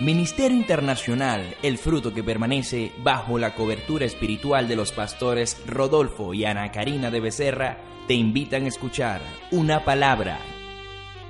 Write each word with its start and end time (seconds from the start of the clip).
Ministerio 0.00 0.56
Internacional, 0.56 1.54
el 1.62 1.78
fruto 1.78 2.12
que 2.12 2.24
permanece 2.24 2.90
bajo 3.04 3.38
la 3.38 3.54
cobertura 3.54 4.04
espiritual 4.04 4.66
de 4.66 4.74
los 4.74 4.90
pastores 4.90 5.56
Rodolfo 5.68 6.34
y 6.34 6.44
Ana 6.44 6.72
Karina 6.72 7.12
de 7.12 7.20
Becerra, 7.20 7.78
te 8.08 8.14
invitan 8.14 8.64
a 8.64 8.68
escuchar 8.68 9.20
una 9.52 9.84
palabra 9.84 10.40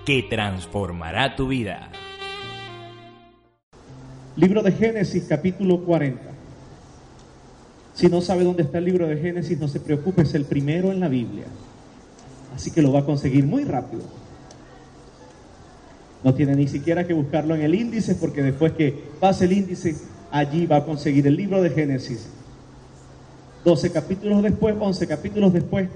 que 0.07 0.23
transformará 0.23 1.37
tu 1.37 1.49
vida. 1.49 1.91
Libro 4.37 4.63
de 4.63 4.73
Génesis, 4.73 5.27
capítulo 5.29 5.85
40. 5.85 6.23
Si 7.93 8.09
no 8.09 8.23
sabe 8.23 8.45
dónde 8.45 8.63
está 8.63 8.79
el 8.79 8.87
libro 8.87 9.07
de 9.07 9.19
Génesis, 9.19 9.61
no 9.61 9.69
se 9.69 9.81
preocupe, 9.81 10.23
es 10.23 10.35
el 10.35 10.47
primero 10.47 10.91
en 10.91 11.01
la 11.01 11.09
Biblia. 11.09 11.45
Así 12.57 12.71
que 12.71 12.81
lo 12.81 12.95
va 12.95 13.01
a 13.01 13.05
conseguir 13.05 13.45
muy 13.45 13.65
rápido. 13.65 14.24
No 16.25 16.33
tiene 16.35 16.57
ni 16.57 16.67
siquiera 16.67 17.07
que 17.07 17.13
buscarlo 17.13 17.55
en 17.55 17.61
el 17.61 17.75
índice 17.75 18.15
porque 18.15 18.43
después 18.43 18.73
que 18.73 18.93
pase 19.21 19.45
el 19.45 19.53
índice, 19.53 19.95
allí 20.31 20.67
va 20.67 20.79
a 20.79 20.85
conseguir 20.85 21.27
el 21.27 21.37
libro 21.37 21.61
de 21.61 21.69
Génesis. 21.69 22.27
12 23.63 23.93
capítulos 23.93 24.43
después, 24.43 24.75
11 24.81 25.07
capítulos 25.07 25.53
después, 25.53 25.89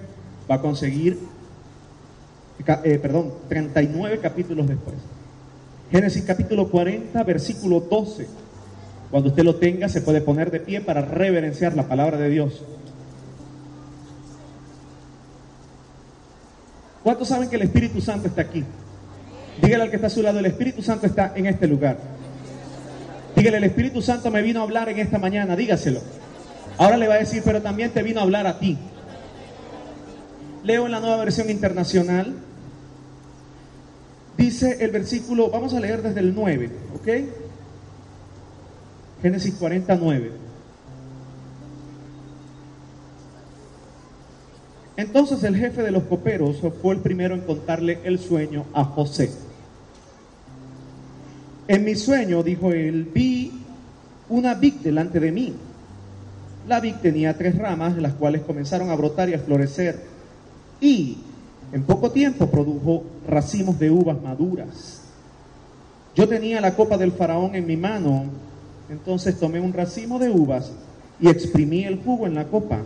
va 0.50 0.56
a 0.56 0.60
conseguir, 0.60 1.18
eh, 2.84 2.98
perdón, 3.00 3.32
39 3.48 4.18
capítulos 4.18 4.68
después. 4.68 4.96
Génesis 5.90 6.22
capítulo 6.24 6.68
40, 6.68 7.22
versículo 7.24 7.80
12. 7.80 8.26
Cuando 9.10 9.30
usted 9.30 9.42
lo 9.42 9.56
tenga, 9.56 9.88
se 9.88 10.02
puede 10.02 10.20
poner 10.20 10.50
de 10.50 10.60
pie 10.60 10.82
para 10.82 11.00
reverenciar 11.00 11.74
la 11.74 11.88
palabra 11.88 12.18
de 12.18 12.28
Dios. 12.28 12.62
¿Cuántos 17.02 17.28
saben 17.28 17.48
que 17.48 17.56
el 17.56 17.62
Espíritu 17.62 18.02
Santo 18.02 18.28
está 18.28 18.42
aquí? 18.42 18.62
Dígale 19.62 19.84
al 19.84 19.90
que 19.90 19.96
está 19.96 20.06
a 20.06 20.10
su 20.10 20.22
lado, 20.22 20.38
el 20.38 20.46
Espíritu 20.46 20.82
Santo 20.82 21.06
está 21.06 21.32
en 21.34 21.46
este 21.46 21.66
lugar. 21.66 21.98
Dígale, 23.34 23.58
el 23.58 23.64
Espíritu 23.64 24.02
Santo 24.02 24.30
me 24.30 24.42
vino 24.42 24.60
a 24.60 24.62
hablar 24.62 24.88
en 24.88 24.98
esta 24.98 25.18
mañana, 25.18 25.56
dígaselo. 25.56 26.00
Ahora 26.76 26.96
le 26.96 27.08
va 27.08 27.14
a 27.14 27.18
decir, 27.18 27.42
pero 27.44 27.60
también 27.60 27.90
te 27.90 28.02
vino 28.02 28.20
a 28.20 28.22
hablar 28.22 28.46
a 28.46 28.58
ti. 28.58 28.78
Leo 30.62 30.86
en 30.86 30.92
la 30.92 31.00
nueva 31.00 31.16
versión 31.16 31.50
internacional. 31.50 32.34
Dice 34.36 34.78
el 34.80 34.90
versículo, 34.92 35.50
vamos 35.50 35.74
a 35.74 35.80
leer 35.80 36.02
desde 36.02 36.20
el 36.20 36.34
9, 36.34 36.70
¿ok? 36.94 37.08
Génesis 39.22 39.54
49. 39.54 40.30
Entonces 44.96 45.42
el 45.44 45.56
jefe 45.56 45.82
de 45.82 45.90
los 45.90 46.04
coperos 46.04 46.56
fue 46.82 46.94
el 46.94 47.00
primero 47.00 47.34
en 47.34 47.42
contarle 47.42 48.00
el 48.04 48.18
sueño 48.18 48.66
a 48.72 48.84
José. 48.84 49.47
En 51.68 51.84
mi 51.84 51.94
sueño, 51.94 52.42
dijo 52.42 52.72
él, 52.72 53.04
vi 53.14 53.52
una 54.30 54.54
vid 54.54 54.74
delante 54.82 55.20
de 55.20 55.30
mí. 55.30 55.54
La 56.66 56.80
vid 56.80 56.94
tenía 57.02 57.36
tres 57.36 57.58
ramas, 57.58 57.96
las 57.98 58.14
cuales 58.14 58.40
comenzaron 58.42 58.88
a 58.88 58.96
brotar 58.96 59.28
y 59.28 59.34
a 59.34 59.38
florecer. 59.38 60.00
Y 60.80 61.18
en 61.70 61.82
poco 61.82 62.10
tiempo 62.10 62.50
produjo 62.50 63.04
racimos 63.26 63.78
de 63.78 63.90
uvas 63.90 64.20
maduras. 64.22 65.02
Yo 66.16 66.26
tenía 66.26 66.60
la 66.62 66.74
copa 66.74 66.96
del 66.96 67.12
faraón 67.12 67.54
en 67.54 67.66
mi 67.66 67.76
mano, 67.76 68.24
entonces 68.88 69.38
tomé 69.38 69.60
un 69.60 69.74
racimo 69.74 70.18
de 70.18 70.30
uvas 70.30 70.72
y 71.20 71.28
exprimí 71.28 71.84
el 71.84 71.98
jugo 72.02 72.26
en 72.26 72.34
la 72.34 72.44
copa. 72.44 72.78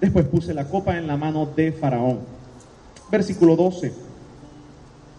Después 0.00 0.26
puse 0.26 0.52
la 0.52 0.64
copa 0.64 0.98
en 0.98 1.06
la 1.06 1.16
mano 1.16 1.46
de 1.46 1.70
faraón. 1.70 2.18
Versículo 3.08 3.54
12. 3.54 4.05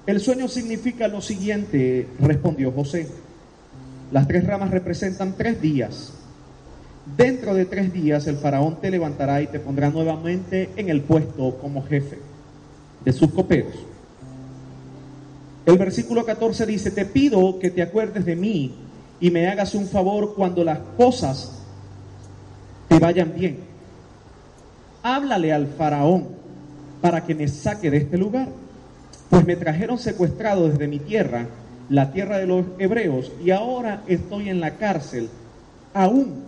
El 0.08 0.22
sueño 0.22 0.47
significa 0.47 1.09
lo 1.09 1.19
siguiente, 1.19 2.08
respondió 2.22 2.72
José. 2.72 3.09
Las 4.14 4.25
tres 4.25 4.47
ramas 4.47 4.72
representan 4.72 5.36
tres 5.38 5.61
días. 5.61 6.14
Dentro 7.17 7.53
de 7.53 7.66
tres 7.66 7.91
días 7.91 8.25
el 8.25 8.38
faraón 8.38 8.80
te 8.80 8.89
levantará 8.89 9.41
y 9.41 9.47
te 9.47 9.59
pondrá 9.59 9.89
nuevamente 9.89 10.70
en 10.77 10.87
el 10.87 11.02
puesto 11.02 11.58
como 11.58 11.83
jefe 11.83 12.20
de 13.04 13.11
sus 13.11 13.33
coperos. 13.33 13.73
El 15.65 15.77
versículo 15.77 16.23
14 16.23 16.65
dice, 16.65 16.89
te 16.92 17.04
pido 17.04 17.60
que 17.60 17.70
te 17.70 17.81
acuerdes 17.81 18.23
de 18.23 18.37
mí 18.37 18.76
y 19.20 19.30
me 19.30 19.49
hagas 19.49 19.76
un 19.76 19.87
favor 19.87 20.36
cuando 20.36 20.64
las 20.64 20.80
cosas 20.95 21.64
te 22.87 22.98
vayan 22.98 23.33
bien. 23.36 23.60
Háblale 25.04 25.52
al 25.52 25.67
faraón 25.67 26.30
para 27.02 27.26
que 27.26 27.36
me 27.36 27.49
saque 27.49 27.92
de 27.92 27.98
este 27.98 28.17
lugar 28.17 28.48
pues 29.30 29.45
me 29.45 29.55
trajeron 29.55 29.99
secuestrado 29.99 30.70
desde 30.70 30.88
mi 30.88 30.99
tierra, 30.99 31.48
la 31.89 32.11
tierra 32.11 32.38
de 32.38 32.48
los 32.48 32.65
hebreos, 32.80 33.32
y 33.43 33.52
ahora 33.52 34.04
estoy 34.08 34.49
en 34.49 34.60
la 34.60 34.76
cárcel, 34.76 35.30
aún 35.93 36.43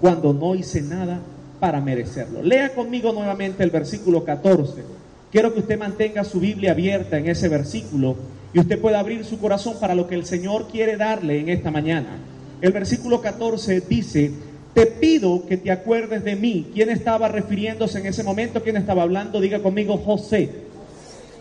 cuando 0.00 0.32
no 0.32 0.54
hice 0.54 0.82
nada 0.82 1.20
para 1.60 1.80
merecerlo. 1.80 2.42
Lea 2.42 2.74
conmigo 2.74 3.12
nuevamente 3.12 3.62
el 3.62 3.70
versículo 3.70 4.24
14. 4.24 4.82
Quiero 5.30 5.54
que 5.54 5.60
usted 5.60 5.78
mantenga 5.78 6.24
su 6.24 6.40
Biblia 6.40 6.72
abierta 6.72 7.18
en 7.18 7.28
ese 7.28 7.48
versículo 7.48 8.16
y 8.52 8.58
usted 8.58 8.80
pueda 8.80 8.98
abrir 8.98 9.24
su 9.24 9.38
corazón 9.38 9.76
para 9.80 9.94
lo 9.94 10.06
que 10.06 10.14
el 10.14 10.26
Señor 10.26 10.68
quiere 10.68 10.96
darle 10.96 11.38
en 11.40 11.48
esta 11.48 11.70
mañana. 11.70 12.18
El 12.60 12.72
versículo 12.72 13.20
14 13.20 13.80
dice, 13.88 14.32
te 14.74 14.86
pido 14.86 15.46
que 15.46 15.56
te 15.56 15.70
acuerdes 15.70 16.24
de 16.24 16.36
mí. 16.36 16.70
¿Quién 16.74 16.90
estaba 16.90 17.28
refiriéndose 17.28 17.98
en 17.98 18.06
ese 18.06 18.22
momento? 18.22 18.62
¿Quién 18.62 18.76
estaba 18.76 19.02
hablando? 19.02 19.40
Diga 19.40 19.60
conmigo, 19.60 19.98
José. 19.98 20.50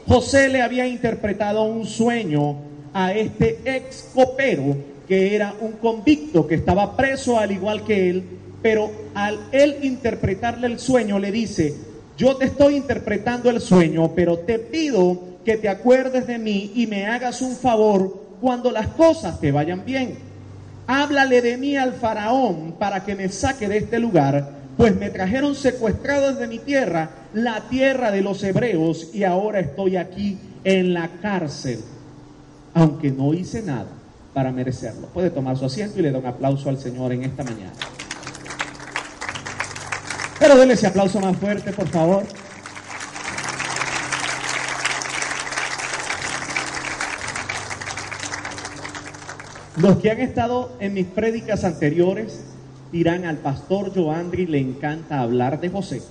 José 0.07 0.49
le 0.49 0.61
había 0.61 0.87
interpretado 0.87 1.63
un 1.63 1.85
sueño 1.85 2.55
a 2.93 3.13
este 3.13 3.59
ex 3.65 4.09
copero 4.13 4.75
que 5.07 5.35
era 5.35 5.53
un 5.59 5.73
convicto 5.73 6.47
que 6.47 6.55
estaba 6.55 6.95
preso 6.95 7.37
al 7.37 7.51
igual 7.51 7.83
que 7.83 8.09
él, 8.09 8.23
pero 8.61 8.91
al 9.13 9.39
él 9.51 9.77
interpretarle 9.81 10.67
el 10.67 10.79
sueño 10.79 11.19
le 11.19 11.31
dice, 11.31 11.75
yo 12.17 12.37
te 12.37 12.45
estoy 12.45 12.75
interpretando 12.77 13.49
el 13.49 13.59
sueño, 13.59 14.13
pero 14.15 14.39
te 14.39 14.59
pido 14.59 15.19
que 15.43 15.57
te 15.57 15.69
acuerdes 15.69 16.27
de 16.27 16.37
mí 16.37 16.71
y 16.75 16.87
me 16.87 17.07
hagas 17.07 17.41
un 17.41 17.55
favor 17.55 18.21
cuando 18.39 18.71
las 18.71 18.87
cosas 18.87 19.39
te 19.39 19.51
vayan 19.51 19.83
bien. 19.85 20.15
Háblale 20.87 21.41
de 21.41 21.57
mí 21.57 21.75
al 21.75 21.93
faraón 21.93 22.75
para 22.77 23.03
que 23.03 23.15
me 23.15 23.29
saque 23.29 23.67
de 23.67 23.77
este 23.77 23.99
lugar 23.99 24.60
pues 24.81 24.95
me 24.95 25.11
trajeron 25.11 25.53
secuestrado 25.53 26.33
desde 26.33 26.47
mi 26.47 26.57
tierra, 26.57 27.11
la 27.35 27.69
tierra 27.69 28.09
de 28.09 28.23
los 28.23 28.41
hebreos, 28.41 29.09
y 29.13 29.23
ahora 29.25 29.59
estoy 29.59 29.95
aquí 29.95 30.39
en 30.63 30.95
la 30.95 31.07
cárcel, 31.21 31.81
aunque 32.73 33.11
no 33.11 33.31
hice 33.35 33.61
nada 33.61 33.85
para 34.33 34.51
merecerlo. 34.51 35.05
Puede 35.09 35.29
tomar 35.29 35.55
su 35.55 35.65
asiento 35.65 35.99
y 35.99 36.01
le 36.01 36.11
da 36.11 36.17
un 36.17 36.25
aplauso 36.25 36.67
al 36.67 36.79
Señor 36.79 37.11
en 37.11 37.25
esta 37.25 37.43
mañana. 37.43 37.73
Pero 40.39 40.57
déle 40.57 40.73
ese 40.73 40.87
aplauso 40.87 41.19
más 41.19 41.37
fuerte, 41.37 41.71
por 41.73 41.87
favor. 41.87 42.23
Los 49.77 49.97
que 49.97 50.09
han 50.09 50.21
estado 50.21 50.75
en 50.79 50.95
mis 50.95 51.05
prédicas 51.05 51.65
anteriores 51.65 52.39
dirán 52.91 53.25
al 53.25 53.37
pastor 53.37 53.93
Joandri 53.93 54.45
le 54.45 54.59
encanta 54.59 55.21
hablar 55.21 55.59
de 55.61 55.69
José. 55.69 56.01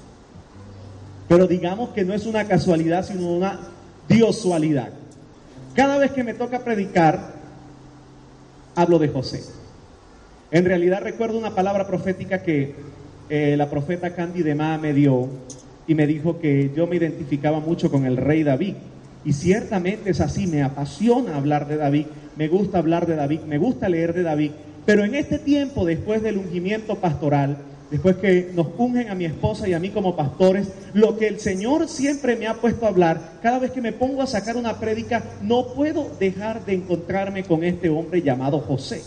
Pero 1.28 1.46
digamos 1.46 1.90
que 1.90 2.04
no 2.04 2.14
es 2.14 2.26
una 2.26 2.46
casualidad, 2.46 3.04
sino 3.04 3.32
una 3.32 3.60
diosualidad. 4.08 4.90
Cada 5.74 5.98
vez 5.98 6.10
que 6.12 6.24
me 6.24 6.34
toca 6.34 6.64
predicar, 6.64 7.34
hablo 8.74 8.98
de 8.98 9.08
José. 9.08 9.42
En 10.50 10.64
realidad 10.64 11.02
recuerdo 11.02 11.38
una 11.38 11.54
palabra 11.54 11.86
profética 11.86 12.42
que 12.42 12.74
eh, 13.28 13.54
la 13.56 13.70
profeta 13.70 14.14
Candy 14.14 14.42
de 14.42 14.56
Ma 14.56 14.76
me 14.78 14.92
dio 14.92 15.28
y 15.86 15.94
me 15.94 16.06
dijo 16.06 16.40
que 16.40 16.72
yo 16.74 16.86
me 16.86 16.96
identificaba 16.96 17.60
mucho 17.60 17.90
con 17.90 18.04
el 18.04 18.16
rey 18.16 18.42
David. 18.42 18.74
Y 19.24 19.32
ciertamente 19.32 20.10
es 20.10 20.20
así, 20.20 20.46
me 20.46 20.62
apasiona 20.62 21.36
hablar 21.36 21.68
de 21.68 21.76
David, 21.76 22.06
me 22.36 22.48
gusta 22.48 22.78
hablar 22.78 23.06
de 23.06 23.16
David, 23.16 23.40
me 23.42 23.58
gusta 23.58 23.88
leer 23.88 24.14
de 24.14 24.22
David, 24.22 24.52
pero 24.90 25.04
en 25.04 25.14
este 25.14 25.38
tiempo, 25.38 25.84
después 25.84 26.20
del 26.20 26.36
ungimiento 26.36 26.96
pastoral, 26.96 27.58
después 27.92 28.16
que 28.16 28.50
nos 28.52 28.66
ungen 28.76 29.08
a 29.08 29.14
mi 29.14 29.24
esposa 29.24 29.68
y 29.68 29.72
a 29.72 29.78
mí 29.78 29.90
como 29.90 30.16
pastores, 30.16 30.66
lo 30.94 31.16
que 31.16 31.28
el 31.28 31.38
Señor 31.38 31.88
siempre 31.88 32.34
me 32.34 32.48
ha 32.48 32.54
puesto 32.54 32.86
a 32.86 32.88
hablar, 32.88 33.34
cada 33.40 33.60
vez 33.60 33.70
que 33.70 33.80
me 33.80 33.92
pongo 33.92 34.20
a 34.20 34.26
sacar 34.26 34.56
una 34.56 34.80
prédica, 34.80 35.22
no 35.42 35.74
puedo 35.74 36.10
dejar 36.18 36.64
de 36.64 36.74
encontrarme 36.74 37.44
con 37.44 37.62
este 37.62 37.88
hombre 37.88 38.20
llamado 38.20 38.58
José. 38.58 39.00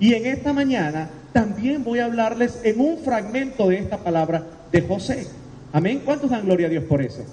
Y 0.00 0.14
en 0.14 0.26
esta 0.26 0.52
mañana 0.52 1.08
también 1.32 1.84
voy 1.84 2.00
a 2.00 2.06
hablarles 2.06 2.58
en 2.64 2.80
un 2.80 2.98
fragmento 2.98 3.68
de 3.68 3.78
esta 3.78 3.98
palabra 3.98 4.44
de 4.72 4.82
José. 4.82 5.28
Amén. 5.72 6.02
¿Cuántos 6.04 6.30
dan 6.30 6.46
gloria 6.46 6.66
a 6.66 6.70
Dios 6.70 6.82
por 6.82 7.00
eso? 7.00 7.24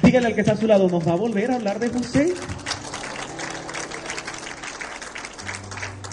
Dígale 0.00 0.28
al 0.28 0.34
que 0.36 0.42
está 0.42 0.52
a 0.52 0.56
su 0.56 0.68
lado, 0.68 0.88
¿nos 0.88 1.08
va 1.08 1.14
a 1.14 1.16
volver 1.16 1.50
a 1.50 1.56
hablar 1.56 1.80
de 1.80 1.88
José? 1.88 2.34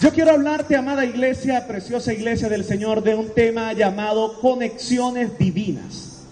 Yo 0.00 0.10
quiero 0.14 0.30
hablarte, 0.30 0.76
amada 0.76 1.04
iglesia, 1.04 1.66
preciosa 1.66 2.14
iglesia 2.14 2.48
del 2.48 2.64
Señor, 2.64 3.02
de 3.02 3.14
un 3.14 3.28
tema 3.34 3.74
llamado 3.74 4.40
conexiones 4.40 5.36
divinas. 5.36 6.22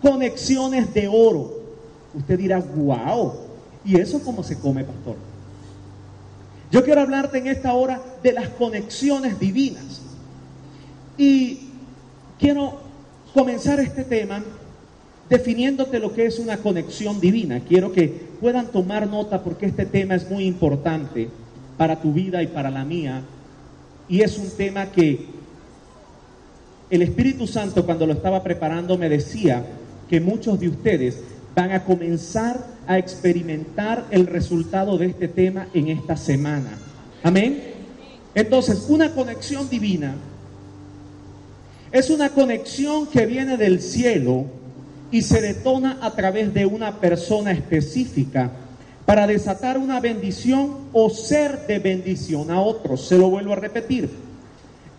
Conexiones 0.00 0.94
de 0.94 1.06
oro. 1.06 1.60
Usted 2.14 2.38
dirá, 2.38 2.60
wow, 2.60 3.34
¿y 3.84 4.00
eso 4.00 4.18
cómo 4.22 4.42
se 4.42 4.58
come, 4.58 4.82
pastor? 4.82 5.16
Yo 6.70 6.82
quiero 6.82 7.02
hablarte 7.02 7.36
en 7.36 7.48
esta 7.48 7.74
hora 7.74 8.00
de 8.22 8.32
las 8.32 8.48
conexiones 8.48 9.38
divinas. 9.38 10.00
Y 11.18 11.68
quiero 12.38 12.78
comenzar 13.34 13.78
este 13.78 14.04
tema 14.04 14.42
definiéndote 15.28 15.98
lo 15.98 16.14
que 16.14 16.24
es 16.24 16.38
una 16.38 16.56
conexión 16.56 17.20
divina. 17.20 17.60
Quiero 17.60 17.92
que 17.92 18.08
puedan 18.40 18.68
tomar 18.68 19.06
nota 19.06 19.42
porque 19.44 19.66
este 19.66 19.84
tema 19.84 20.14
es 20.14 20.30
muy 20.30 20.46
importante 20.46 21.28
para 21.76 22.00
tu 22.00 22.12
vida 22.12 22.42
y 22.42 22.46
para 22.46 22.70
la 22.70 22.84
mía. 22.84 23.22
Y 24.08 24.20
es 24.20 24.38
un 24.38 24.50
tema 24.50 24.86
que 24.86 25.26
el 26.90 27.02
Espíritu 27.02 27.46
Santo 27.46 27.84
cuando 27.84 28.06
lo 28.06 28.12
estaba 28.12 28.42
preparando 28.42 28.96
me 28.98 29.08
decía 29.08 29.64
que 30.08 30.20
muchos 30.20 30.60
de 30.60 30.68
ustedes 30.68 31.18
van 31.54 31.72
a 31.72 31.84
comenzar 31.84 32.66
a 32.86 32.98
experimentar 32.98 34.04
el 34.10 34.26
resultado 34.26 34.98
de 34.98 35.06
este 35.06 35.28
tema 35.28 35.68
en 35.72 35.88
esta 35.88 36.16
semana. 36.16 36.78
Amén. 37.22 37.62
Entonces, 38.34 38.86
una 38.88 39.12
conexión 39.12 39.68
divina 39.68 40.14
es 41.92 42.10
una 42.10 42.30
conexión 42.30 43.06
que 43.06 43.24
viene 43.24 43.56
del 43.56 43.80
cielo 43.80 44.46
y 45.12 45.22
se 45.22 45.40
detona 45.40 45.98
a 46.02 46.10
través 46.10 46.52
de 46.52 46.66
una 46.66 46.98
persona 46.98 47.52
específica 47.52 48.50
para 49.06 49.26
desatar 49.26 49.78
una 49.78 50.00
bendición 50.00 50.88
o 50.92 51.10
ser 51.10 51.66
de 51.66 51.78
bendición 51.78 52.50
a 52.50 52.60
otros. 52.60 53.06
Se 53.06 53.18
lo 53.18 53.28
vuelvo 53.30 53.52
a 53.52 53.56
repetir. 53.56 54.10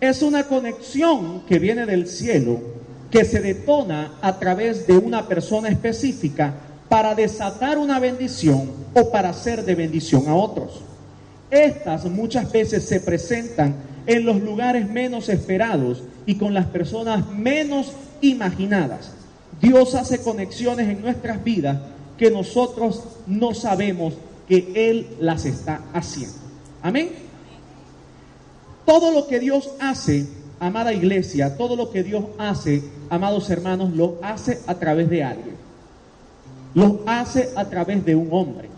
Es 0.00 0.22
una 0.22 0.44
conexión 0.44 1.42
que 1.48 1.58
viene 1.58 1.86
del 1.86 2.06
cielo 2.06 2.60
que 3.10 3.24
se 3.24 3.40
detona 3.40 4.12
a 4.20 4.38
través 4.38 4.86
de 4.86 4.96
una 4.96 5.26
persona 5.26 5.68
específica 5.68 6.54
para 6.88 7.14
desatar 7.14 7.78
una 7.78 7.98
bendición 7.98 8.70
o 8.94 9.10
para 9.10 9.32
ser 9.32 9.64
de 9.64 9.74
bendición 9.74 10.28
a 10.28 10.34
otros. 10.34 10.82
Estas 11.50 12.04
muchas 12.04 12.50
veces 12.52 12.84
se 12.84 13.00
presentan 13.00 13.74
en 14.06 14.24
los 14.24 14.40
lugares 14.40 14.88
menos 14.88 15.28
esperados 15.28 16.02
y 16.26 16.36
con 16.36 16.54
las 16.54 16.66
personas 16.66 17.28
menos 17.30 17.92
imaginadas. 18.20 19.12
Dios 19.60 19.94
hace 19.94 20.20
conexiones 20.20 20.88
en 20.88 21.00
nuestras 21.00 21.42
vidas 21.42 21.78
que 22.18 22.30
nosotros 22.30 23.02
no 23.26 23.54
sabemos 23.54 24.14
que 24.48 24.72
Él 24.74 25.08
las 25.20 25.44
está 25.44 25.82
haciendo. 25.92 26.36
Amén. 26.82 27.10
Todo 28.84 29.10
lo 29.10 29.26
que 29.26 29.40
Dios 29.40 29.70
hace, 29.80 30.26
amada 30.60 30.92
iglesia, 30.92 31.56
todo 31.56 31.76
lo 31.76 31.90
que 31.90 32.02
Dios 32.02 32.24
hace, 32.38 32.82
amados 33.10 33.50
hermanos, 33.50 33.92
lo 33.92 34.18
hace 34.22 34.60
a 34.66 34.74
través 34.74 35.10
de 35.10 35.24
alguien. 35.24 35.56
Lo 36.74 37.00
hace 37.06 37.50
a 37.56 37.64
través 37.64 38.04
de 38.04 38.14
un 38.14 38.28
hombre. 38.30 38.68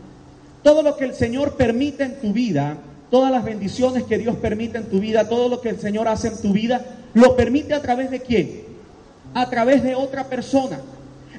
Todo 0.63 0.83
lo 0.83 0.97
que 0.97 1.05
el 1.05 1.15
Señor 1.15 1.55
permite 1.55 2.05
en 2.05 2.21
tu 2.21 2.33
vida, 2.33 2.79
todas 3.11 3.31
las 3.31 3.45
bendiciones 3.45 4.05
que 4.05 4.19
Dios 4.19 4.37
permite 4.37 4.79
en 4.79 4.89
tu 4.89 5.01
vida, 5.01 5.29
todo 5.29 5.49
lo 5.49 5.61
que 5.61 5.69
el 5.71 5.79
Señor 5.79 6.09
hace 6.09 6.29
en 6.29 6.41
tu 6.41 6.53
vida, 6.53 6.85
lo 7.15 7.37
permite 7.37 7.75
a 7.75 7.83
través 7.83 8.11
de 8.11 8.21
quién? 8.21 8.69
a 9.35 9.49
través 9.49 9.83
de 9.83 9.95
otra 9.95 10.25
persona. 10.25 10.81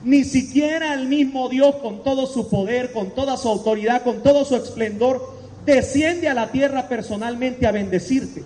Ni 0.04 0.24
siquiera 0.24 0.94
el 0.94 1.08
mismo 1.08 1.50
Dios 1.50 1.76
con 1.78 2.04
todo 2.04 2.26
su 2.26 2.50
poder, 2.50 2.92
con 2.92 3.12
toda 3.12 3.38
su 3.38 3.50
autoridad, 3.50 4.04
con 4.04 4.24
todo 4.24 4.46
su 4.46 4.56
esplendor, 4.56 5.38
desciende 5.66 6.30
a 6.30 6.34
la 6.34 6.52
tierra 6.52 6.88
personalmente 6.88 7.68
a 7.68 7.72
bendecirte. 7.72 8.44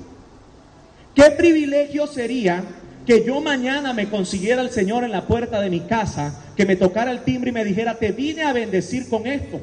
¿Qué 1.14 1.30
privilegio 1.32 2.08
sería 2.08 2.64
que 3.06 3.24
yo 3.24 3.40
mañana 3.40 3.94
me 3.94 4.10
consiguiera 4.10 4.62
el 4.62 4.72
Señor 4.72 5.04
en 5.04 5.12
la 5.12 5.28
puerta 5.28 5.62
de 5.62 5.70
mi 5.70 5.82
casa, 5.82 6.42
que 6.56 6.66
me 6.66 6.76
tocara 6.76 7.12
el 7.12 7.24
timbre 7.24 7.52
y 7.52 7.54
me 7.54 7.66
dijera, 7.66 7.96
te 7.96 8.12
vine 8.12 8.44
a 8.44 8.54
bendecir 8.54 9.08
con 9.10 9.28
esto? 9.28 9.62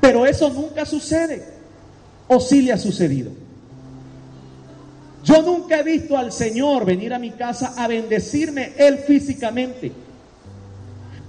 Pero 0.00 0.26
eso 0.26 0.50
nunca 0.50 0.86
sucede. 0.86 1.44
¿O 2.28 2.38
sí 2.38 2.62
le 2.62 2.72
ha 2.72 2.78
sucedido? 2.78 3.32
Yo 5.24 5.42
nunca 5.42 5.80
he 5.80 5.82
visto 5.82 6.16
al 6.16 6.32
Señor 6.32 6.84
venir 6.84 7.12
a 7.12 7.18
mi 7.18 7.32
casa 7.32 7.74
a 7.76 7.88
bendecirme 7.88 8.72
Él 8.78 8.98
físicamente. 8.98 9.92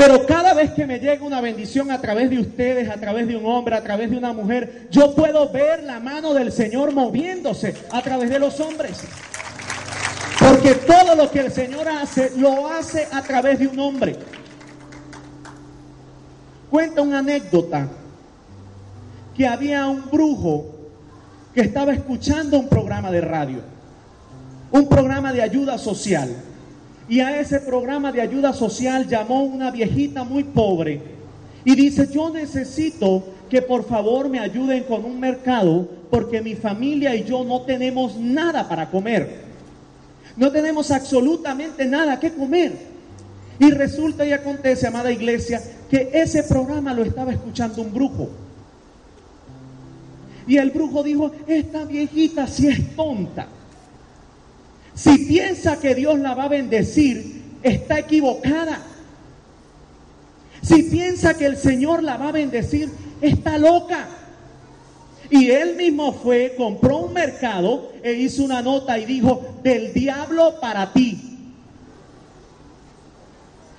Pero 0.02 0.26
cada 0.26 0.56
vez 0.56 0.72
que 0.72 0.88
me 0.88 0.98
llega 0.98 1.24
una 1.24 1.42
bendición 1.42 1.92
a 1.92 2.02
través 2.02 2.32
de 2.32 2.40
ustedes, 2.40 2.90
a 2.90 3.00
través 3.00 3.28
de 3.28 3.38
un 3.38 3.46
hombre, 3.46 3.76
a 3.76 3.84
través 3.84 4.10
de 4.10 4.18
una 4.18 4.34
mujer, 4.34 4.88
yo 4.90 5.14
puedo 5.14 5.52
ver 5.52 5.84
la 5.84 6.00
mano 6.00 6.34
del 6.34 6.52
Señor 6.52 6.92
moviéndose 6.92 7.76
a 7.92 8.02
través 8.02 8.32
de 8.32 8.40
los 8.40 8.60
hombres. 8.60 9.02
Porque 10.40 10.74
todo 10.74 11.14
lo 11.14 11.30
que 11.30 11.42
el 11.42 11.52
Señor 11.52 11.88
hace, 11.88 12.32
lo 12.36 12.68
hace 12.68 13.08
a 13.12 13.22
través 13.22 13.60
de 13.60 13.68
un 13.68 13.80
hombre. 13.80 14.16
Cuenta 16.72 17.04
una 17.04 17.20
anécdota 17.20 17.88
que 19.38 19.46
había 19.46 19.86
un 19.86 20.10
brujo 20.10 20.66
que 21.54 21.62
estaba 21.62 21.94
escuchando 21.94 22.58
un 22.58 22.68
programa 22.68 23.12
de 23.12 23.22
radio 23.22 23.62
un 24.72 24.88
programa 24.88 25.34
de 25.34 25.42
ayuda 25.42 25.78
social. 25.78 26.34
Y 27.12 27.20
a 27.20 27.42
ese 27.42 27.60
programa 27.60 28.10
de 28.14 28.22
ayuda 28.22 28.54
social 28.54 29.06
llamó 29.06 29.44
una 29.44 29.70
viejita 29.70 30.24
muy 30.24 30.46
pobre 30.46 31.02
y 31.66 31.76
dice, 31.76 32.08
yo 32.10 32.30
necesito 32.30 33.22
que 33.50 33.62
por 33.62 33.84
favor 33.84 34.30
me 34.30 34.40
ayuden 34.40 34.86
con 34.86 35.04
un 35.04 35.20
mercado 35.20 35.90
porque 36.10 36.40
mi 36.40 36.56
familia 36.56 37.14
y 37.14 37.26
yo 37.26 37.44
no 37.44 37.64
tenemos 37.64 38.16
nada 38.16 38.70
para 38.70 38.90
comer. 38.90 39.42
No 40.38 40.54
tenemos 40.54 40.90
absolutamente 40.90 41.84
nada 41.84 42.18
que 42.18 42.32
comer. 42.32 42.78
Y 43.60 43.72
resulta 43.72 44.26
y 44.26 44.32
acontece, 44.32 44.88
amada 44.88 45.12
iglesia, 45.12 45.62
que 45.90 46.12
ese 46.14 46.44
programa 46.44 46.94
lo 46.94 47.04
estaba 47.04 47.34
escuchando 47.34 47.82
un 47.82 47.94
brujo. 47.94 48.30
Y 50.48 50.56
el 50.56 50.72
brujo 50.72 51.04
dijo, 51.04 51.30
esta 51.46 51.84
viejita 51.84 52.48
si 52.48 52.70
es 52.70 52.96
tonta. 52.96 53.48
Si 54.94 55.18
piensa 55.20 55.80
que 55.80 55.96
Dios 55.96 56.20
la 56.20 56.34
va 56.36 56.44
a 56.44 56.50
bendecir, 56.50 57.42
está 57.64 58.00
equivocada. 58.00 58.82
Si 60.62 60.84
piensa 60.84 61.34
que 61.34 61.46
el 61.46 61.58
Señor 61.58 62.04
la 62.04 62.18
va 62.18 62.30
a 62.30 62.32
bendecir, 62.34 62.90
está 63.22 63.58
loca. 63.58 64.08
Y 65.30 65.50
él 65.50 65.76
mismo 65.78 66.12
fue, 66.12 66.56
compró 66.58 66.98
un 66.98 67.14
mercado 67.14 67.94
e 68.04 68.14
hizo 68.14 68.44
una 68.44 68.62
nota 68.62 69.00
y 69.00 69.06
dijo, 69.06 69.60
del 69.64 69.94
diablo 69.94 70.60
para 70.60 70.92
ti. 70.92 71.32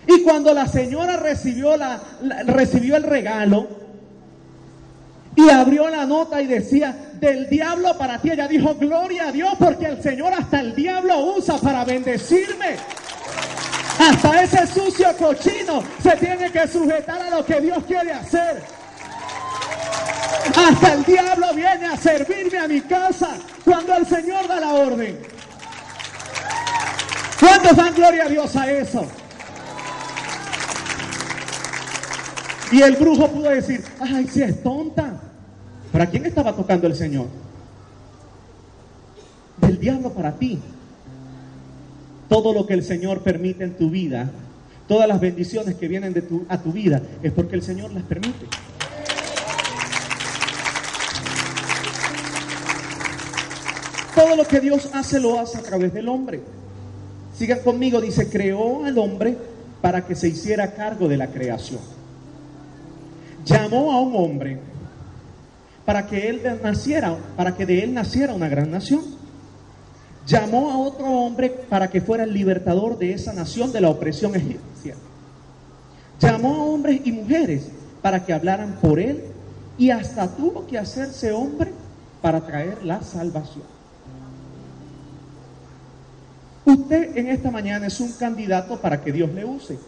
Y 0.06 0.22
cuando 0.22 0.52
la 0.54 0.66
señora 0.66 1.18
recibió, 1.18 1.76
la, 1.76 2.02
recibió 2.46 2.96
el 2.96 3.04
regalo 3.04 3.68
y 5.36 5.48
abrió 5.50 5.88
la 5.88 6.06
nota 6.06 6.42
y 6.42 6.46
decía, 6.46 7.11
del 7.22 7.48
diablo 7.48 7.96
para 7.96 8.18
ti. 8.18 8.30
Ella 8.32 8.48
dijo, 8.48 8.74
gloria 8.74 9.28
a 9.28 9.32
Dios, 9.32 9.54
porque 9.56 9.86
el 9.86 10.02
Señor 10.02 10.34
hasta 10.34 10.58
el 10.58 10.74
diablo 10.74 11.36
usa 11.36 11.56
para 11.58 11.84
bendecirme. 11.84 12.76
Hasta 13.98 14.42
ese 14.42 14.66
sucio 14.66 15.16
cochino 15.16 15.84
se 16.02 16.16
tiene 16.16 16.50
que 16.50 16.66
sujetar 16.66 17.22
a 17.22 17.30
lo 17.30 17.46
que 17.46 17.60
Dios 17.60 17.84
quiere 17.86 18.12
hacer. 18.12 18.64
Hasta 20.56 20.94
el 20.94 21.04
diablo 21.04 21.54
viene 21.54 21.86
a 21.86 21.96
servirme 21.96 22.58
a 22.58 22.66
mi 22.66 22.80
casa 22.80 23.36
cuando 23.64 23.94
el 23.94 24.04
Señor 24.04 24.48
da 24.48 24.58
la 24.58 24.72
orden. 24.74 25.16
¿Cuántos 27.38 27.76
dan 27.76 27.94
gloria 27.94 28.24
a 28.24 28.28
Dios 28.28 28.56
a 28.56 28.68
eso? 28.68 29.06
Y 32.72 32.82
el 32.82 32.96
brujo 32.96 33.28
pudo 33.28 33.50
decir, 33.50 33.84
ay, 34.00 34.26
si 34.26 34.42
es 34.42 34.60
tonta. 34.64 35.31
¿Para 35.92 36.06
quién 36.06 36.24
estaba 36.24 36.56
tocando 36.56 36.86
el 36.86 36.96
Señor? 36.96 37.26
Del 39.58 39.78
diablo 39.78 40.10
para 40.14 40.32
ti. 40.32 40.58
Todo 42.30 42.54
lo 42.54 42.66
que 42.66 42.72
el 42.72 42.82
Señor 42.82 43.20
permite 43.20 43.64
en 43.64 43.76
tu 43.76 43.90
vida, 43.90 44.30
todas 44.88 45.06
las 45.06 45.20
bendiciones 45.20 45.74
que 45.74 45.86
vienen 45.86 46.14
a 46.48 46.62
tu 46.62 46.72
vida, 46.72 47.02
es 47.22 47.30
porque 47.32 47.56
el 47.56 47.62
Señor 47.62 47.92
las 47.92 48.04
permite. 48.04 48.46
Todo 54.14 54.34
lo 54.34 54.44
que 54.44 54.60
Dios 54.60 54.88
hace 54.94 55.20
lo 55.20 55.38
hace 55.38 55.58
a 55.58 55.62
través 55.62 55.92
del 55.92 56.08
hombre. 56.08 56.40
Sigan 57.36 57.60
conmigo, 57.60 58.00
dice, 58.00 58.30
creó 58.30 58.86
al 58.86 58.96
hombre 58.96 59.36
para 59.82 60.06
que 60.06 60.14
se 60.14 60.28
hiciera 60.28 60.72
cargo 60.72 61.06
de 61.06 61.18
la 61.18 61.26
creación. 61.26 61.80
Llamó 63.44 63.92
a 63.92 64.00
un 64.00 64.16
hombre 64.16 64.71
para 65.84 66.06
que 66.06 66.28
él 66.28 66.42
naciera, 66.62 67.16
para 67.36 67.56
que 67.56 67.66
de 67.66 67.82
él 67.82 67.94
naciera 67.94 68.34
una 68.34 68.48
gran 68.48 68.70
nación. 68.70 69.02
Llamó 70.26 70.70
a 70.70 70.78
otro 70.78 71.06
hombre 71.06 71.50
para 71.50 71.90
que 71.90 72.00
fuera 72.00 72.24
el 72.24 72.32
libertador 72.32 72.96
de 72.96 73.12
esa 73.12 73.32
nación 73.32 73.72
de 73.72 73.80
la 73.80 73.90
opresión 73.90 74.34
egipcia. 74.36 74.94
Llamó 76.20 76.54
a 76.54 76.64
hombres 76.64 77.00
y 77.04 77.10
mujeres 77.10 77.68
para 78.00 78.24
que 78.24 78.32
hablaran 78.32 78.78
por 78.80 79.00
él 79.00 79.24
y 79.76 79.90
hasta 79.90 80.28
tuvo 80.28 80.66
que 80.66 80.78
hacerse 80.78 81.32
hombre 81.32 81.72
para 82.20 82.40
traer 82.40 82.84
la 82.84 83.02
salvación. 83.02 83.64
Usted 86.64 87.16
en 87.16 87.26
esta 87.28 87.50
mañana 87.50 87.88
es 87.88 87.98
un 87.98 88.12
candidato 88.12 88.80
para 88.80 89.00
que 89.00 89.10
Dios 89.10 89.32
le 89.32 89.44
use. 89.44 89.78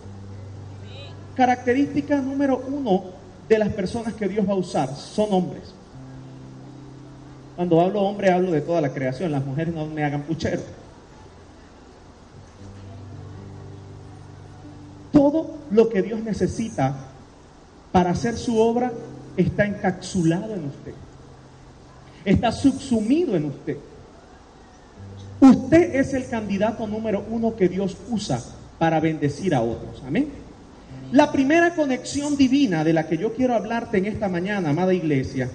Característica 1.37 2.21
número 2.21 2.63
uno 2.67 3.05
de 3.49 3.59
las 3.59 3.69
personas 3.69 4.15
que 4.15 4.27
Dios 4.27 4.49
va 4.49 4.55
a 4.55 4.57
usar 4.57 4.95
son 4.97 5.33
hombres. 5.33 5.73
Cuando 7.57 7.81
hablo 7.81 8.01
hombre, 8.03 8.31
hablo 8.31 8.51
de 8.51 8.61
toda 8.61 8.81
la 8.81 8.93
creación. 8.93 9.31
Las 9.31 9.45
mujeres 9.45 9.75
no 9.75 9.87
me 9.87 10.05
hagan 10.05 10.23
puchero. 10.23 10.63
Todo 15.13 15.59
lo 15.71 15.89
que 15.89 16.03
Dios 16.03 16.21
necesita 16.21 16.95
para 17.93 18.11
hacer 18.11 18.37
su 18.37 18.59
obra 18.59 18.93
está 19.37 19.65
encapsulado 19.65 20.55
en 20.55 20.65
usted. 20.65 20.95
Está 22.25 22.51
subsumido 22.51 23.37
en 23.37 23.45
usted. 23.47 23.77
Usted 25.41 25.95
es 25.95 26.15
el 26.15 26.29
candidato 26.29 26.87
número 26.87 27.25
uno 27.31 27.55
que 27.55 27.69
Dios 27.69 27.97
usa 28.11 28.41
para 28.79 28.99
bendecir 28.99 29.55
a 29.55 29.61
otros. 29.61 30.03
Amén. 30.07 30.29
La 31.13 31.31
primera 31.31 31.75
conexión 31.75 32.37
divina 32.37 32.83
de 32.83 32.93
la 32.93 33.07
que 33.07 33.19
yo 33.19 33.35
quiero 33.35 33.55
hablarte 33.55 33.99
en 33.99 34.07
esta 34.07 34.29
mañana, 34.29 34.71
amada 34.71 34.95
iglesia, 34.95 35.49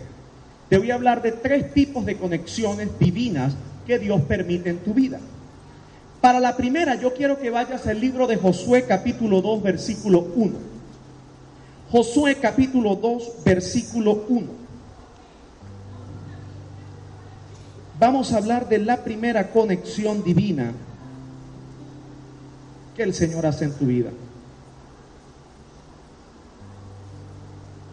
te 0.69 0.77
voy 0.77 0.91
a 0.91 0.95
hablar 0.95 1.21
de 1.21 1.31
tres 1.31 1.73
tipos 1.73 2.05
de 2.05 2.15
conexiones 2.15 2.89
divinas 2.99 3.53
que 3.88 3.97
Dios 3.97 4.21
permite 4.21 4.69
en 4.69 4.77
tu 4.77 4.93
vida. 4.93 5.19
Para 6.21 6.39
la 6.39 6.55
primera, 6.55 6.95
yo 6.95 7.13
quiero 7.13 7.39
que 7.39 7.49
vayas 7.49 7.88
al 7.88 7.99
libro 7.99 8.27
de 8.27 8.38
Josué 8.38 8.85
capítulo 8.85 9.41
2, 9.41 9.63
versículo 9.63 10.27
1. 10.35 10.57
Josué 11.91 12.35
capítulo 12.35 12.95
2, 12.95 13.43
versículo 13.43 14.25
1. 14.29 14.47
Vamos 17.99 18.31
a 18.31 18.38
hablar 18.38 18.69
de 18.69 18.77
la 18.77 18.97
primera 19.03 19.49
conexión 19.49 20.23
divina 20.23 20.71
que 22.95 23.03
el 23.03 23.13
Señor 23.13 23.45
hace 23.45 23.65
en 23.65 23.73
tu 23.73 23.88
vida. 23.88 24.11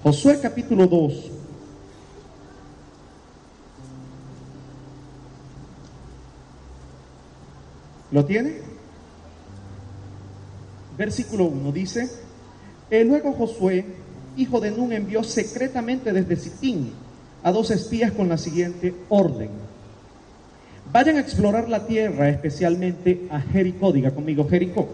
Josué 0.02 0.38
capítulo 0.40 0.86
2, 0.86 1.30
¿Lo 8.10 8.24
tiene? 8.24 8.54
Versículo 10.96 11.44
1 11.44 11.72
dice, 11.72 12.08
eh, 12.90 13.04
luego 13.04 13.32
Josué, 13.32 13.84
hijo 14.36 14.60
de 14.60 14.70
Nun, 14.70 14.92
envió 14.92 15.22
secretamente 15.22 16.12
desde 16.12 16.36
Sitín 16.36 16.92
a 17.42 17.52
dos 17.52 17.70
espías 17.70 18.12
con 18.12 18.28
la 18.28 18.38
siguiente 18.38 18.94
orden. 19.08 19.50
Vayan 20.92 21.16
a 21.16 21.20
explorar 21.20 21.68
la 21.68 21.86
tierra, 21.86 22.28
especialmente 22.28 23.26
a 23.30 23.40
Jericó, 23.40 23.92
diga 23.92 24.12
conmigo 24.12 24.48
Jericó. 24.48 24.88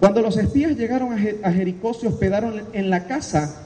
Cuando 0.00 0.20
los 0.20 0.36
espías 0.36 0.76
llegaron 0.76 1.12
a 1.12 1.52
Jericó 1.52 1.94
se 1.94 2.08
hospedaron 2.08 2.62
en 2.72 2.90
la 2.90 3.06
casa 3.06 3.64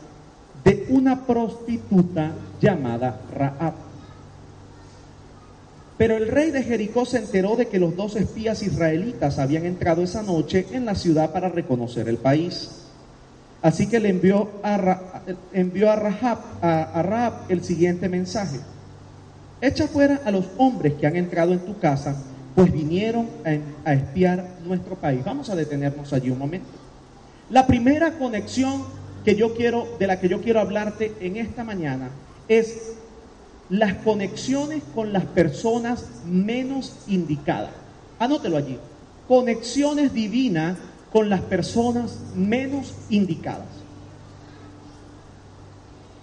de 0.64 0.86
una 0.90 1.26
prostituta 1.26 2.32
llamada 2.60 3.20
Raab. 3.34 3.87
Pero 5.98 6.16
el 6.16 6.28
rey 6.28 6.52
de 6.52 6.62
Jericó 6.62 7.04
se 7.04 7.18
enteró 7.18 7.56
de 7.56 7.66
que 7.66 7.80
los 7.80 7.96
dos 7.96 8.14
espías 8.14 8.62
israelitas 8.62 9.40
habían 9.40 9.66
entrado 9.66 10.02
esa 10.02 10.22
noche 10.22 10.64
en 10.70 10.86
la 10.86 10.94
ciudad 10.94 11.32
para 11.32 11.48
reconocer 11.48 12.08
el 12.08 12.18
país. 12.18 12.70
Así 13.60 13.88
que 13.88 13.98
le 13.98 14.10
envió 14.10 14.48
a, 14.62 15.00
envió 15.52 15.90
a, 15.90 15.96
Rahab, 15.96 16.38
a, 16.62 17.02
Rahab 17.02 17.32
el 17.48 17.64
siguiente 17.64 18.08
mensaje. 18.08 18.60
Echa 19.60 19.88
fuera 19.88 20.20
a 20.24 20.30
los 20.30 20.44
hombres 20.56 20.94
que 20.94 21.08
han 21.08 21.16
entrado 21.16 21.52
en 21.52 21.58
tu 21.58 21.76
casa, 21.80 22.16
pues 22.54 22.72
vinieron 22.72 23.26
a, 23.44 23.90
a 23.90 23.94
espiar 23.94 24.46
nuestro 24.64 24.94
país. 24.94 25.24
Vamos 25.24 25.50
a 25.50 25.56
detenernos 25.56 26.12
allí 26.12 26.30
un 26.30 26.38
momento. 26.38 26.68
La 27.50 27.66
primera 27.66 28.12
conexión 28.12 28.84
que 29.24 29.34
yo 29.34 29.56
quiero, 29.56 29.88
de 29.98 30.06
la 30.06 30.20
que 30.20 30.28
yo 30.28 30.40
quiero 30.40 30.60
hablarte 30.60 31.12
en 31.18 31.36
esta 31.36 31.64
mañana 31.64 32.10
es 32.46 32.97
las 33.70 33.94
conexiones 33.96 34.82
con 34.94 35.12
las 35.12 35.24
personas 35.24 36.04
menos 36.26 36.94
indicadas. 37.06 37.70
Anótelo 38.18 38.56
allí. 38.56 38.78
Conexiones 39.26 40.14
divinas 40.14 40.78
con 41.12 41.28
las 41.28 41.42
personas 41.42 42.18
menos 42.34 42.94
indicadas. 43.10 43.66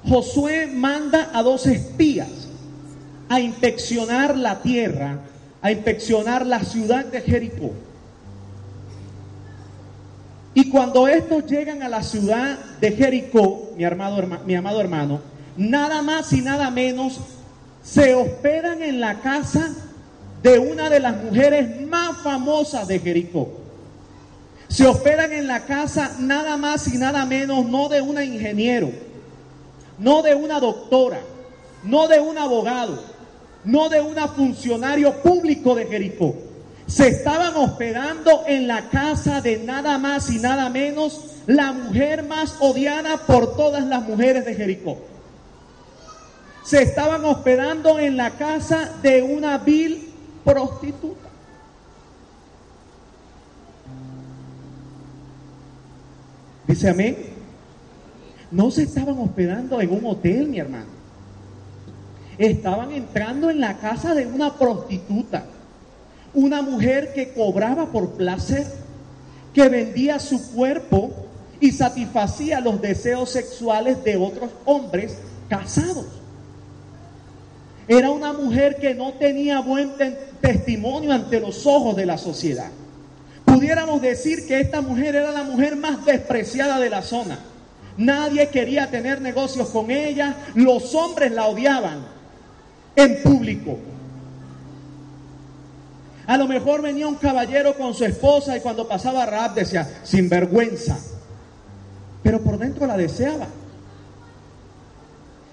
Josué 0.08 0.68
manda 0.68 1.30
a 1.34 1.42
dos 1.42 1.66
espías 1.66 2.30
a 3.28 3.40
inspeccionar 3.40 4.38
la 4.38 4.62
tierra, 4.62 5.20
a 5.62 5.72
inspeccionar 5.72 6.46
la 6.46 6.64
ciudad 6.64 7.06
de 7.06 7.22
Jericó. 7.22 7.72
Y 10.54 10.70
cuando 10.70 11.08
estos 11.08 11.46
llegan 11.48 11.84
a 11.84 11.90
la 11.90 12.02
ciudad 12.02 12.58
de 12.80 12.92
Jericó, 12.92 13.74
mi, 13.76 13.84
mi 14.46 14.56
amado 14.56 14.80
hermano, 14.80 15.20
nada 15.58 16.02
más 16.02 16.32
y 16.34 16.42
nada 16.42 16.70
menos 16.70 17.20
se 17.86 18.16
hospedan 18.16 18.82
en 18.82 19.00
la 19.00 19.22
casa 19.22 19.70
de 20.42 20.58
una 20.58 20.90
de 20.90 21.00
las 21.00 21.16
mujeres 21.24 21.88
más 21.88 22.18
famosas 22.24 22.88
de 22.88 23.00
Jericó. 23.00 23.50
Se 24.68 24.88
hospedan 24.88 25.32
en 25.32 25.48
la 25.48 25.66
casa 25.66 26.16
nada 26.20 26.58
más 26.58 26.92
y 26.92 26.98
nada 26.98 27.26
menos, 27.26 27.66
no 27.66 27.88
de 27.88 28.02
una 28.02 28.24
ingeniero, 28.24 28.90
no 30.00 30.24
de 30.24 30.34
una 30.34 30.60
doctora, 30.60 31.20
no 31.84 32.08
de 32.08 32.20
un 32.20 32.40
abogado, 32.40 33.04
no 33.64 33.88
de 33.90 34.02
una 34.02 34.28
funcionario 34.30 35.22
público 35.22 35.76
de 35.76 35.86
Jericó. 35.86 36.36
Se 36.88 37.08
estaban 37.08 37.56
hospedando 37.56 38.44
en 38.48 38.68
la 38.68 38.90
casa 38.90 39.42
de 39.42 39.58
nada 39.58 40.00
más 40.00 40.32
y 40.32 40.40
nada 40.40 40.70
menos 40.70 41.22
la 41.46 41.72
mujer 41.72 42.24
más 42.24 42.56
odiada 42.60 43.18
por 43.18 43.56
todas 43.56 43.86
las 43.86 44.02
mujeres 44.08 44.44
de 44.44 44.56
Jericó 44.56 44.98
se 46.66 46.82
estaban 46.82 47.24
hospedando 47.26 48.00
en 48.00 48.18
la 48.18 48.32
casa 48.32 48.92
de 49.04 49.22
una 49.22 49.60
vil 49.60 50.10
prostituta. 50.44 51.30
Dice 56.68 56.90
amén. 56.90 57.18
No 58.50 58.72
se 58.72 58.84
estaban 58.84 59.20
hospedando 59.20 59.80
en 59.80 59.92
un 59.92 60.06
hotel, 60.08 60.48
mi 60.48 60.60
hermano. 60.60 60.88
Estaban 62.40 62.92
entrando 62.92 63.52
en 63.52 63.60
la 63.60 63.78
casa 63.78 64.16
de 64.16 64.26
una 64.26 64.56
prostituta. 64.56 65.46
Una 66.34 66.64
mujer 66.64 67.14
que 67.14 67.32
cobraba 67.34 67.92
por 67.92 68.14
placer, 68.14 68.66
que 69.54 69.70
vendía 69.70 70.20
su 70.20 70.52
cuerpo 70.52 71.12
y 71.60 71.72
satisfacía 71.72 72.60
los 72.60 72.82
deseos 72.82 73.30
sexuales 73.30 74.04
de 74.04 74.18
otros 74.18 74.50
hombres 74.66 75.18
casados. 75.48 76.25
Era 77.88 78.10
una 78.10 78.34
mujer 78.34 78.78
que 78.78 78.96
no 78.96 79.14
tenía 79.14 79.60
buen 79.62 79.94
testimonio 80.42 81.12
ante 81.12 81.40
los 81.40 81.66
ojos 81.66 81.96
de 81.96 82.06
la 82.06 82.18
sociedad. 82.18 82.70
Pudiéramos 83.46 84.02
decir 84.02 84.48
que 84.48 84.60
esta 84.60 84.82
mujer 84.82 85.16
era 85.16 85.32
la 85.32 85.44
mujer 85.44 85.76
más 85.76 86.04
despreciada 86.04 86.80
de 86.80 86.90
la 86.90 87.04
zona. 87.04 87.40
Nadie 87.98 88.50
quería 88.50 88.90
tener 88.90 89.22
negocios 89.22 89.70
con 89.70 89.92
ella. 89.92 90.36
Los 90.56 90.96
hombres 90.96 91.32
la 91.32 91.46
odiaban 91.46 92.06
en 92.96 93.22
público. 93.22 93.78
A 96.28 96.38
lo 96.38 96.48
mejor 96.48 96.82
venía 96.82 97.08
un 97.08 97.16
caballero 97.16 97.78
con 97.78 97.94
su 97.94 98.04
esposa 98.04 98.58
y 98.58 98.62
cuando 98.62 98.88
pasaba 98.88 99.26
Raab 99.28 99.54
decía, 99.54 99.88
sin 100.04 100.28
vergüenza. 100.28 100.98
Pero 102.24 102.42
por 102.42 102.58
dentro 102.58 102.88
la 102.88 102.98
deseaba. 102.98 103.48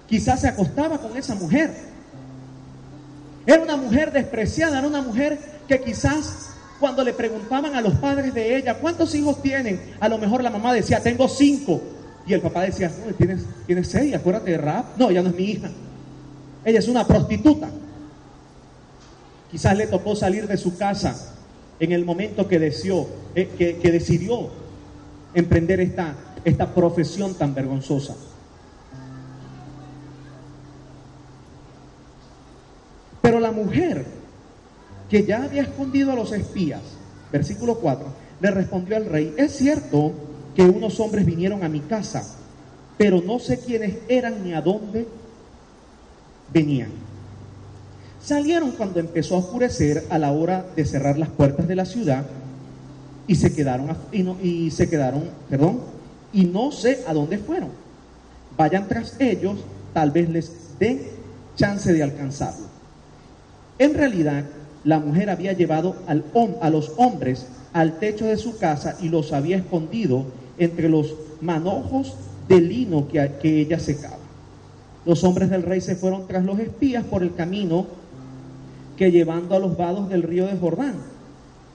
Quizás 0.09 0.41
se 0.41 0.47
acostaba 0.47 0.97
con 0.97 1.15
esa 1.15 1.35
mujer. 1.35 1.92
Era 3.45 3.61
una 3.61 3.75
mujer 3.75 4.11
despreciada, 4.11 4.79
era 4.79 4.87
una 4.87 5.01
mujer 5.01 5.37
que 5.67 5.81
quizás 5.81 6.49
cuando 6.79 7.03
le 7.03 7.13
preguntaban 7.13 7.75
a 7.75 7.81
los 7.81 7.93
padres 7.95 8.33
de 8.33 8.57
ella, 8.57 8.75
¿cuántos 8.75 9.13
hijos 9.15 9.41
tienen? 9.41 9.79
A 9.99 10.09
lo 10.09 10.17
mejor 10.17 10.43
la 10.43 10.49
mamá 10.49 10.73
decía, 10.73 11.01
tengo 11.01 11.27
cinco. 11.27 11.81
Y 12.25 12.33
el 12.33 12.41
papá 12.41 12.63
decía, 12.63 12.89
no, 13.05 13.13
tienes, 13.13 13.87
seis, 13.87 14.15
acuérdate 14.15 14.51
de 14.51 14.57
Rap. 14.57 14.97
No, 14.97 15.09
ella 15.09 15.21
no 15.21 15.29
es 15.29 15.35
mi 15.35 15.43
hija. 15.43 15.69
Ella 16.63 16.79
es 16.79 16.87
una 16.87 17.05
prostituta. 17.05 17.69
Quizás 19.51 19.77
le 19.77 19.87
tocó 19.87 20.15
salir 20.15 20.47
de 20.47 20.57
su 20.57 20.77
casa 20.77 21.33
en 21.79 21.91
el 21.91 22.05
momento 22.05 22.47
que, 22.47 22.59
deseó, 22.59 23.07
eh, 23.35 23.77
que, 23.81 23.91
decidió 23.91 24.49
emprender 25.33 25.79
esta 25.81 26.73
profesión 26.73 27.33
tan 27.35 27.53
vergonzosa. 27.53 28.15
Pero 33.33 33.41
la 33.41 33.51
mujer 33.51 34.05
que 35.09 35.25
ya 35.25 35.41
había 35.41 35.63
escondido 35.63 36.11
a 36.11 36.15
los 36.15 36.31
espías, 36.33 36.81
versículo 37.31 37.79
4, 37.79 38.05
le 38.39 38.51
respondió 38.51 38.95
al 38.95 39.07
rey, 39.07 39.33
es 39.35 39.53
cierto 39.53 40.11
que 40.55 40.61
unos 40.61 40.99
hombres 40.99 41.25
vinieron 41.25 41.63
a 41.63 41.67
mi 41.67 41.79
casa, 41.79 42.23
pero 42.95 43.23
no 43.23 43.39
sé 43.39 43.57
quiénes 43.57 43.95
eran 44.07 44.43
ni 44.43 44.53
a 44.53 44.61
dónde 44.61 45.07
venían. 46.53 46.91
Salieron 48.21 48.69
cuando 48.73 48.99
empezó 48.99 49.33
a 49.33 49.39
oscurecer 49.39 50.05
a 50.11 50.19
la 50.19 50.31
hora 50.31 50.67
de 50.75 50.85
cerrar 50.85 51.17
las 51.17 51.29
puertas 51.29 51.67
de 51.67 51.75
la 51.75 51.85
ciudad 51.85 52.27
y 53.25 53.33
se 53.33 53.51
quedaron, 53.51 53.97
perdón, 55.49 55.79
y 56.31 56.43
no 56.43 56.71
sé 56.71 57.03
a 57.07 57.13
dónde 57.15 57.39
fueron. 57.39 57.69
Vayan 58.55 58.87
tras 58.87 59.19
ellos, 59.19 59.57
tal 59.91 60.11
vez 60.11 60.29
les 60.29 60.77
den 60.77 61.01
chance 61.55 61.91
de 61.91 62.03
alcanzarlo. 62.03 62.72
En 63.79 63.93
realidad, 63.93 64.45
la 64.83 64.99
mujer 64.99 65.29
había 65.29 65.53
llevado 65.53 65.95
al, 66.07 66.23
a 66.61 66.69
los 66.69 66.91
hombres 66.97 67.47
al 67.73 67.99
techo 67.99 68.25
de 68.25 68.37
su 68.37 68.57
casa 68.57 68.97
y 69.01 69.09
los 69.09 69.33
había 69.33 69.57
escondido 69.57 70.25
entre 70.57 70.89
los 70.89 71.15
manojos 71.41 72.15
de 72.47 72.61
lino 72.61 73.07
que, 73.07 73.31
que 73.41 73.61
ella 73.61 73.79
secaba. 73.79 74.17
Los 75.05 75.23
hombres 75.23 75.49
del 75.49 75.63
rey 75.63 75.81
se 75.81 75.95
fueron 75.95 76.27
tras 76.27 76.45
los 76.45 76.59
espías 76.59 77.03
por 77.03 77.23
el 77.23 77.33
camino 77.33 77.87
que 78.95 79.11
llevando 79.11 79.55
a 79.55 79.59
los 79.59 79.75
vados 79.75 80.09
del 80.09 80.23
río 80.23 80.45
de 80.45 80.57
Jordán. 80.57 80.95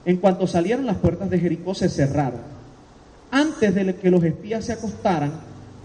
En 0.05 0.17
cuanto 0.17 0.47
salieron 0.47 0.85
las 0.85 0.97
puertas 0.97 1.29
de 1.29 1.39
Jericó 1.39 1.75
se 1.75 1.89
cerraron. 1.89 2.39
Antes 3.29 3.75
de 3.75 3.95
que 3.95 4.09
los 4.09 4.23
espías 4.23 4.65
se 4.65 4.73
acostaran, 4.73 5.31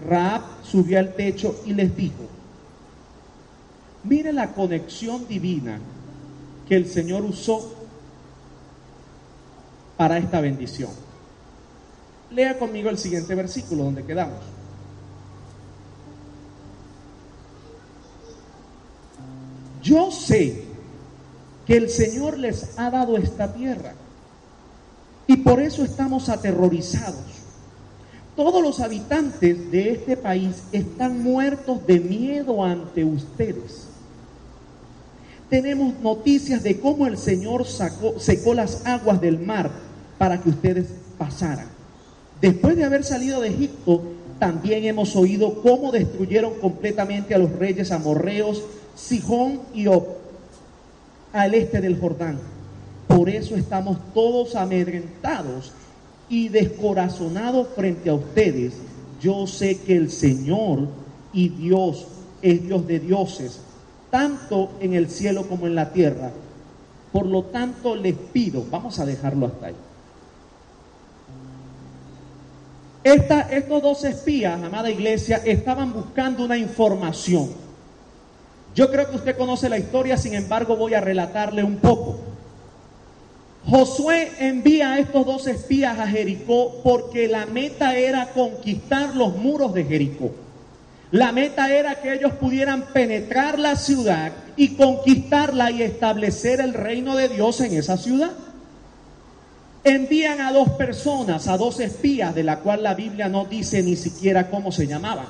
Raab 0.07 0.41
subió 0.63 0.97
al 0.97 1.13
techo 1.13 1.61
y 1.65 1.73
les 1.73 1.95
dijo, 1.95 2.23
mire 4.03 4.33
la 4.33 4.53
conexión 4.53 5.27
divina 5.27 5.79
que 6.67 6.75
el 6.75 6.87
Señor 6.87 7.23
usó 7.23 7.73
para 9.97 10.17
esta 10.17 10.41
bendición. 10.41 10.91
Lea 12.31 12.57
conmigo 12.57 12.89
el 12.89 12.97
siguiente 12.97 13.33
versículo 13.35 13.83
donde 13.83 14.03
quedamos. 14.03 14.39
Yo 19.81 20.09
sé 20.11 20.63
que 21.67 21.77
el 21.77 21.89
Señor 21.89 22.39
les 22.39 22.77
ha 22.77 22.89
dado 22.89 23.17
esta 23.17 23.53
tierra 23.53 23.93
y 25.27 25.37
por 25.37 25.61
eso 25.61 25.83
estamos 25.83 26.29
aterrorizados. 26.29 27.23
Todos 28.35 28.61
los 28.61 28.79
habitantes 28.79 29.71
de 29.71 29.91
este 29.91 30.17
país 30.17 30.63
están 30.71 31.23
muertos 31.23 31.85
de 31.85 31.99
miedo 31.99 32.63
ante 32.63 33.05
ustedes. 33.05 33.84
Tenemos 35.49 35.99
noticias 36.01 36.63
de 36.63 36.79
cómo 36.79 37.07
el 37.07 37.17
Señor 37.17 37.65
sacó, 37.65 38.19
secó 38.19 38.53
las 38.53 38.85
aguas 38.85 39.21
del 39.21 39.39
mar 39.39 39.69
para 40.17 40.41
que 40.41 40.49
ustedes 40.49 40.87
pasaran. 41.17 41.67
Después 42.41 42.75
de 42.75 42.83
haber 42.83 43.03
salido 43.03 43.41
de 43.41 43.49
Egipto, 43.49 44.01
también 44.39 44.83
hemos 44.83 45.15
oído 45.15 45.61
cómo 45.61 45.91
destruyeron 45.91 46.55
completamente 46.55 47.33
a 47.33 47.37
los 47.37 47.51
reyes 47.51 47.91
amorreos 47.91 48.63
Sijón 48.95 49.61
y 49.73 49.87
Og, 49.87 50.05
al 51.33 51.53
este 51.53 51.81
del 51.81 51.99
Jordán. 51.99 52.39
Por 53.07 53.29
eso 53.29 53.55
estamos 53.55 53.97
todos 54.13 54.55
amedrentados 54.55 55.73
y 56.29 56.49
descorazonados 56.49 57.67
frente 57.75 58.09
a 58.09 58.15
ustedes. 58.15 58.73
Yo 59.21 59.47
sé 59.47 59.77
que 59.79 59.95
el 59.95 60.11
Señor 60.11 60.87
y 61.33 61.49
Dios 61.49 62.07
es 62.41 62.63
Dios 62.63 62.87
de 62.87 62.99
dioses, 62.99 63.59
tanto 64.09 64.71
en 64.79 64.93
el 64.93 65.09
cielo 65.09 65.47
como 65.47 65.67
en 65.67 65.75
la 65.75 65.91
tierra. 65.91 66.31
Por 67.11 67.25
lo 67.25 67.43
tanto, 67.43 67.95
les 67.95 68.15
pido, 68.15 68.65
vamos 68.69 68.99
a 68.99 69.05
dejarlo 69.05 69.47
hasta 69.47 69.67
ahí. 69.67 69.75
estos 73.03 73.81
dos 73.83 74.03
espías, 74.03 74.61
amada 74.63 74.89
iglesia, 74.89 75.37
estaban 75.45 75.93
buscando 75.93 76.43
una 76.43 76.57
información 76.57 77.65
yo 78.75 78.91
creo 78.91 79.09
que 79.09 79.15
usted 79.15 79.37
conoce 79.37 79.69
la 79.69 79.77
historia, 79.77 80.17
sin 80.17 80.33
embargo 80.33 80.75
voy 80.75 80.93
a 80.93 81.01
relatarle 81.01 81.63
un 81.63 81.77
poco. 81.77 82.19
Josué 83.65 84.33
envía 84.39 84.91
a 84.91 84.99
estos 84.99 85.25
dos 85.25 85.47
espías 85.47 85.97
a 85.97 86.05
Jericó 86.05 86.81
porque 86.83 87.29
la 87.29 87.45
meta 87.45 87.97
era 87.97 88.27
conquistar 88.33 89.15
los 89.15 89.37
muros 89.37 89.73
de 89.73 89.85
Jericó. 89.85 90.31
La 91.15 91.31
meta 91.31 91.71
era 91.71 92.01
que 92.01 92.13
ellos 92.13 92.33
pudieran 92.33 92.87
penetrar 92.91 93.57
la 93.57 93.77
ciudad 93.77 94.33
y 94.57 94.75
conquistarla 94.75 95.71
y 95.71 95.81
establecer 95.81 96.59
el 96.59 96.73
reino 96.73 97.15
de 97.15 97.29
Dios 97.29 97.61
en 97.61 97.73
esa 97.73 97.95
ciudad. 97.95 98.31
Envían 99.85 100.41
a 100.41 100.51
dos 100.51 100.71
personas, 100.71 101.47
a 101.47 101.55
dos 101.55 101.79
espías, 101.79 102.35
de 102.35 102.43
la 102.43 102.59
cual 102.59 102.83
la 102.83 102.95
Biblia 102.95 103.29
no 103.29 103.45
dice 103.45 103.81
ni 103.81 103.95
siquiera 103.95 104.49
cómo 104.49 104.73
se 104.73 104.87
llamaban. 104.87 105.27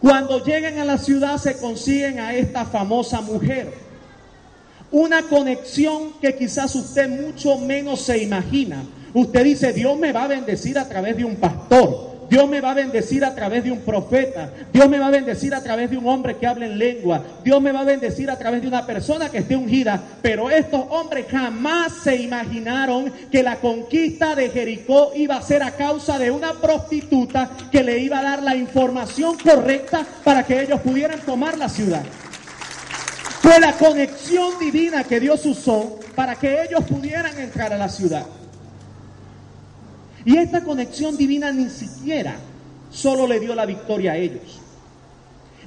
Cuando 0.00 0.42
llegan 0.42 0.78
a 0.78 0.86
la 0.86 0.96
ciudad 0.96 1.36
se 1.36 1.58
consiguen 1.58 2.18
a 2.18 2.32
esta 2.32 2.64
famosa 2.64 3.20
mujer. 3.20 3.74
Una 4.90 5.20
conexión 5.24 6.14
que 6.22 6.34
quizás 6.34 6.74
usted 6.76 7.10
mucho 7.10 7.58
menos 7.58 8.00
se 8.00 8.22
imagina. 8.22 8.84
Usted 9.12 9.44
dice, 9.44 9.74
Dios 9.74 9.98
me 9.98 10.12
va 10.12 10.24
a 10.24 10.28
bendecir 10.28 10.78
a 10.78 10.88
través 10.88 11.14
de 11.18 11.26
un 11.26 11.36
pastor. 11.36 12.15
Dios 12.28 12.48
me 12.48 12.60
va 12.60 12.72
a 12.72 12.74
bendecir 12.74 13.24
a 13.24 13.34
través 13.34 13.64
de 13.64 13.72
un 13.72 13.80
profeta. 13.80 14.50
Dios 14.72 14.88
me 14.88 14.98
va 14.98 15.08
a 15.08 15.10
bendecir 15.10 15.54
a 15.54 15.62
través 15.62 15.90
de 15.90 15.96
un 15.96 16.06
hombre 16.06 16.36
que 16.36 16.46
hable 16.46 16.66
en 16.66 16.78
lengua. 16.78 17.22
Dios 17.44 17.60
me 17.60 17.72
va 17.72 17.80
a 17.80 17.84
bendecir 17.84 18.30
a 18.30 18.38
través 18.38 18.62
de 18.62 18.68
una 18.68 18.86
persona 18.86 19.28
que 19.28 19.38
esté 19.38 19.56
ungida. 19.56 20.00
Pero 20.22 20.50
estos 20.50 20.84
hombres 20.90 21.26
jamás 21.30 21.92
se 22.02 22.16
imaginaron 22.16 23.12
que 23.30 23.42
la 23.42 23.56
conquista 23.56 24.34
de 24.34 24.50
Jericó 24.50 25.12
iba 25.14 25.36
a 25.36 25.42
ser 25.42 25.62
a 25.62 25.72
causa 25.72 26.18
de 26.18 26.30
una 26.30 26.52
prostituta 26.54 27.50
que 27.70 27.82
le 27.82 27.98
iba 27.98 28.18
a 28.18 28.22
dar 28.22 28.42
la 28.42 28.56
información 28.56 29.36
correcta 29.38 30.04
para 30.24 30.44
que 30.44 30.62
ellos 30.62 30.80
pudieran 30.80 31.20
tomar 31.20 31.56
la 31.58 31.68
ciudad. 31.68 32.02
Fue 33.40 33.60
la 33.60 33.72
conexión 33.74 34.58
divina 34.58 35.04
que 35.04 35.20
Dios 35.20 35.46
usó 35.46 36.00
para 36.16 36.34
que 36.34 36.64
ellos 36.64 36.82
pudieran 36.84 37.38
entrar 37.38 37.72
a 37.72 37.78
la 37.78 37.88
ciudad. 37.88 38.24
Y 40.26 40.36
esta 40.36 40.64
conexión 40.64 41.16
divina 41.16 41.52
ni 41.52 41.70
siquiera 41.70 42.36
solo 42.90 43.28
le 43.28 43.38
dio 43.38 43.54
la 43.54 43.64
victoria 43.64 44.12
a 44.12 44.16
ellos. 44.16 44.60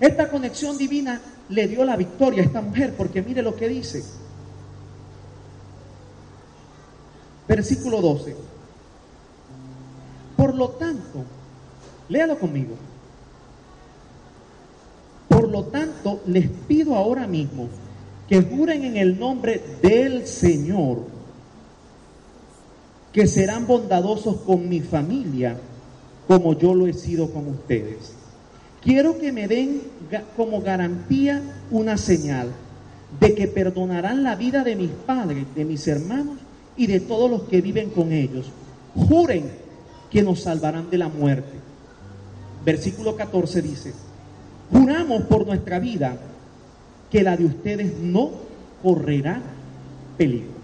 Esta 0.02 0.30
conexión 0.30 0.78
divina 0.78 1.22
le 1.48 1.68
dio 1.70 1.86
la 1.86 1.96
victoria 1.96 2.44
a 2.44 2.46
esta 2.46 2.62
mujer, 2.62 2.94
porque 2.98 3.22
mire 3.22 3.42
lo 3.42 3.56
que 3.56 3.70
dice. 3.70 4.04
Versículo 7.48 8.02
12. 8.02 8.36
Por 10.36 10.54
lo 10.54 10.70
tanto, 10.72 11.24
léalo 12.10 12.38
conmigo. 12.38 12.76
Por 15.30 15.48
lo 15.48 15.64
tanto, 15.66 16.22
les 16.26 16.50
pido 16.68 16.96
ahora 16.96 17.28
mismo 17.28 17.70
que 18.28 18.42
juren 18.42 18.84
en 18.84 18.98
el 18.98 19.18
nombre 19.18 19.64
del 19.82 20.28
Señor 20.28 21.19
que 23.14 23.28
serán 23.28 23.66
bondadosos 23.66 24.38
con 24.42 24.70
mi 24.70 24.82
familia 24.82 25.58
como 26.28 26.54
yo 26.54 26.76
lo 26.76 26.86
he 26.86 26.94
sido 26.94 27.32
con 27.32 27.48
ustedes. 27.48 28.14
Quiero 28.84 29.18
que 29.18 29.32
me 29.32 29.48
den 29.48 29.82
como 30.38 30.62
garantía 30.62 31.42
una 31.72 31.98
señal 31.98 32.50
de 33.20 33.34
que 33.34 33.48
perdonarán 33.48 34.24
la 34.24 34.36
vida 34.36 34.64
de 34.64 34.76
mis 34.76 34.92
padres, 34.92 35.46
de 35.56 35.66
mis 35.66 35.88
hermanos 35.88 36.38
y 36.78 36.86
de 36.86 37.00
todos 37.00 37.30
los 37.30 37.44
que 37.44 37.62
viven 37.62 37.90
con 37.90 38.12
ellos. 38.12 38.52
Juren 38.96 39.50
que 40.12 40.22
nos 40.22 40.42
salvarán 40.42 40.90
de 40.92 41.00
la 41.00 41.10
muerte. 41.10 41.58
Versículo 42.64 43.16
14 43.16 43.62
dice, 43.64 43.94
juramos 44.72 45.24
por 45.24 45.48
nuestra 45.48 45.80
vida 45.80 46.16
que 47.10 47.24
la 47.24 47.36
de 47.36 47.46
ustedes 47.46 47.98
no 47.98 48.30
correrá 48.84 49.42
peligro 50.16 50.59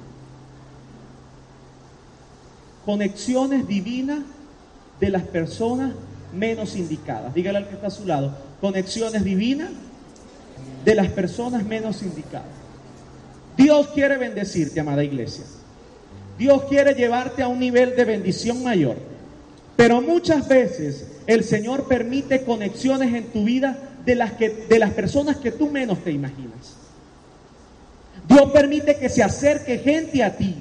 conexiones 2.86 3.68
divinas 3.68 4.20
de 5.00 5.10
las 5.10 5.24
personas 5.24 5.92
menos 6.34 6.76
indicadas. 6.76 7.34
Dígale 7.34 7.60
al 7.60 7.68
que 7.68 7.76
está 7.76 7.88
a 7.88 7.92
su 7.92 8.06
lado, 8.06 8.38
conexiones 8.62 9.24
divinas 9.24 9.70
de 10.84 10.96
las 10.96 11.08
personas 11.08 11.66
menos 11.66 12.02
indicadas. 12.04 12.48
Dios 13.58 13.88
quiere 13.94 14.18
bendecirte, 14.18 14.80
amada 14.80 15.04
iglesia. 15.04 15.44
Dios 16.38 16.64
quiere 16.64 16.94
llevarte 16.94 17.42
a 17.42 17.48
un 17.48 17.60
nivel 17.60 17.96
de 17.96 18.06
bendición 18.06 18.64
mayor. 18.64 18.98
Pero 19.76 20.02
muchas 20.02 20.48
veces 20.48 21.08
el 21.28 21.44
Señor 21.44 21.88
permite 21.88 22.44
conexiones 22.44 23.14
en 23.14 23.26
tu 23.26 23.46
vida 23.46 23.78
de 24.06 24.16
las, 24.16 24.34
que, 24.34 24.50
de 24.50 24.80
las 24.80 24.92
personas 24.92 25.38
que 25.38 25.52
tú 25.52 25.70
menos 25.70 26.04
te 26.04 26.12
imaginas. 26.12 26.76
Dios 28.28 28.52
permite 28.52 28.98
que 28.98 29.10
se 29.10 29.24
acerque 29.24 29.80
gente 29.80 30.24
a 30.24 30.36
ti 30.36 30.56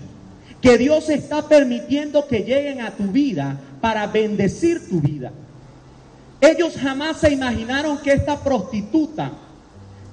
que 0.64 0.78
Dios 0.78 1.10
está 1.10 1.46
permitiendo 1.46 2.26
que 2.26 2.38
lleguen 2.38 2.80
a 2.80 2.92
tu 2.92 3.04
vida 3.04 3.60
para 3.82 4.06
bendecir 4.06 4.88
tu 4.88 4.98
vida. 4.98 5.30
Ellos 6.40 6.72
jamás 6.80 7.18
se 7.18 7.30
imaginaron 7.30 7.98
que 7.98 8.12
esta 8.12 8.38
prostituta, 8.40 9.30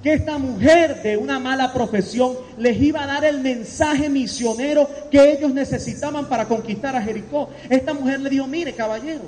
que 0.02 0.12
esta 0.12 0.36
mujer 0.36 1.02
de 1.02 1.16
una 1.16 1.38
mala 1.38 1.72
profesión 1.72 2.34
les 2.58 2.78
iba 2.82 3.02
a 3.02 3.06
dar 3.06 3.24
el 3.24 3.40
mensaje 3.40 4.10
misionero 4.10 4.90
que 5.10 5.32
ellos 5.32 5.54
necesitaban 5.54 6.26
para 6.26 6.44
conquistar 6.44 6.94
a 6.96 7.00
Jericó. 7.00 7.48
Esta 7.70 7.94
mujer 7.94 8.20
le 8.20 8.28
dijo, 8.28 8.46
mire 8.46 8.74
caballero, 8.74 9.24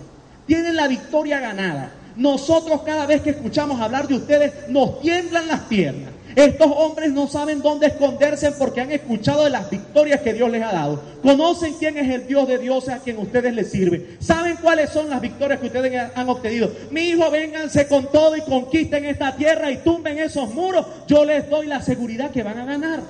tienen 0.47 0.77
la 0.77 0.89
victoria 0.89 1.41
ganada. 1.41 1.91
Nosotros 2.17 2.83
cada 2.83 3.07
vez 3.07 3.23
que 3.23 3.31
escuchamos 3.31 3.81
hablar 3.81 4.09
de 4.09 4.17
ustedes 4.17 4.69
nos 4.69 5.01
tiemblan 5.01 5.49
las 5.49 5.61
piernas. 5.61 6.11
Estos 6.37 6.67
hombres 6.69 7.13
no 7.13 7.29
saben 7.29 7.63
dónde 7.63 7.87
esconderse 7.87 8.51
porque 8.53 8.81
han 8.81 8.91
escuchado 8.91 9.45
de 9.45 9.51
las 9.51 9.71
victorias 9.71 10.21
que 10.21 10.33
Dios 10.33 10.51
les 10.51 10.63
ha 10.63 10.73
dado. 10.73 11.01
Conocen 11.23 11.75
quién 11.75 11.97
es 11.97 12.13
el 12.13 12.27
Dios 12.27 12.49
de 12.49 12.59
Dios 12.59 12.89
a 12.89 12.99
quien 12.99 13.19
ustedes 13.19 13.55
les 13.55 13.71
sirven. 13.71 14.17
Saben 14.21 14.57
cuáles 14.57 14.91
son 14.91 15.09
las 15.09 15.21
victorias 15.21 15.61
que 15.61 15.67
ustedes 15.67 16.11
han 16.15 16.29
obtenido. 16.29 16.73
Mi 16.91 17.03
hijo, 17.03 17.31
vénganse 17.31 17.87
con 17.87 18.11
todo 18.11 18.37
y 18.37 18.41
conquisten 18.41 19.05
esta 19.05 19.37
tierra 19.37 19.71
y 19.71 19.79
tumben 19.79 20.19
esos 20.19 20.53
muros. 20.53 20.87
Yo 21.07 21.25
les 21.25 21.49
doy 21.49 21.67
la 21.67 21.81
seguridad 21.81 22.31
que 22.31 22.43
van 22.43 22.59
a 22.59 22.65
ganar. 22.65 23.01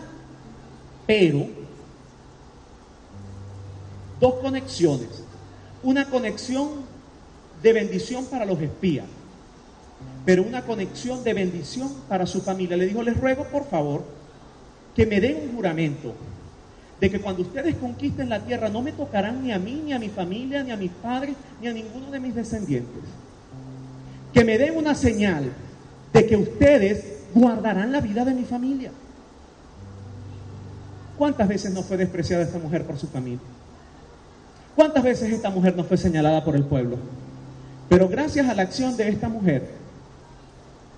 Pero, 1.06 1.46
dos 4.20 4.34
conexiones. 4.34 5.08
Una 5.82 6.04
conexión 6.06 6.68
de 7.62 7.72
bendición 7.72 8.26
para 8.26 8.44
los 8.44 8.60
espías 8.60 9.06
pero 10.24 10.42
una 10.42 10.62
conexión 10.62 11.22
de 11.22 11.34
bendición 11.34 11.92
para 12.08 12.26
su 12.26 12.40
familia. 12.40 12.76
Le 12.76 12.86
dijo, 12.86 13.02
les 13.02 13.18
ruego 13.18 13.44
por 13.44 13.66
favor 13.66 14.04
que 14.94 15.06
me 15.06 15.20
den 15.20 15.48
un 15.48 15.54
juramento 15.54 16.14
de 17.00 17.10
que 17.10 17.20
cuando 17.20 17.42
ustedes 17.42 17.76
conquisten 17.76 18.28
la 18.28 18.40
tierra 18.40 18.68
no 18.68 18.80
me 18.80 18.92
tocarán 18.92 19.42
ni 19.42 19.52
a 19.52 19.58
mí, 19.58 19.82
ni 19.84 19.92
a 19.92 19.98
mi 19.98 20.08
familia, 20.08 20.62
ni 20.62 20.70
a 20.70 20.76
mis 20.76 20.90
padres, 20.90 21.34
ni 21.60 21.68
a 21.68 21.72
ninguno 21.72 22.10
de 22.10 22.20
mis 22.20 22.34
descendientes. 22.34 23.02
Que 24.32 24.44
me 24.44 24.56
den 24.56 24.76
una 24.76 24.94
señal 24.94 25.52
de 26.12 26.26
que 26.26 26.36
ustedes 26.36 27.04
guardarán 27.34 27.92
la 27.92 28.00
vida 28.00 28.24
de 28.24 28.32
mi 28.32 28.44
familia. 28.44 28.90
¿Cuántas 31.18 31.46
veces 31.46 31.72
no 31.72 31.82
fue 31.82 31.96
despreciada 31.96 32.42
esta 32.42 32.58
mujer 32.58 32.84
por 32.84 32.96
su 32.98 33.06
familia? 33.06 33.40
¿Cuántas 34.74 35.04
veces 35.04 35.32
esta 35.32 35.50
mujer 35.50 35.76
no 35.76 35.84
fue 35.84 35.96
señalada 35.96 36.44
por 36.44 36.56
el 36.56 36.64
pueblo? 36.64 36.96
Pero 37.88 38.08
gracias 38.08 38.48
a 38.48 38.54
la 38.54 38.62
acción 38.62 38.96
de 38.96 39.08
esta 39.08 39.28
mujer, 39.28 39.68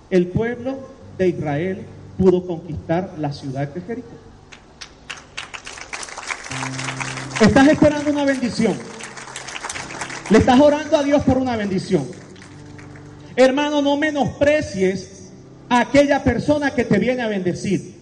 el 0.09 0.27
pueblo 0.27 0.79
de 1.17 1.29
Israel 1.29 1.85
pudo 2.17 2.45
conquistar 2.45 3.13
la 3.17 3.31
ciudad 3.31 3.67
de 3.67 3.81
Jericó. 3.81 4.09
Estás 7.41 7.67
esperando 7.67 8.11
una 8.11 8.25
bendición. 8.25 8.73
Le 10.29 10.39
estás 10.39 10.59
orando 10.59 10.97
a 10.97 11.03
Dios 11.03 11.23
por 11.23 11.37
una 11.37 11.55
bendición. 11.55 12.07
Hermano, 13.35 13.81
no 13.81 13.97
menosprecies 13.97 15.31
a 15.69 15.81
aquella 15.81 16.23
persona 16.23 16.71
que 16.71 16.83
te 16.83 16.97
viene 16.97 17.21
a 17.21 17.27
bendecir. 17.27 17.96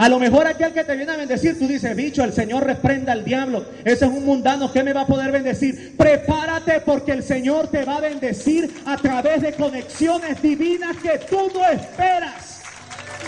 A 0.00 0.08
lo 0.08 0.18
mejor 0.18 0.46
aquel 0.46 0.72
que 0.72 0.82
te 0.82 0.96
viene 0.96 1.12
a 1.12 1.16
bendecir, 1.18 1.58
tú 1.58 1.68
dices, 1.68 1.94
bicho, 1.94 2.24
el 2.24 2.32
Señor 2.32 2.64
reprenda 2.64 3.12
al 3.12 3.22
diablo. 3.22 3.66
Ese 3.84 4.06
es 4.06 4.10
un 4.10 4.24
mundano 4.24 4.72
que 4.72 4.82
me 4.82 4.94
va 4.94 5.02
a 5.02 5.06
poder 5.06 5.30
bendecir. 5.30 5.94
Prepárate 5.94 6.80
porque 6.80 7.12
el 7.12 7.22
Señor 7.22 7.68
te 7.68 7.84
va 7.84 7.96
a 7.96 8.00
bendecir 8.00 8.80
a 8.86 8.96
través 8.96 9.42
de 9.42 9.52
conexiones 9.52 10.40
divinas 10.40 10.96
que 10.96 11.18
tú 11.28 11.50
no 11.52 11.66
esperas. 11.66 12.62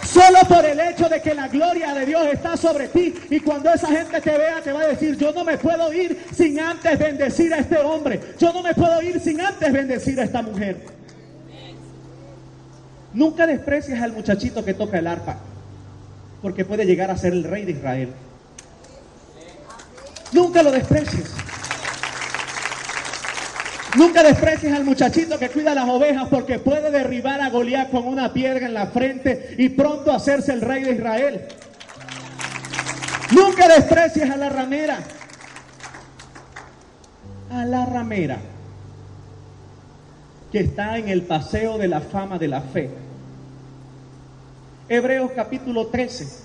Solo 0.02 0.38
por 0.48 0.64
el 0.64 0.80
hecho 0.80 1.10
de 1.10 1.20
que 1.20 1.34
la 1.34 1.48
gloria 1.48 1.92
de 1.92 2.06
Dios 2.06 2.26
está 2.32 2.56
sobre 2.56 2.88
ti. 2.88 3.12
Y 3.28 3.40
cuando 3.40 3.70
esa 3.70 3.88
gente 3.88 4.18
te 4.22 4.30
vea, 4.30 4.62
te 4.62 4.72
va 4.72 4.80
a 4.80 4.86
decir, 4.86 5.18
yo 5.18 5.30
no 5.30 5.44
me 5.44 5.58
puedo 5.58 5.92
ir 5.92 6.24
sin 6.34 6.58
antes 6.58 6.98
bendecir 6.98 7.52
a 7.52 7.58
este 7.58 7.76
hombre. 7.76 8.18
Yo 8.38 8.50
no 8.50 8.62
me 8.62 8.72
puedo 8.72 9.02
ir 9.02 9.20
sin 9.20 9.42
antes 9.42 9.70
bendecir 9.70 10.18
a 10.18 10.24
esta 10.24 10.40
mujer. 10.40 10.78
Nunca 13.12 13.46
desprecies 13.46 14.00
al 14.00 14.12
muchachito 14.12 14.64
que 14.64 14.72
toca 14.72 14.98
el 14.98 15.06
arpa 15.06 15.51
porque 16.42 16.64
puede 16.64 16.84
llegar 16.84 17.10
a 17.10 17.16
ser 17.16 17.32
el 17.32 17.44
rey 17.44 17.64
de 17.64 17.72
Israel. 17.72 18.12
Nunca 20.32 20.62
lo 20.62 20.72
desprecies. 20.72 21.30
Nunca 23.96 24.22
desprecies 24.22 24.72
al 24.72 24.84
muchachito 24.84 25.38
que 25.38 25.50
cuida 25.50 25.74
las 25.74 25.88
ovejas 25.88 26.26
porque 26.30 26.58
puede 26.58 26.90
derribar 26.90 27.40
a 27.40 27.50
Goliat 27.50 27.90
con 27.90 28.06
una 28.06 28.32
piedra 28.32 28.66
en 28.66 28.74
la 28.74 28.86
frente 28.86 29.54
y 29.58 29.68
pronto 29.68 30.10
hacerse 30.10 30.52
el 30.52 30.62
rey 30.62 30.82
de 30.82 30.92
Israel. 30.92 31.42
Nunca 33.32 33.68
desprecies 33.68 34.28
a 34.30 34.36
la 34.36 34.48
ramera. 34.48 34.98
A 37.50 37.64
la 37.66 37.84
ramera 37.84 38.38
que 40.50 40.60
está 40.60 40.98
en 40.98 41.08
el 41.08 41.22
paseo 41.22 41.78
de 41.78 41.88
la 41.88 42.00
fama 42.00 42.38
de 42.38 42.48
la 42.48 42.62
fe 42.62 42.90
Hebreos 44.88 45.30
capítulo 45.34 45.86
13. 45.86 46.42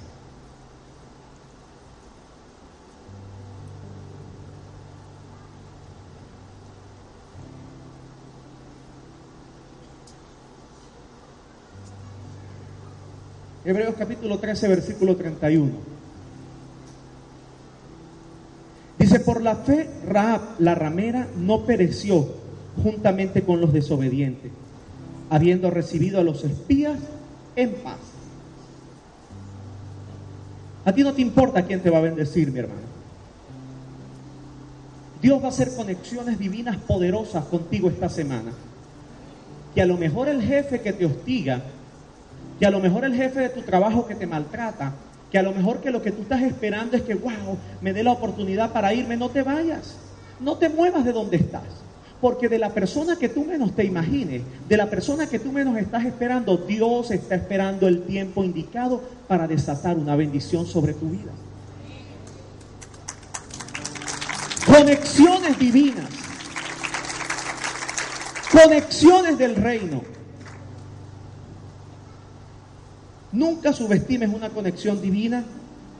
Hebreos 13.65 13.95
capítulo 13.97 14.39
13, 14.39 14.67
versículo 14.69 15.17
31. 15.17 15.71
Dice, 18.97 19.19
por 19.19 19.41
la 19.41 19.57
fe 19.57 19.89
Raab, 20.07 20.41
la 20.59 20.73
ramera, 20.73 21.27
no 21.35 21.65
pereció 21.65 22.27
juntamente 22.81 23.41
con 23.41 23.59
los 23.59 23.73
desobedientes, 23.73 24.51
habiendo 25.29 25.69
recibido 25.69 26.19
a 26.19 26.23
los 26.23 26.45
espías 26.45 26.97
en 27.57 27.73
paz. 27.73 28.16
A 30.87 30.93
ti 30.93 31.03
no 31.03 31.11
te 31.11 31.21
importa 31.21 31.63
quién 31.63 31.81
te 31.81 31.89
va 31.89 31.97
a 31.97 32.01
bendecir, 32.01 32.49
mi 32.49 32.59
hermano. 32.59 32.79
Dios 35.21 35.41
va 35.41 35.47
a 35.47 35.49
hacer 35.49 35.75
conexiones 35.75 36.39
divinas 36.39 36.77
poderosas 36.77 37.43
contigo 37.43 37.89
esta 37.89 38.07
semana. 38.07 38.53
Que 39.75 39.81
a 39.81 39.85
lo 39.85 39.97
mejor 39.97 40.29
el 40.29 40.41
jefe 40.41 40.79
que 40.79 40.93
te 40.93 41.05
hostiga, 41.05 41.61
que 42.57 42.65
a 42.65 42.69
lo 42.69 42.79
mejor 42.79 43.03
el 43.03 43.13
jefe 43.13 43.41
de 43.41 43.49
tu 43.49 43.63
trabajo 43.63 44.07
que 44.07 44.15
te 44.15 44.25
maltrata, 44.25 44.93
que 45.29 45.37
a 45.37 45.43
lo 45.43 45.51
mejor 45.51 45.81
que 45.81 45.91
lo 45.91 46.01
que 46.01 46.13
tú 46.13 46.21
estás 46.21 46.41
esperando 46.41 46.95
es 46.95 47.03
que, 47.03 47.15
wow, 47.15 47.57
me 47.81 47.91
dé 47.91 48.01
la 48.01 48.13
oportunidad 48.13 48.71
para 48.71 48.93
irme, 48.93 49.17
no 49.17 49.27
te 49.27 49.43
vayas, 49.43 49.97
no 50.39 50.55
te 50.55 50.69
muevas 50.69 51.03
de 51.03 51.11
donde 51.11 51.35
estás. 51.35 51.86
Porque 52.19 52.49
de 52.49 52.57
la 52.57 52.73
persona 52.73 53.15
que 53.15 53.29
tú 53.29 53.45
menos 53.45 53.75
te 53.75 53.83
imagines, 53.83 54.41
de 54.67 54.77
la 54.77 54.89
persona 54.89 55.27
que 55.27 55.37
tú 55.37 55.51
menos 55.51 55.77
estás 55.77 56.03
esperando, 56.05 56.57
Dios 56.57 57.11
está 57.11 57.35
esperando 57.35 57.87
el 57.87 58.03
tiempo 58.03 58.43
indicado 58.43 59.01
para 59.27 59.47
desatar 59.47 59.97
una 59.97 60.15
bendición 60.15 60.65
sobre 60.65 60.93
tu 60.93 61.09
vida. 61.09 61.31
Conexiones 64.65 65.59
divinas. 65.59 66.09
Conexiones 68.51 69.37
del 69.37 69.55
reino. 69.55 70.01
Nunca 73.31 73.71
subestimes 73.71 74.33
una 74.33 74.49
conexión 74.49 75.01
divina, 75.01 75.43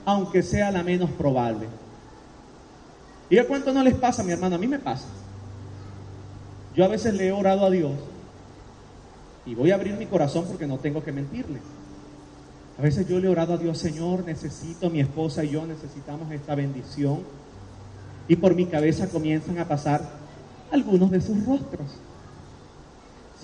aunque 0.04 0.42
sea 0.42 0.70
la 0.70 0.82
menos 0.82 1.10
probable. 1.10 1.68
¿Y 3.30 3.38
a 3.38 3.46
cuánto 3.46 3.72
no 3.72 3.82
les 3.82 3.94
pasa, 3.94 4.22
mi 4.22 4.32
hermano? 4.32 4.56
A 4.56 4.58
mí 4.58 4.66
me 4.66 4.78
pasa. 4.78 5.06
Yo 6.78 6.84
a 6.84 6.88
veces 6.88 7.12
le 7.14 7.26
he 7.26 7.32
orado 7.32 7.66
a 7.66 7.70
Dios 7.70 7.90
y 9.44 9.56
voy 9.56 9.72
a 9.72 9.74
abrir 9.74 9.96
mi 9.96 10.06
corazón 10.06 10.44
porque 10.46 10.68
no 10.68 10.78
tengo 10.78 11.02
que 11.02 11.10
mentirle. 11.10 11.58
A 12.78 12.82
veces 12.82 13.08
yo 13.08 13.18
le 13.18 13.26
he 13.26 13.30
orado 13.30 13.54
a 13.54 13.56
Dios, 13.56 13.78
Señor, 13.78 14.24
necesito, 14.24 14.88
mi 14.88 15.00
esposa 15.00 15.42
y 15.42 15.50
yo 15.50 15.66
necesitamos 15.66 16.30
esta 16.30 16.54
bendición. 16.54 17.22
Y 18.28 18.36
por 18.36 18.54
mi 18.54 18.66
cabeza 18.66 19.08
comienzan 19.08 19.58
a 19.58 19.66
pasar 19.66 20.08
algunos 20.70 21.10
de 21.10 21.20
sus 21.20 21.44
rostros. 21.44 21.88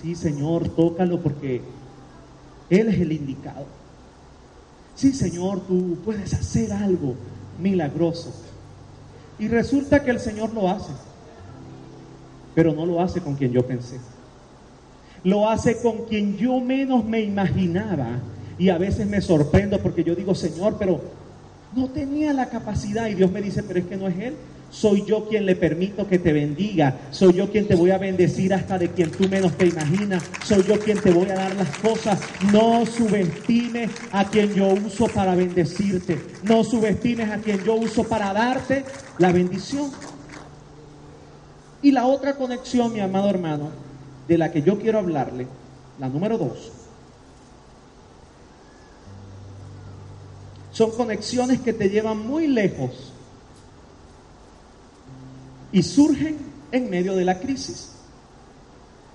Sí, 0.01 0.15
Señor, 0.15 0.69
tócalo 0.69 1.19
porque 1.19 1.61
Él 2.69 2.87
es 2.87 3.01
el 3.01 3.11
indicado. 3.11 3.65
Sí, 4.95 5.11
Señor, 5.11 5.59
tú 5.67 5.97
puedes 6.05 6.33
hacer 6.33 6.71
algo 6.71 7.15
milagroso. 7.59 8.33
Y 9.37 9.49
resulta 9.49 10.05
que 10.05 10.11
el 10.11 10.21
Señor 10.21 10.53
lo 10.53 10.69
hace 10.69 10.93
pero 12.55 12.73
no 12.73 12.85
lo 12.85 13.01
hace 13.01 13.21
con 13.21 13.35
quien 13.35 13.51
yo 13.51 13.67
pensé. 13.67 13.99
Lo 15.23 15.49
hace 15.49 15.77
con 15.77 16.05
quien 16.05 16.37
yo 16.37 16.59
menos 16.61 17.03
me 17.03 17.21
imaginaba. 17.21 18.19
Y 18.57 18.69
a 18.69 18.77
veces 18.77 19.05
me 19.05 19.21
sorprendo 19.21 19.79
porque 19.79 20.03
yo 20.03 20.15
digo, 20.15 20.33
Señor, 20.33 20.77
pero 20.79 21.01
no 21.75 21.89
tenía 21.89 22.31
la 22.31 22.47
capacidad. 22.47 23.07
Y 23.07 23.15
Dios 23.15 23.31
me 23.31 23.41
dice, 23.41 23.61
pero 23.61 23.79
es 23.79 23.85
que 23.85 23.97
no 23.97 24.07
es 24.07 24.17
Él. 24.17 24.35
Soy 24.71 25.05
yo 25.05 25.27
quien 25.27 25.45
le 25.45 25.55
permito 25.55 26.07
que 26.07 26.19
te 26.19 26.33
bendiga. 26.33 26.95
Soy 27.11 27.33
yo 27.33 27.49
quien 27.51 27.67
te 27.67 27.75
voy 27.75 27.91
a 27.91 27.97
bendecir 27.97 28.53
hasta 28.53 28.77
de 28.77 28.89
quien 28.89 29.09
tú 29.09 29.27
menos 29.29 29.53
te 29.57 29.67
imaginas. 29.67 30.23
Soy 30.43 30.63
yo 30.63 30.79
quien 30.79 30.99
te 30.99 31.11
voy 31.11 31.29
a 31.29 31.35
dar 31.35 31.55
las 31.55 31.69
cosas. 31.77 32.19
No 32.51 32.85
subestimes 32.85 33.91
a 34.11 34.25
quien 34.25 34.53
yo 34.53 34.67
uso 34.67 35.07
para 35.07 35.35
bendecirte. 35.35 36.17
No 36.43 36.63
subestimes 36.63 37.29
a 37.31 37.37
quien 37.37 37.63
yo 37.63 37.75
uso 37.75 38.03
para 38.03 38.33
darte 38.33 38.83
la 39.17 39.31
bendición. 39.31 39.91
Y 41.85 41.91
la 41.91 42.07
otra 42.07 42.33
conexión, 42.33 42.91
mi 42.93 42.99
amado 42.99 43.29
hermano, 43.29 43.69
de 44.27 44.39
la 44.39 44.51
que 44.51 44.63
yo 44.63 44.79
quiero 44.79 44.97
hablarle, 44.97 45.45
la 45.99 46.09
número 46.09 46.35
dos, 46.35 46.71
son 50.71 50.89
conexiones 50.93 51.59
que 51.59 51.73
te 51.73 51.91
llevan 51.91 52.25
muy 52.25 52.47
lejos 52.47 53.13
y 55.71 55.83
surgen 55.83 56.39
en 56.71 56.89
medio 56.89 57.15
de 57.15 57.23
la 57.23 57.39
crisis. 57.39 57.91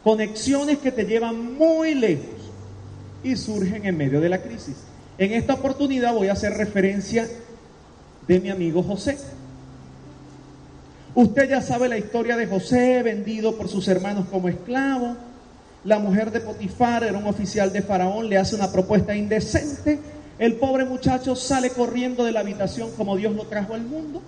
Conexiones 0.04 0.78
que 0.78 0.92
te 0.92 1.06
llevan 1.06 1.56
muy 1.58 1.96
lejos 1.96 2.52
y 3.24 3.34
surgen 3.34 3.84
en 3.84 3.96
medio 3.96 4.20
de 4.20 4.28
la 4.28 4.42
crisis. 4.42 4.76
En 5.18 5.32
esta 5.32 5.54
oportunidad 5.54 6.14
voy 6.14 6.28
a 6.28 6.34
hacer 6.34 6.52
referencia 6.52 7.28
de 8.28 8.38
mi 8.38 8.48
amigo 8.48 8.80
José. 8.84 9.18
Usted 11.14 11.48
ya 11.48 11.60
sabe 11.60 11.88
la 11.88 11.98
historia 11.98 12.36
de 12.36 12.46
José, 12.46 13.02
vendido 13.02 13.56
por 13.56 13.68
sus 13.68 13.88
hermanos 13.88 14.26
como 14.30 14.48
esclavo. 14.48 15.16
La 15.84 15.98
mujer 15.98 16.30
de 16.30 16.40
Potifar 16.40 17.04
era 17.04 17.18
un 17.18 17.26
oficial 17.26 17.72
de 17.72 17.82
Faraón, 17.82 18.28
le 18.28 18.38
hace 18.38 18.54
una 18.54 18.70
propuesta 18.70 19.16
indecente. 19.16 19.98
El 20.38 20.54
pobre 20.54 20.84
muchacho 20.84 21.34
sale 21.34 21.70
corriendo 21.70 22.24
de 22.24 22.32
la 22.32 22.40
habitación 22.40 22.90
como 22.96 23.16
Dios 23.16 23.34
lo 23.34 23.44
trajo 23.44 23.74
al 23.74 23.82
mundo. 23.82 24.22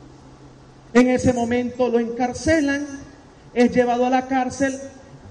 En 0.93 1.09
ese 1.09 1.33
momento 1.33 1.89
lo 1.89 2.01
encarcelan, 2.01 2.87
es 3.55 3.75
llevado 3.75 4.05
a 4.07 4.11
la 4.11 4.27
cárcel 4.27 4.79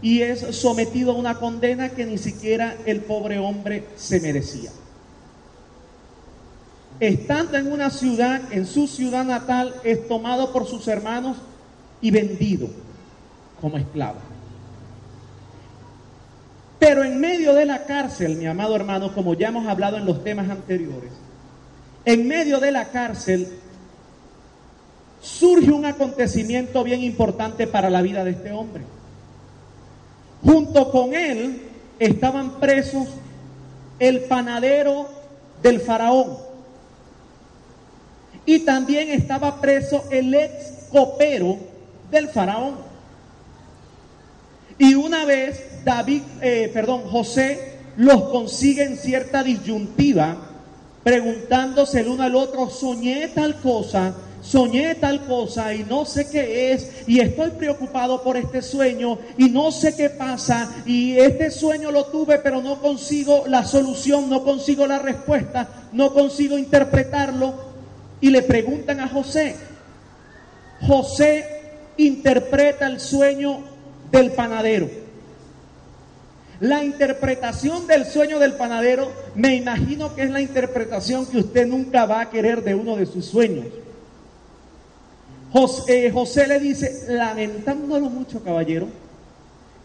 y 0.02 0.22
es 0.22 0.40
sometido 0.56 1.12
a 1.12 1.16
una 1.16 1.36
condena 1.36 1.90
que 1.90 2.06
ni 2.06 2.18
siquiera 2.18 2.76
el 2.86 3.02
pobre 3.02 3.38
hombre 3.38 3.84
se 3.96 4.20
merecía. 4.20 4.72
Estando 7.02 7.58
en 7.58 7.72
una 7.72 7.90
ciudad, 7.90 8.42
en 8.52 8.68
su 8.68 8.86
ciudad 8.86 9.26
natal, 9.26 9.74
es 9.84 10.08
tomado 10.08 10.54
por 10.54 10.68
sus 10.68 10.88
hermanos 10.88 11.36
y 12.00 12.12
vendido 12.12 12.68
como 13.60 13.78
esclavo. 13.78 14.20
Pero 16.78 17.04
en 17.04 17.20
medio 17.20 17.56
de 17.56 17.66
la 17.66 17.86
cárcel, 17.86 18.36
mi 18.36 18.46
amado 18.46 18.76
hermano, 18.76 19.16
como 19.16 19.34
ya 19.34 19.48
hemos 19.48 19.68
hablado 19.68 19.98
en 19.98 20.06
los 20.06 20.24
temas 20.24 20.48
anteriores, 20.48 21.12
en 22.06 22.28
medio 22.28 22.60
de 22.60 22.72
la 22.72 22.90
cárcel 22.90 23.48
surge 25.22 25.72
un 25.72 25.86
acontecimiento 25.86 26.84
bien 26.84 27.02
importante 27.02 27.66
para 27.66 27.90
la 27.90 28.04
vida 28.04 28.24
de 28.24 28.32
este 28.32 28.52
hombre. 28.52 28.84
Junto 30.44 30.92
con 30.92 31.16
él 31.16 31.64
estaban 31.98 32.60
presos 32.60 33.08
el 33.98 34.20
panadero 34.22 35.10
del 35.64 35.80
faraón. 35.80 36.51
Y 38.46 38.60
también 38.60 39.10
estaba 39.10 39.62
preso 39.62 40.06
el 40.10 40.34
ex 40.34 40.88
copero 40.92 41.58
del 42.10 42.28
faraón. 42.30 42.76
Y 44.78 44.96
una 44.96 45.26
vez 45.26 45.84
David, 45.86 46.24
eh, 46.42 46.70
perdón, 46.74 47.04
José 47.04 47.78
los 47.98 48.24
consigue 48.30 48.84
en 48.84 48.98
cierta 48.98 49.44
disyuntiva, 49.44 50.38
preguntándose 51.04 52.00
el 52.00 52.08
uno 52.08 52.24
al 52.24 52.36
otro, 52.36 52.70
soñé 52.70 53.28
tal 53.30 53.60
cosa, 53.60 54.16
soñé 54.42 54.96
tal 54.96 55.26
cosa 55.26 55.74
y 55.74 55.84
no 55.84 56.06
sé 56.06 56.28
qué 56.30 56.74
es 56.74 57.08
y 57.08 57.20
estoy 57.20 57.52
preocupado 57.52 58.24
por 58.24 58.38
este 58.38 58.62
sueño 58.62 59.20
y 59.38 59.50
no 59.50 59.72
sé 59.72 59.96
qué 59.96 60.10
pasa 60.10 60.72
y 60.86 61.16
este 61.18 61.52
sueño 61.52 61.92
lo 61.92 62.06
tuve 62.06 62.40
pero 62.40 62.62
no 62.62 62.82
consigo 62.82 63.44
la 63.48 63.66
solución, 63.66 64.30
no 64.30 64.44
consigo 64.44 64.88
la 64.88 65.00
respuesta, 65.00 65.68
no 65.94 66.14
consigo 66.14 66.58
interpretarlo 66.58 67.71
y 68.22 68.30
le 68.30 68.44
preguntan 68.44 69.00
a 69.00 69.10
José. 69.10 69.56
José 70.82 71.46
interpreta 71.98 72.88
el 72.88 73.00
sueño 73.00 73.60
del 74.12 74.32
panadero. 74.32 74.90
La 76.60 76.84
interpretación 76.84 77.88
del 77.88 78.06
sueño 78.06 78.38
del 78.38 78.54
panadero, 78.54 79.12
me 79.34 79.56
imagino 79.56 80.14
que 80.14 80.24
es 80.24 80.30
la 80.30 80.42
interpretación 80.42 81.26
que 81.26 81.40
usted 81.40 81.66
nunca 81.66 82.06
va 82.06 82.22
a 82.22 82.30
querer 82.30 82.64
de 82.64 82.76
uno 82.76 82.96
de 82.96 83.08
sus 83.08 83.26
sueños. 83.26 83.66
José, 85.52 86.06
eh, 86.06 86.12
José 86.12 86.48
le 86.48 86.60
dice, 86.60 87.06
lamentándolo 87.10 88.10
mucho, 88.10 88.44
caballero, 88.44 88.88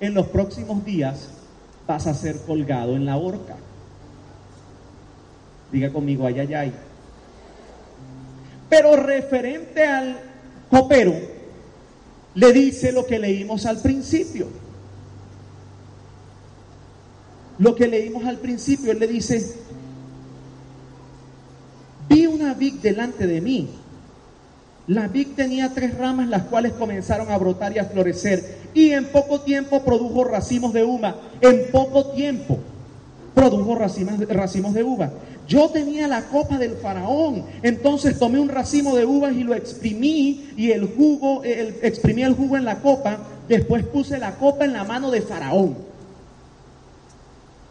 en 0.00 0.12
los 0.12 0.26
próximos 0.26 0.84
días 0.84 1.30
vas 1.86 2.06
a 2.06 2.14
ser 2.14 2.36
colgado 2.42 2.94
en 2.94 3.06
la 3.06 3.16
horca. 3.16 3.56
Diga 5.72 5.90
conmigo, 5.90 6.26
ay, 6.26 6.40
ay, 6.40 6.54
ay. 6.54 6.72
Pero 8.68 8.96
referente 8.96 9.84
al 9.84 10.18
copero, 10.70 11.14
le 12.34 12.52
dice 12.52 12.92
lo 12.92 13.06
que 13.06 13.18
leímos 13.18 13.66
al 13.66 13.80
principio. 13.80 14.48
Lo 17.58 17.74
que 17.74 17.86
leímos 17.86 18.24
al 18.26 18.38
principio, 18.38 18.92
él 18.92 18.98
le 18.98 19.06
dice, 19.06 19.54
vi 22.08 22.26
una 22.26 22.54
vid 22.54 22.74
delante 22.74 23.26
de 23.26 23.40
mí 23.40 23.68
la 24.88 25.08
vid 25.08 25.28
tenía 25.34 25.74
tres 25.74 25.96
ramas 25.98 26.28
las 26.28 26.44
cuales 26.44 26.72
comenzaron 26.72 27.30
a 27.30 27.38
brotar 27.38 27.74
y 27.74 27.80
a 27.80 27.86
florecer 27.86 28.58
y 28.72 28.90
en 28.90 29.06
poco 29.06 29.40
tiempo 29.40 29.82
produjo 29.82 30.22
racimos 30.22 30.72
de 30.72 30.84
uva. 30.84 31.16
En 31.40 31.70
poco 31.72 32.12
tiempo 32.12 32.58
produjo 33.36 33.74
racimos, 33.74 34.72
de 34.72 34.82
uva. 34.82 35.10
Yo 35.46 35.68
tenía 35.68 36.08
la 36.08 36.22
copa 36.22 36.56
del 36.56 36.72
faraón, 36.76 37.44
entonces 37.62 38.18
tomé 38.18 38.40
un 38.40 38.48
racimo 38.48 38.96
de 38.96 39.04
uvas 39.04 39.34
y 39.34 39.44
lo 39.44 39.54
exprimí 39.54 40.48
y 40.56 40.70
el 40.70 40.86
jugo, 40.86 41.44
el, 41.44 41.76
exprimí 41.82 42.22
el 42.22 42.32
jugo 42.32 42.56
en 42.56 42.64
la 42.64 42.80
copa, 42.80 43.18
después 43.46 43.84
puse 43.84 44.16
la 44.16 44.36
copa 44.36 44.64
en 44.64 44.72
la 44.72 44.84
mano 44.84 45.10
de 45.10 45.20
faraón. 45.20 45.76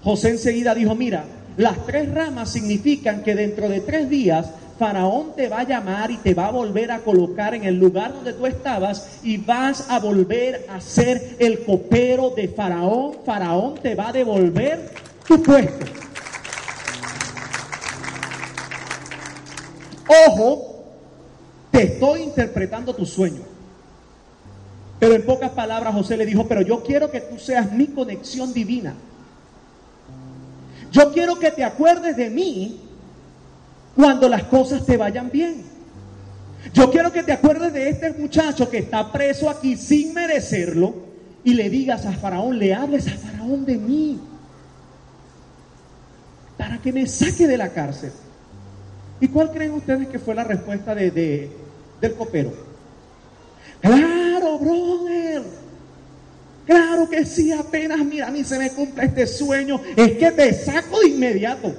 José 0.03 0.29
enseguida 0.29 0.75
dijo, 0.75 0.93
mira, 0.93 1.25
las 1.57 1.83
tres 1.87 2.13
ramas 2.13 2.51
significan 2.51 3.23
que 3.23 3.33
dentro 3.33 3.67
de 3.67 3.81
tres 3.81 4.07
días 4.07 4.45
Faraón 4.77 5.31
te 5.37 5.47
va 5.47 5.61
a 5.61 5.63
llamar 5.63 6.11
y 6.11 6.17
te 6.17 6.33
va 6.33 6.47
a 6.47 6.51
volver 6.51 6.91
a 6.91 6.99
colocar 6.99 7.55
en 7.55 7.63
el 7.63 7.79
lugar 7.79 8.13
donde 8.13 8.33
tú 8.33 8.45
estabas 8.45 9.19
y 9.23 9.37
vas 9.37 9.89
a 9.89 9.99
volver 9.99 10.65
a 10.69 10.81
ser 10.81 11.37
el 11.39 11.63
copero 11.63 12.31
de 12.31 12.49
Faraón. 12.49 13.13
Faraón 13.25 13.75
te 13.75 13.95
va 13.95 14.09
a 14.09 14.13
devolver 14.13 15.04
tu 15.27 15.41
puesto. 15.41 15.85
Ojo, 20.27 20.83
te 21.71 21.83
estoy 21.83 22.21
interpretando 22.21 22.93
tu 22.93 23.05
sueño. 23.05 23.41
Pero 24.99 25.13
en 25.15 25.25
pocas 25.25 25.51
palabras 25.51 25.93
José 25.93 26.17
le 26.17 26.25
dijo, 26.25 26.47
pero 26.47 26.61
yo 26.61 26.83
quiero 26.83 27.11
que 27.11 27.21
tú 27.21 27.37
seas 27.37 27.71
mi 27.71 27.87
conexión 27.87 28.53
divina. 28.53 28.93
Yo 30.91 31.11
quiero 31.11 31.37
que 31.37 31.51
te 31.51 31.63
acuerdes 31.63 32.15
de 32.15 32.29
mí 32.29 32.79
cuando 33.95 34.29
las 34.29 34.43
cosas 34.43 34.85
te 34.85 34.95
vayan 34.95 35.29
bien. 35.29 35.63
Yo 36.73 36.89
quiero 36.91 37.11
que 37.11 37.23
te 37.23 37.31
acuerdes 37.31 37.73
de 37.73 37.89
este 37.89 38.11
muchacho 38.13 38.69
que 38.69 38.79
está 38.79 39.11
preso 39.11 39.49
aquí 39.49 39.75
sin 39.75 40.13
merecerlo 40.13 40.95
y 41.43 41.53
le 41.53 41.69
digas 41.69 42.05
a 42.05 42.13
Faraón, 42.13 42.57
le 42.57 42.73
hables 42.73 43.07
a 43.07 43.11
Faraón 43.11 43.65
de 43.65 43.77
mí 43.77 44.19
para 46.57 46.77
que 46.79 46.91
me 46.93 47.07
saque 47.07 47.47
de 47.47 47.57
la 47.57 47.69
cárcel. 47.69 48.11
¿Y 49.19 49.27
cuál 49.27 49.51
creen 49.51 49.73
ustedes 49.73 50.07
que 50.07 50.19
fue 50.19 50.35
la 50.35 50.43
respuesta 50.43 50.93
de, 50.93 51.49
del 52.01 52.13
copero? 52.15 52.53
Claro, 53.81 54.59
brother. 54.59 55.43
Claro 56.65 57.09
que 57.09 57.25
sí, 57.25 57.51
apenas 57.51 58.03
mira, 58.03 58.27
a 58.27 58.31
mí 58.31 58.43
se 58.43 58.57
me 58.57 58.71
cumple 58.71 59.05
este 59.05 59.27
sueño. 59.27 59.79
Es 59.95 60.17
que 60.17 60.31
te 60.31 60.53
saco 60.53 60.99
de 60.99 61.09
inmediato 61.09 61.73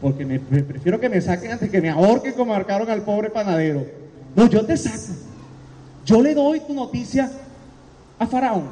porque 0.00 0.24
me, 0.24 0.38
prefiero 0.38 0.98
que 0.98 1.08
me 1.08 1.20
saquen 1.20 1.52
antes 1.52 1.70
que 1.70 1.80
me 1.80 1.90
ahorquen 1.90 2.32
como 2.32 2.54
marcaron 2.54 2.88
al 2.88 3.02
pobre 3.02 3.28
panadero. 3.28 3.86
No, 4.34 4.48
yo 4.48 4.64
te 4.64 4.76
saco. 4.76 5.14
Yo 6.06 6.22
le 6.22 6.34
doy 6.34 6.60
tu 6.60 6.72
noticia 6.72 7.30
a 8.18 8.26
Faraón. 8.26 8.70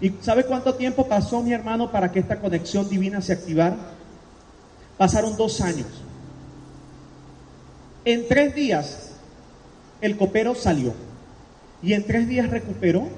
¿Y 0.00 0.10
sabe 0.20 0.44
cuánto 0.44 0.74
tiempo 0.74 1.06
pasó 1.08 1.42
mi 1.42 1.52
hermano 1.52 1.90
para 1.90 2.12
que 2.12 2.20
esta 2.20 2.40
conexión 2.40 2.88
divina 2.88 3.20
se 3.20 3.32
activara? 3.32 3.76
Pasaron 4.96 5.36
dos 5.36 5.60
años. 5.60 5.86
En 8.04 8.26
tres 8.28 8.54
días 8.54 9.10
el 10.00 10.16
copero 10.16 10.54
salió 10.54 10.94
y 11.82 11.92
en 11.92 12.04
tres 12.04 12.28
días 12.28 12.48
recuperó 12.48 13.08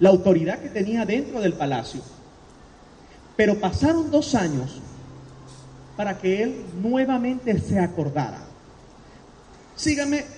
la 0.00 0.10
autoridad 0.10 0.58
que 0.58 0.68
tenía 0.68 1.04
dentro 1.04 1.40
del 1.40 1.54
palacio. 1.54 2.00
Pero 3.36 3.58
pasaron 3.58 4.10
dos 4.10 4.34
años 4.34 4.80
para 5.96 6.18
que 6.18 6.42
él 6.42 6.64
nuevamente 6.80 7.58
se 7.60 7.78
acordara. 7.80 8.38
Sígame. 9.74 10.37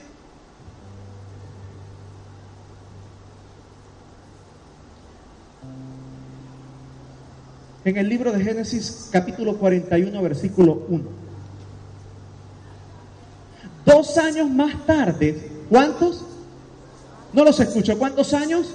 En 7.84 7.96
el 7.96 8.08
libro 8.08 8.32
de 8.32 8.44
Génesis 8.44 9.08
capítulo 9.10 9.56
41 9.56 10.22
versículo 10.22 10.84
1. 10.88 11.04
Dos 13.86 14.18
años 14.18 14.50
más 14.50 14.86
tarde, 14.86 15.50
¿cuántos? 15.68 16.26
No 17.32 17.44
los 17.44 17.58
escucho, 17.58 17.98
¿cuántos 17.98 18.34
años? 18.34 18.66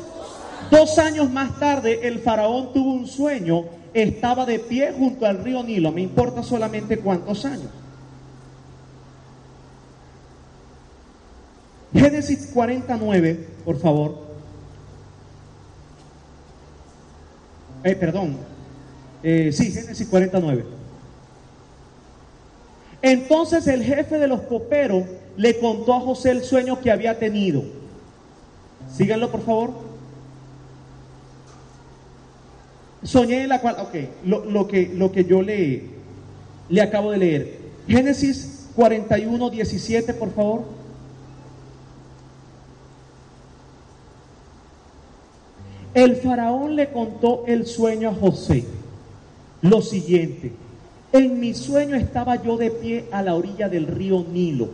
Dos 0.72 0.98
años 0.98 1.30
más 1.30 1.60
tarde 1.60 2.08
el 2.08 2.20
faraón 2.20 2.74
tuvo 2.74 2.94
un 2.94 3.06
sueño 3.06 3.66
estaba 3.94 4.46
de 4.46 4.60
pie 4.60 4.94
junto 4.98 5.26
al 5.26 5.42
río 5.44 5.64
Nilo, 5.64 5.92
me 5.92 6.02
importa 6.02 6.44
solamente 6.44 7.00
cuántos 7.00 7.46
años. 7.46 7.70
Génesis 11.94 12.50
49, 12.54 13.48
por 13.64 13.80
favor. 13.80 14.26
Eh, 17.86 17.96
perdón, 17.96 18.36
Eh, 19.28 19.52
sí, 19.52 19.72
Génesis 19.72 20.08
49. 20.08 20.64
Entonces 23.02 23.66
el 23.66 23.84
jefe 23.84 24.20
de 24.20 24.28
los 24.28 24.42
coperos 24.42 25.04
le 25.36 25.58
contó 25.58 25.96
a 25.96 26.00
José 26.00 26.30
el 26.30 26.44
sueño 26.44 26.80
que 26.80 26.92
había 26.92 27.18
tenido. 27.18 27.64
Síganlo, 28.96 29.32
por 29.32 29.42
favor. 29.42 29.72
Soñé 33.02 33.48
la 33.48 33.62
cual, 33.62 33.78
ok, 33.80 33.96
lo, 34.26 34.68
que, 34.68 34.92
lo 34.94 35.12
que 35.12 35.26
yo 35.26 35.42
le, 35.42 35.82
le 36.70 36.82
acabo 36.84 37.10
de 37.10 37.18
leer. 37.18 37.58
Génesis 37.88 38.68
41, 38.76 39.50
17, 39.50 40.14
por 40.14 40.32
favor. 40.36 40.66
El 45.96 46.16
faraón 46.18 46.76
le 46.76 46.92
contó 46.92 47.44
el 47.48 47.66
sueño 47.66 48.10
a 48.10 48.14
José. 48.14 48.75
Lo 49.66 49.82
siguiente, 49.82 50.54
en 51.12 51.40
mi 51.40 51.56
sueño 51.56 51.96
estaba 51.96 52.42
yo 52.42 52.56
de 52.56 52.70
pie 52.70 53.06
a 53.12 53.24
la 53.24 53.34
orilla 53.34 53.68
del 53.68 53.88
río 53.88 54.24
Nilo. 54.32 54.70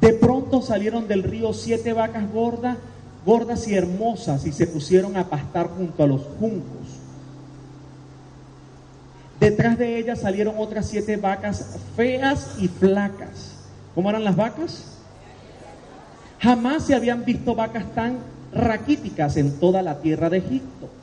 De 0.00 0.12
pronto 0.14 0.60
salieron 0.60 1.06
del 1.06 1.22
río 1.22 1.52
siete 1.52 1.92
vacas 1.92 2.32
gordas 2.32 2.78
gordas 3.24 3.68
y 3.68 3.74
hermosas 3.74 4.46
y 4.46 4.52
se 4.52 4.66
pusieron 4.66 5.16
a 5.16 5.28
pastar 5.28 5.68
junto 5.68 6.02
a 6.02 6.06
los 6.06 6.22
juncos. 6.40 6.88
Detrás 9.38 9.78
de 9.78 9.98
ellas 9.98 10.20
salieron 10.20 10.54
otras 10.58 10.88
siete 10.88 11.16
vacas 11.16 11.78
feas 11.94 12.56
y 12.58 12.66
flacas. 12.66 13.52
¿Cómo 13.94 14.10
eran 14.10 14.24
las 14.24 14.34
vacas? 14.34 14.96
Jamás 16.40 16.86
se 16.86 16.94
habían 16.94 17.24
visto 17.24 17.54
vacas 17.54 17.84
tan 17.94 18.18
raquíticas 18.52 19.36
en 19.36 19.60
toda 19.60 19.82
la 19.82 20.00
tierra 20.00 20.28
de 20.30 20.38
Egipto. 20.38 20.97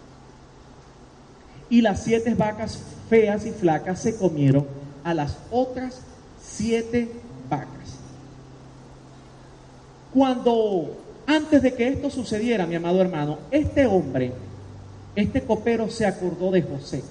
Y 1.69 1.82
las 1.82 2.04
siete 2.04 2.34
vacas 2.36 2.80
feas 3.10 3.45
y 3.45 3.51
flacas 3.51 3.99
se 3.99 4.15
comieron 4.17 4.67
a 5.04 5.13
las 5.13 5.38
otras 5.51 6.01
siete 6.41 7.10
vacas. 7.49 7.69
Cuando 10.13 10.97
antes 11.28 11.62
de 11.62 11.73
que 11.73 11.88
esto 11.88 12.10
sucediera, 12.10 12.65
mi 12.65 12.75
amado 12.75 13.01
hermano, 13.01 13.39
este 13.51 13.86
hombre, 13.86 14.32
este 15.15 15.41
copero 15.41 15.89
se 15.89 16.06
acordó 16.06 16.51
de 16.51 16.62
José. 16.62 17.04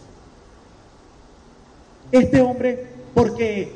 Este 2.12 2.40
hombre, 2.40 2.86
porque 3.14 3.72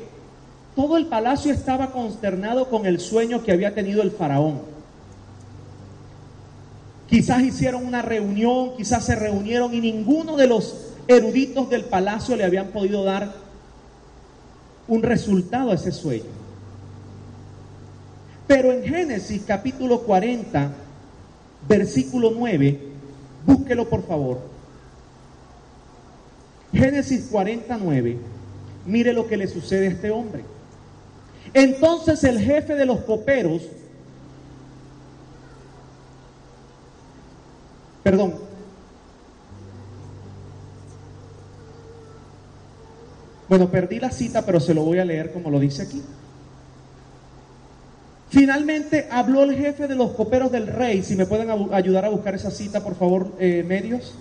todo 0.75 0.97
el 0.97 1.07
palacio 1.07 1.51
estaba 1.51 1.91
consternado 1.91 2.69
con 2.69 2.85
el 2.85 2.99
sueño 2.99 3.43
que 3.43 3.51
había 3.51 3.75
tenido 3.75 4.01
el 4.01 4.11
faraón. 4.11 4.61
Quizás 7.09 7.41
hicieron 7.41 7.85
una 7.85 8.01
reunión, 8.01 8.77
quizás 8.77 9.05
se 9.05 9.15
reunieron 9.15 9.73
y 9.73 9.81
ninguno 9.81 10.37
de 10.37 10.47
los 10.47 10.93
eruditos 11.07 11.69
del 11.69 11.85
palacio 11.85 12.35
le 12.35 12.43
habían 12.43 12.67
podido 12.67 13.03
dar 13.03 13.33
un 14.87 15.01
resultado 15.01 15.71
a 15.71 15.75
ese 15.75 15.91
sueño. 15.91 16.25
Pero 18.45 18.71
en 18.71 18.83
Génesis 18.83 19.43
capítulo 19.45 20.01
40, 20.01 20.71
versículo 21.67 22.31
9, 22.35 22.79
búsquelo 23.45 23.89
por 23.89 24.05
favor. 24.05 24.41
Génesis 26.71 27.27
49, 27.31 28.17
mire 28.85 29.13
lo 29.13 29.27
que 29.27 29.37
le 29.37 29.47
sucede 29.47 29.87
a 29.87 29.91
este 29.91 30.11
hombre. 30.11 30.43
Entonces 31.53 32.23
el 32.23 32.39
jefe 32.39 32.75
de 32.75 32.85
los 32.85 32.99
coperos, 33.01 33.63
perdón, 38.03 38.35
bueno, 43.47 43.69
perdí 43.69 43.99
la 43.99 44.11
cita, 44.11 44.45
pero 44.45 44.59
se 44.59 44.73
lo 44.73 44.83
voy 44.83 44.99
a 44.99 45.05
leer 45.05 45.31
como 45.33 45.49
lo 45.49 45.59
dice 45.59 45.83
aquí. 45.83 46.01
Finalmente 48.29 49.07
habló 49.09 49.43
el 49.43 49.55
jefe 49.55 49.87
de 49.87 49.95
los 49.95 50.11
coperos 50.11 50.51
del 50.51 50.67
rey, 50.67 51.01
si 51.01 51.15
me 51.15 51.25
pueden 51.25 51.49
ayudar 51.73 52.05
a 52.05 52.09
buscar 52.09 52.35
esa 52.35 52.51
cita, 52.51 52.83
por 52.83 52.95
favor, 52.95 53.33
eh, 53.39 53.65
medios. 53.67 54.13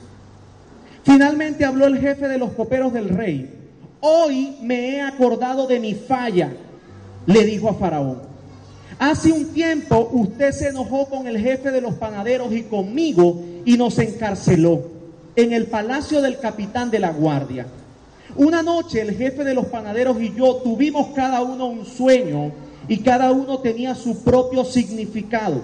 Finalmente 1.04 1.64
habló 1.64 1.86
el 1.86 1.98
jefe 1.98 2.26
de 2.26 2.38
los 2.38 2.52
coperos 2.52 2.92
del 2.92 3.10
rey. 3.10 3.54
Hoy 4.00 4.56
me 4.62 4.96
he 4.96 5.02
acordado 5.02 5.66
de 5.66 5.78
mi 5.78 5.94
falla, 5.94 6.52
le 7.26 7.44
dijo 7.44 7.68
a 7.68 7.74
Faraón. 7.74 8.22
Hace 8.98 9.30
un 9.30 9.46
tiempo 9.52 10.08
usted 10.12 10.52
se 10.52 10.68
enojó 10.68 11.06
con 11.06 11.26
el 11.26 11.38
jefe 11.38 11.70
de 11.70 11.80
los 11.80 11.94
panaderos 11.94 12.52
y 12.52 12.62
conmigo 12.62 13.40
y 13.68 13.76
nos 13.76 13.98
encarceló 13.98 14.80
en 15.36 15.52
el 15.52 15.66
palacio 15.66 16.22
del 16.22 16.38
capitán 16.38 16.90
de 16.90 17.00
la 17.00 17.10
guardia. 17.10 17.66
Una 18.34 18.62
noche 18.62 19.02
el 19.02 19.14
jefe 19.14 19.44
de 19.44 19.52
los 19.52 19.66
panaderos 19.66 20.18
y 20.22 20.32
yo 20.34 20.54
tuvimos 20.64 21.08
cada 21.08 21.42
uno 21.42 21.66
un 21.66 21.84
sueño 21.84 22.50
y 22.88 23.00
cada 23.00 23.30
uno 23.30 23.58
tenía 23.58 23.94
su 23.94 24.24
propio 24.24 24.64
significado. 24.64 25.60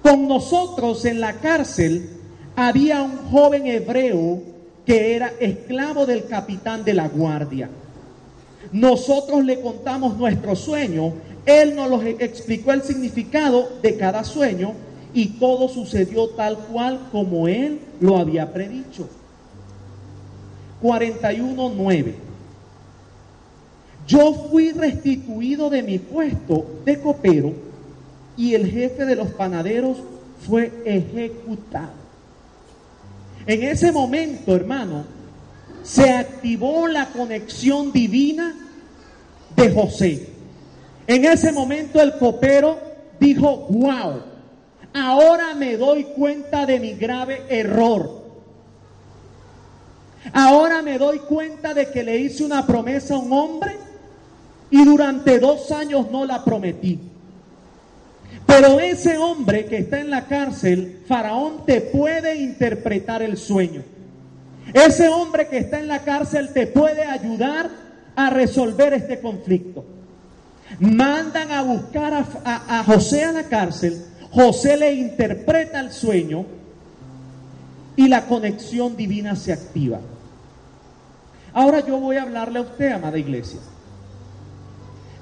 Con 0.00 0.28
nosotros 0.28 1.04
en 1.04 1.18
la 1.18 1.32
cárcel 1.40 2.08
había 2.54 3.02
un 3.02 3.16
joven 3.32 3.66
hebreo 3.66 4.40
que 4.86 5.16
era 5.16 5.32
esclavo 5.40 6.06
del 6.06 6.26
capitán 6.26 6.84
de 6.84 6.94
la 6.94 7.08
guardia. 7.08 7.68
Nosotros 8.70 9.44
le 9.44 9.60
contamos 9.60 10.16
nuestro 10.16 10.54
sueño, 10.54 11.14
él 11.46 11.74
nos 11.74 12.04
explicó 12.04 12.70
el 12.70 12.84
significado 12.84 13.70
de 13.82 13.96
cada 13.96 14.22
sueño 14.22 14.74
y 15.14 15.26
todo 15.38 15.68
sucedió 15.68 16.28
tal 16.30 16.58
cual 16.58 17.08
como 17.10 17.48
él 17.48 17.80
lo 18.00 18.18
había 18.18 18.52
predicho. 18.52 19.08
41.9 20.82 22.14
yo 24.06 24.48
fui 24.50 24.72
restituido 24.72 25.70
de 25.70 25.82
mi 25.82 25.98
puesto 25.98 26.80
de 26.84 27.00
copero 27.00 27.52
y 28.36 28.54
el 28.54 28.70
jefe 28.70 29.04
de 29.04 29.16
los 29.16 29.28
panaderos 29.28 29.98
fue 30.46 30.72
ejecutado. 30.84 32.02
En 33.46 33.62
ese 33.62 33.92
momento, 33.92 34.54
hermano, 34.54 35.04
se 35.82 36.10
activó 36.10 36.86
la 36.88 37.06
conexión 37.06 37.92
divina 37.92 38.54
de 39.54 39.70
José. 39.72 40.28
En 41.06 41.24
ese 41.24 41.52
momento 41.52 42.00
el 42.00 42.16
copero 42.18 42.78
dijo, 43.20 43.66
wow, 43.68 44.22
ahora 44.94 45.54
me 45.54 45.76
doy 45.76 46.04
cuenta 46.04 46.66
de 46.66 46.80
mi 46.80 46.94
grave 46.94 47.42
error. 47.48 48.22
Ahora 50.32 50.82
me 50.82 50.98
doy 50.98 51.18
cuenta 51.20 51.74
de 51.74 51.90
que 51.90 52.02
le 52.02 52.16
hice 52.18 52.44
una 52.44 52.66
promesa 52.66 53.14
a 53.14 53.18
un 53.18 53.32
hombre 53.32 53.76
y 54.70 54.84
durante 54.84 55.38
dos 55.38 55.70
años 55.72 56.10
no 56.10 56.24
la 56.24 56.44
prometí. 56.44 57.00
Pero 58.46 58.80
ese 58.80 59.16
hombre 59.18 59.66
que 59.66 59.78
está 59.78 60.00
en 60.00 60.10
la 60.10 60.26
cárcel, 60.26 61.02
Faraón 61.06 61.64
te 61.64 61.80
puede 61.80 62.36
interpretar 62.36 63.22
el 63.22 63.36
sueño. 63.36 63.82
Ese 64.72 65.08
hombre 65.08 65.48
que 65.48 65.58
está 65.58 65.78
en 65.78 65.88
la 65.88 66.00
cárcel 66.00 66.52
te 66.52 66.66
puede 66.66 67.04
ayudar 67.04 67.70
a 68.14 68.30
resolver 68.30 68.94
este 68.94 69.20
conflicto. 69.20 69.84
Mandan 70.78 71.50
a 71.50 71.62
buscar 71.62 72.24
a, 72.44 72.84
José 72.84 73.24
a 73.24 73.32
la 73.32 73.44
cárcel, 73.44 74.06
José 74.32 74.76
le 74.76 74.94
interpreta 74.94 75.80
el 75.80 75.92
sueño 75.92 76.46
y 77.96 78.08
la 78.08 78.26
conexión 78.26 78.96
divina 78.96 79.36
se 79.36 79.52
activa. 79.52 80.00
Ahora 81.52 81.80
yo 81.80 81.98
voy 81.98 82.16
a 82.16 82.22
hablarle 82.22 82.58
a 82.58 82.62
usted, 82.62 82.92
amada 82.92 83.18
iglesia. 83.18 83.60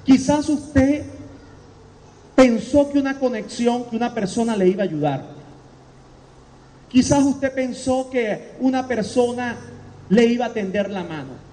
Quizás 0.05 0.47
usted 0.47 1.03
pensó 2.35 2.89
que 2.89 2.99
una 2.99 3.19
conexión, 3.19 3.85
que 3.85 3.97
una 3.97 4.13
persona 4.13 4.55
le 4.55 4.69
iba 4.69 4.83
a 4.83 4.85
ayudar. 4.85 5.25
Quizás 6.89 7.23
usted 7.23 7.53
pensó 7.53 8.09
que 8.09 8.53
una 8.59 8.87
persona 8.87 9.57
le 10.09 10.25
iba 10.25 10.45
a 10.45 10.53
tender 10.53 10.89
la 10.89 11.03
mano. 11.03 11.50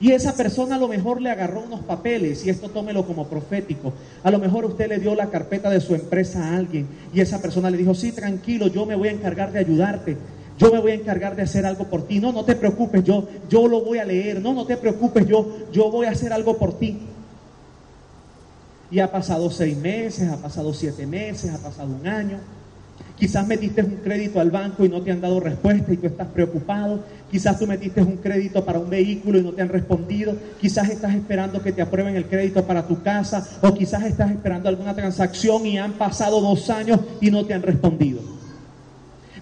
Y 0.00 0.12
esa 0.12 0.34
persona 0.34 0.76
a 0.76 0.78
lo 0.78 0.88
mejor 0.88 1.20
le 1.20 1.30
agarró 1.30 1.62
unos 1.62 1.80
papeles, 1.80 2.44
y 2.46 2.50
esto 2.50 2.70
tómelo 2.70 3.06
como 3.06 3.28
profético. 3.28 3.92
A 4.22 4.30
lo 4.30 4.38
mejor 4.38 4.64
usted 4.64 4.88
le 4.88 4.98
dio 4.98 5.14
la 5.14 5.28
carpeta 5.28 5.68
de 5.68 5.80
su 5.80 5.94
empresa 5.94 6.42
a 6.42 6.56
alguien, 6.56 6.88
y 7.12 7.20
esa 7.20 7.42
persona 7.42 7.70
le 7.70 7.76
dijo, 7.76 7.94
sí, 7.94 8.12
tranquilo, 8.12 8.68
yo 8.68 8.86
me 8.86 8.96
voy 8.96 9.08
a 9.08 9.12
encargar 9.12 9.52
de 9.52 9.58
ayudarte 9.58 10.16
yo 10.60 10.70
me 10.70 10.78
voy 10.78 10.90
a 10.90 10.94
encargar 10.96 11.34
de 11.36 11.42
hacer 11.42 11.64
algo 11.64 11.84
por 11.84 12.06
ti. 12.06 12.20
No, 12.20 12.32
no 12.32 12.44
te 12.44 12.54
preocupes, 12.54 13.02
yo, 13.02 13.26
yo 13.48 13.66
lo 13.66 13.80
voy 13.80 13.96
a 13.96 14.04
leer. 14.04 14.42
No, 14.42 14.52
no 14.52 14.66
te 14.66 14.76
preocupes, 14.76 15.26
yo, 15.26 15.56
yo 15.72 15.90
voy 15.90 16.06
a 16.06 16.10
hacer 16.10 16.34
algo 16.34 16.58
por 16.58 16.78
ti. 16.78 16.98
Y 18.90 18.98
ha 18.98 19.10
pasado 19.10 19.50
seis 19.50 19.74
meses, 19.78 20.28
ha 20.28 20.36
pasado 20.36 20.74
siete 20.74 21.06
meses, 21.06 21.50
ha 21.50 21.56
pasado 21.58 21.88
un 21.98 22.06
año. 22.06 22.40
Quizás 23.20 23.46
metiste 23.46 23.82
un 23.82 23.96
crédito 23.96 24.40
al 24.40 24.50
banco 24.50 24.82
y 24.82 24.88
no 24.88 25.02
te 25.02 25.12
han 25.12 25.20
dado 25.20 25.40
respuesta 25.40 25.92
y 25.92 25.98
tú 25.98 26.06
estás 26.06 26.28
preocupado. 26.28 27.04
Quizás 27.30 27.58
tú 27.58 27.66
metiste 27.66 28.00
un 28.00 28.16
crédito 28.16 28.64
para 28.64 28.78
un 28.78 28.88
vehículo 28.88 29.38
y 29.38 29.42
no 29.42 29.52
te 29.52 29.60
han 29.60 29.68
respondido. 29.68 30.34
Quizás 30.58 30.88
estás 30.88 31.14
esperando 31.14 31.60
que 31.60 31.70
te 31.70 31.82
aprueben 31.82 32.16
el 32.16 32.24
crédito 32.24 32.64
para 32.64 32.86
tu 32.86 33.02
casa 33.02 33.46
o 33.60 33.74
quizás 33.74 34.04
estás 34.04 34.30
esperando 34.30 34.70
alguna 34.70 34.94
transacción 34.94 35.66
y 35.66 35.76
han 35.76 35.92
pasado 35.92 36.40
dos 36.40 36.70
años 36.70 36.98
y 37.20 37.30
no 37.30 37.44
te 37.44 37.52
han 37.52 37.60
respondido. 37.60 38.22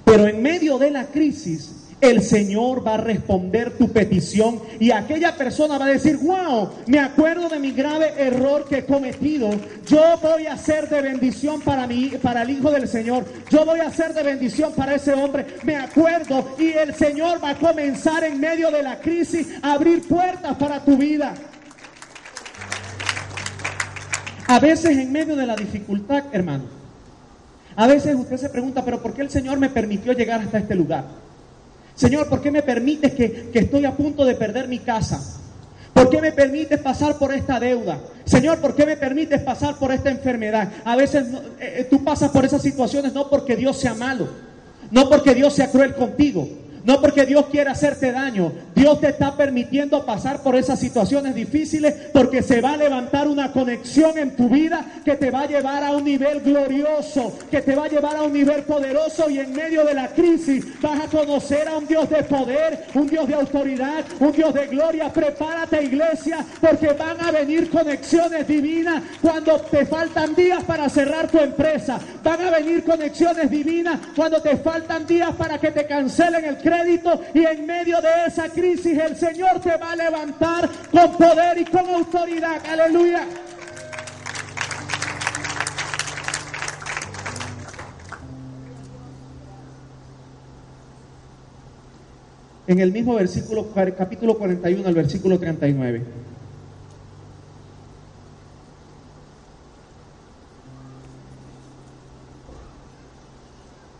Pero 0.05 0.26
en 0.26 0.43
medio 0.43 0.76
de 0.79 0.91
la 0.91 1.07
crisis, 1.07 1.78
el 2.01 2.23
Señor 2.23 2.87
va 2.87 2.95
a 2.95 2.99
responder 2.99 3.77
tu 3.77 3.91
petición 3.91 4.61
y 4.79 4.91
aquella 4.91 5.37
persona 5.37 5.79
va 5.79 5.87
a 5.87 5.89
decir, 5.89 6.17
wow, 6.19 6.71
me 6.87 6.99
acuerdo 6.99 7.49
de 7.49 7.59
mi 7.59 7.73
grave 7.73 8.13
error 8.17 8.67
que 8.69 8.79
he 8.79 8.85
cometido. 8.85 9.51
Yo 9.87 10.19
voy 10.23 10.47
a 10.47 10.57
ser 10.57 10.89
de 10.89 11.03
bendición 11.03 11.61
para 11.61 11.87
mí, 11.87 12.13
para 12.23 12.43
el 12.43 12.51
Hijo 12.51 12.71
del 12.71 12.87
Señor. 12.87 13.25
Yo 13.51 13.65
voy 13.65 13.81
a 13.81 13.91
ser 13.91 14.15
de 14.15 14.23
bendición 14.23 14.73
para 14.75 14.95
ese 14.95 15.13
hombre. 15.13 15.47
Me 15.65 15.77
acuerdo 15.77 16.55
y 16.59 16.71
el 16.71 16.95
Señor 16.95 17.43
va 17.43 17.51
a 17.51 17.59
comenzar 17.59 18.23
en 18.25 18.39
medio 18.39 18.71
de 18.71 18.83
la 18.83 19.01
crisis 19.01 19.49
a 19.63 19.73
abrir 19.73 20.07
puertas 20.07 20.57
para 20.57 20.85
tu 20.85 20.97
vida. 20.97 21.35
A 24.47 24.61
veces 24.61 24.97
en 24.97 25.13
medio 25.13 25.37
de 25.37 25.47
la 25.47 25.57
dificultad, 25.57 26.25
hermano, 26.33 26.65
a 27.77 27.87
veces 27.87 28.17
usted 28.17 28.39
se 28.39 28.49
pregunta, 28.49 28.85
pero 28.85 29.03
¿por 29.03 29.13
qué 29.13 29.23
el 29.23 29.31
Señor 29.31 29.59
me 29.59 29.69
permitió 29.69 30.13
llegar 30.13 30.41
hasta 30.41 30.59
este 30.59 30.75
lugar? 30.75 31.28
Señor, 31.99 32.29
¿por 32.29 32.41
qué 32.41 32.53
me 32.53 32.63
permites 32.63 33.13
que, 33.13 33.51
estoy 33.53 33.85
a 33.85 33.97
punto 33.97 34.25
de 34.25 34.37
perder 34.37 34.69
mi 34.69 34.79
casa? 34.79 35.21
¿Por 35.93 36.09
qué 36.09 36.21
me 36.21 36.31
permites 36.31 36.81
pasar 36.81 37.19
por 37.19 37.35
esta 37.35 37.59
deuda? 37.59 37.99
Señor, 38.25 38.59
¿por 38.59 38.77
qué 38.77 38.87
me 38.87 38.97
permites 38.97 39.43
pasar 39.43 39.75
por 39.75 39.91
esta 39.91 40.09
enfermedad? 40.09 40.71
A 40.85 40.95
veces 40.95 41.27
eh, 41.59 41.79
eh, 41.79 41.87
tú 41.91 42.05
pasas 42.05 42.31
por 42.31 42.45
esas 42.45 42.63
situaciones 42.63 43.13
no 43.15 43.29
porque 43.29 43.57
Dios 43.57 43.81
sea 43.81 43.95
malo, 43.95 44.29
no 44.93 45.09
porque 45.09 45.35
Dios 45.35 45.55
sea 45.55 45.73
cruel 45.73 45.97
contigo, 45.97 46.49
no 46.89 47.03
porque 47.03 47.26
Dios 47.26 47.45
quiera 47.51 47.72
hacerte 47.72 48.12
daño. 48.12 48.51
Dios 48.74 48.99
te 48.99 49.11
está 49.11 49.36
permitiendo 49.36 50.07
pasar 50.07 50.43
por 50.43 50.57
esas 50.57 50.80
situaciones 50.80 51.34
difíciles 51.34 51.95
porque 52.14 52.43
se 52.43 52.62
va 52.62 52.72
a 52.72 52.76
levantar 52.78 53.28
una 53.28 53.53
conexión 53.53 54.16
en 54.16 54.34
tu 54.34 54.49
vida 54.49 54.86
que 55.05 55.14
te 55.14 55.30
va 55.30 55.43
a 55.43 55.47
llevar 55.47 55.84
a 55.84 55.91
un 55.91 56.05
nivel 56.05 56.41
glorioso, 56.41 57.39
que 57.51 57.61
te 57.61 57.76
va 57.76 57.84
a 57.84 57.89
llevar 57.89 58.16
a 58.16 58.22
un 58.22 58.32
nivel 58.32 58.62
poderoso 58.62 59.28
y 59.28 59.39
en 59.39 59.53
medio 59.53 59.84
de 59.84 59.93
la 59.93 60.09
crisis 60.09 60.64
vas 60.80 61.05
a 61.05 61.09
conocer 61.09 61.68
a 61.68 61.76
un 61.76 61.86
Dios 61.86 62.09
de 62.09 62.22
poder, 62.22 62.86
un 62.95 63.07
Dios 63.07 63.28
de 63.28 63.34
autoridad, 63.34 64.07
un 64.18 64.32
Dios 64.32 64.55
de 64.55 64.66
gloria. 64.68 65.12
Prepárate 65.12 65.84
iglesia 65.84 66.39
porque 66.59 66.95
van 66.95 67.20
a 67.20 67.30
venir 67.30 67.68
conexiones 67.68 68.49
divinas 68.49 69.03
cuando 69.20 69.61
te 69.61 69.84
faltan 69.84 70.34
días 70.34 70.64
para 70.64 70.89
cerrar 70.89 71.30
tu 71.30 71.39
empresa. 71.39 72.01
Van 72.24 72.41
a 72.41 72.51
venir 72.51 72.82
conexiones 72.82 73.51
divinas 73.51 74.01
cuando 74.16 74.41
te 74.41 74.57
faltan 74.57 75.07
días 75.07 75.34
para 75.34 75.59
que 75.59 75.70
te 75.70 75.86
cancelen 75.86 76.47
el 76.47 76.57
crédito 76.57 76.78
y 77.35 77.45
en 77.45 77.66
medio 77.66 78.01
de 78.01 78.09
esa 78.26 78.49
crisis 78.49 78.99
el 78.99 79.16
Señor 79.16 79.61
te 79.61 79.76
va 79.76 79.93
a 79.93 79.97
levantar 79.97 80.68
con 80.91 81.12
poder 81.12 81.59
y 81.59 81.64
con 81.64 81.89
autoridad. 81.89 82.61
Aleluya. 82.68 83.26
En 92.66 92.79
el 92.81 92.93
mismo 92.93 93.14
versículo, 93.14 93.66
capítulo 93.97 94.37
41, 94.37 94.87
al 94.87 94.95
versículo 94.95 95.39
39. 95.39 96.05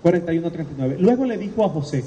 41, 0.03 0.51
39. 0.51 0.97
Luego 1.01 1.24
le 1.24 1.37
dijo 1.37 1.64
a 1.64 1.68
José, 1.68 2.05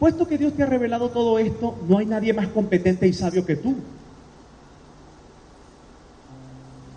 Puesto 0.00 0.26
que 0.26 0.38
Dios 0.38 0.54
te 0.54 0.62
ha 0.62 0.66
revelado 0.66 1.10
todo 1.10 1.38
esto, 1.38 1.78
no 1.86 1.98
hay 1.98 2.06
nadie 2.06 2.32
más 2.32 2.48
competente 2.48 3.06
y 3.06 3.12
sabio 3.12 3.44
que 3.44 3.56
tú. 3.56 3.76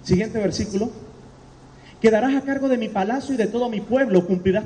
Siguiente 0.03 0.39
versículo. 0.39 0.89
Quedarás 1.99 2.33
a 2.33 2.41
cargo 2.45 2.69
de 2.69 2.77
mi 2.77 2.87
palacio 2.87 3.35
y 3.35 3.37
de 3.37 3.47
todo 3.47 3.69
mi 3.69 3.81
pueblo. 3.81 4.25
Cumplirás, 4.25 4.63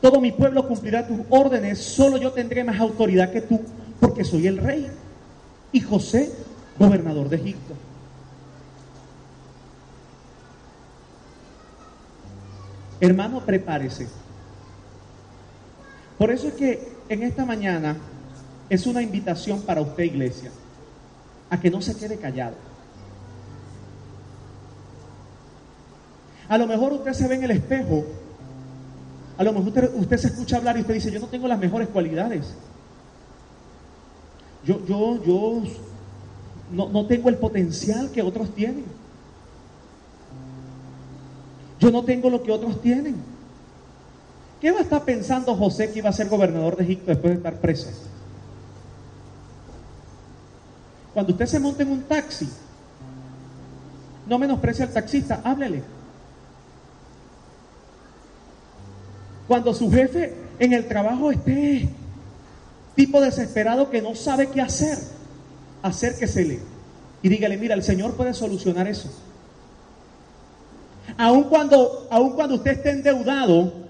todo 0.00 0.20
mi 0.20 0.32
pueblo 0.32 0.66
cumplirá 0.66 1.06
tus 1.06 1.20
órdenes. 1.30 1.78
Solo 1.78 2.16
yo 2.16 2.32
tendré 2.32 2.64
más 2.64 2.80
autoridad 2.80 3.30
que 3.30 3.42
tú, 3.42 3.60
porque 4.00 4.24
soy 4.24 4.48
el 4.48 4.58
rey. 4.58 4.88
Y 5.70 5.80
José, 5.80 6.32
gobernador 6.80 7.28
de 7.28 7.36
Egipto. 7.36 7.74
Hermano, 13.00 13.44
prepárese. 13.46 14.08
Por 16.18 16.32
eso 16.32 16.48
es 16.48 16.54
que 16.54 16.95
en 17.08 17.22
esta 17.22 17.44
mañana 17.44 17.96
es 18.68 18.86
una 18.86 19.02
invitación 19.02 19.62
para 19.62 19.80
usted, 19.80 20.04
iglesia, 20.04 20.50
a 21.50 21.60
que 21.60 21.70
no 21.70 21.80
se 21.80 21.96
quede 21.96 22.16
callado. 22.16 22.56
A 26.48 26.58
lo 26.58 26.66
mejor 26.66 26.92
usted 26.92 27.12
se 27.12 27.26
ve 27.28 27.36
en 27.36 27.44
el 27.44 27.50
espejo, 27.52 28.04
a 29.36 29.44
lo 29.44 29.52
mejor 29.52 29.90
usted, 29.94 30.16
se 30.16 30.28
escucha 30.28 30.56
hablar 30.56 30.76
y 30.76 30.80
usted 30.80 30.94
dice, 30.94 31.10
yo 31.10 31.20
no 31.20 31.26
tengo 31.26 31.48
las 31.48 31.58
mejores 31.58 31.88
cualidades. 31.88 32.54
Yo, 34.64 34.84
yo, 34.86 35.22
yo 35.24 35.62
no, 36.72 36.88
no 36.88 37.06
tengo 37.06 37.28
el 37.28 37.36
potencial 37.36 38.10
que 38.10 38.22
otros 38.22 38.54
tienen. 38.54 38.84
Yo 41.78 41.90
no 41.90 42.02
tengo 42.04 42.30
lo 42.30 42.42
que 42.42 42.50
otros 42.50 42.80
tienen. 42.80 43.35
¿Qué 44.66 44.72
va 44.72 44.80
a 44.80 44.82
estar 44.82 45.04
pensando 45.04 45.54
José 45.54 45.92
que 45.92 46.00
iba 46.00 46.10
a 46.10 46.12
ser 46.12 46.28
gobernador 46.28 46.76
de 46.76 46.82
Egipto 46.82 47.12
después 47.12 47.34
de 47.34 47.36
estar 47.36 47.54
preso? 47.60 47.88
Cuando 51.14 51.34
usted 51.34 51.46
se 51.46 51.60
monte 51.60 51.84
en 51.84 51.92
un 51.92 52.02
taxi, 52.02 52.48
no 54.26 54.40
menosprecie 54.40 54.84
al 54.84 54.92
taxista, 54.92 55.40
háblele. 55.44 55.84
Cuando 59.46 59.72
su 59.72 59.88
jefe 59.88 60.34
en 60.58 60.72
el 60.72 60.88
trabajo 60.88 61.30
esté 61.30 61.88
tipo 62.96 63.20
desesperado 63.20 63.88
que 63.88 64.02
no 64.02 64.16
sabe 64.16 64.48
qué 64.48 64.62
hacer, 64.62 64.98
acérquesele 65.80 66.58
y 67.22 67.28
dígale, 67.28 67.56
mira, 67.56 67.76
el 67.76 67.84
Señor 67.84 68.16
puede 68.16 68.34
solucionar 68.34 68.88
eso. 68.88 69.12
Aun 71.16 71.44
cuando, 71.44 72.08
aun 72.10 72.32
cuando 72.32 72.56
usted 72.56 72.72
esté 72.72 72.90
endeudado, 72.90 73.85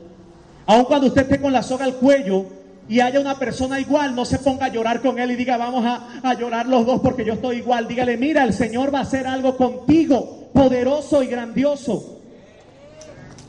Aun 0.67 0.85
cuando 0.85 1.07
usted 1.07 1.23
esté 1.23 1.41
con 1.41 1.53
la 1.53 1.63
soga 1.63 1.85
al 1.85 1.95
cuello 1.95 2.47
y 2.89 3.01
haya 3.01 3.21
una 3.21 3.39
persona 3.39 3.81
igual, 3.81 4.15
no 4.15 4.25
se 4.25 4.39
ponga 4.39 4.67
a 4.67 4.69
llorar 4.69 5.01
con 5.01 5.19
él 5.19 5.31
y 5.31 5.37
diga, 5.37 5.57
vamos 5.57 5.85
a, 5.85 6.35
llorar 6.35 6.67
los 6.67 6.87
dos 6.87 7.01
porque 7.01 7.25
yo 7.25 7.35
estoy 7.35 7.59
igual. 7.59 7.87
Dígale, 7.89 8.17
mira, 8.17 8.45
el 8.45 8.53
Señor 8.53 8.95
va 8.95 9.01
a 9.01 9.03
hacer 9.03 9.27
algo 9.27 9.57
contigo, 9.57 10.51
poderoso 10.53 11.23
y 11.23 11.27
grandioso. 11.27 12.21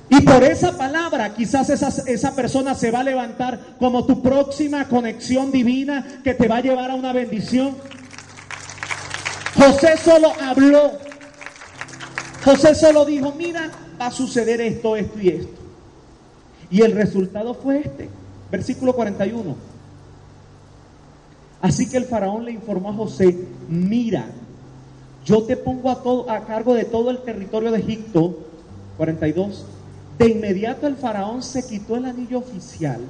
Y 0.09 0.21
por 0.21 0.43
esa 0.43 0.77
palabra 0.77 1.33
quizás 1.33 1.69
esa, 1.69 1.89
esa, 2.09 2.33
persona 2.33 2.73
se 2.75 2.91
va 2.91 3.01
a 3.01 3.03
levantar 3.03 3.59
como 3.77 4.05
tu 4.05 4.21
próxima 4.21 4.87
conexión 4.87 5.51
divina 5.51 6.21
que 6.23 6.33
te 6.33 6.47
va 6.47 6.57
a 6.57 6.61
llevar 6.61 6.91
a 6.91 6.95
una 6.95 7.11
bendición. 7.11 7.75
José 9.55 9.97
solo 9.97 10.31
habló. 10.41 10.93
José 12.45 12.73
solo 12.73 13.03
dijo, 13.03 13.33
mira, 13.37 13.69
va 13.99 14.07
a 14.07 14.11
suceder 14.11 14.61
esto, 14.61 14.95
esto 14.95 15.19
y 15.19 15.29
esto. 15.29 15.66
Y 16.69 16.81
el 16.81 16.91
resultado 16.93 17.53
fue 17.53 17.79
este, 17.79 18.09
versículo 18.51 18.93
41. 18.93 19.55
Así 21.61 21.89
que 21.89 21.97
el 21.97 22.05
faraón 22.05 22.45
le 22.45 22.51
informó 22.51 22.89
a 22.89 22.93
José, 22.93 23.35
mira, 23.67 24.27
yo 25.25 25.43
te 25.43 25.57
pongo 25.57 25.89
a, 25.89 26.03
todo, 26.03 26.29
a 26.29 26.45
cargo 26.45 26.73
de 26.73 26.85
todo 26.85 27.09
el 27.09 27.19
territorio 27.23 27.71
de 27.71 27.79
Egipto, 27.79 28.37
42. 28.97 29.65
De 30.17 30.29
inmediato 30.29 30.87
el 30.87 30.95
faraón 30.95 31.41
se 31.41 31.65
quitó 31.65 31.95
el 31.95 32.05
anillo 32.05 32.39
oficial 32.39 33.01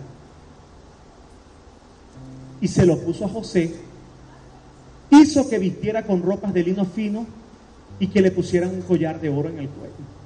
y 2.60 2.68
se 2.68 2.86
lo 2.86 2.98
puso 3.00 3.26
a 3.26 3.30
José. 3.30 3.76
Hizo 5.10 5.50
que 5.50 5.58
vistiera 5.58 6.04
con 6.04 6.22
ropas 6.22 6.54
de 6.54 6.64
lino 6.64 6.86
fino 6.86 7.26
y 8.00 8.08
que 8.08 8.22
le 8.22 8.32
pusieran 8.32 8.70
un 8.70 8.82
collar 8.82 9.20
de 9.20 9.30
oro 9.30 9.50
en 9.50 9.60
el 9.60 9.70
cuello 9.70 10.17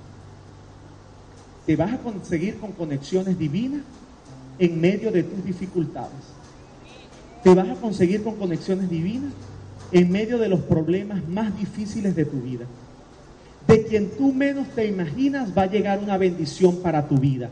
te 1.66 1.76
vas 1.76 1.94
a 1.94 1.98
conseguir 1.98 2.58
con 2.58 2.72
conexiones 2.72 3.38
divinas 3.38 3.82
en 4.60 4.82
medio 4.82 5.12
de 5.12 5.24
tus 5.24 5.44
dificultades. 5.44 6.12
Te 7.44 7.54
vas 7.54 7.70
a 7.70 7.76
conseguir 7.76 8.24
con 8.24 8.36
conexiones 8.36 8.90
divinas 8.90 9.34
en 9.92 10.12
medio 10.12 10.38
de 10.38 10.48
los 10.48 10.62
problemas 10.62 11.28
más 11.28 11.58
difíciles 11.58 12.16
de 12.16 12.26
tu 12.26 12.40
vida. 12.42 12.66
De 13.68 13.84
quien 13.84 14.12
tú 14.12 14.34
menos 14.34 14.68
te 14.76 14.86
imaginas 14.88 15.56
va 15.56 15.64
a 15.64 15.72
llegar 15.72 16.00
una 16.00 16.18
bendición 16.18 16.78
para 16.78 17.08
tu 17.08 17.18
vida. 17.18 17.50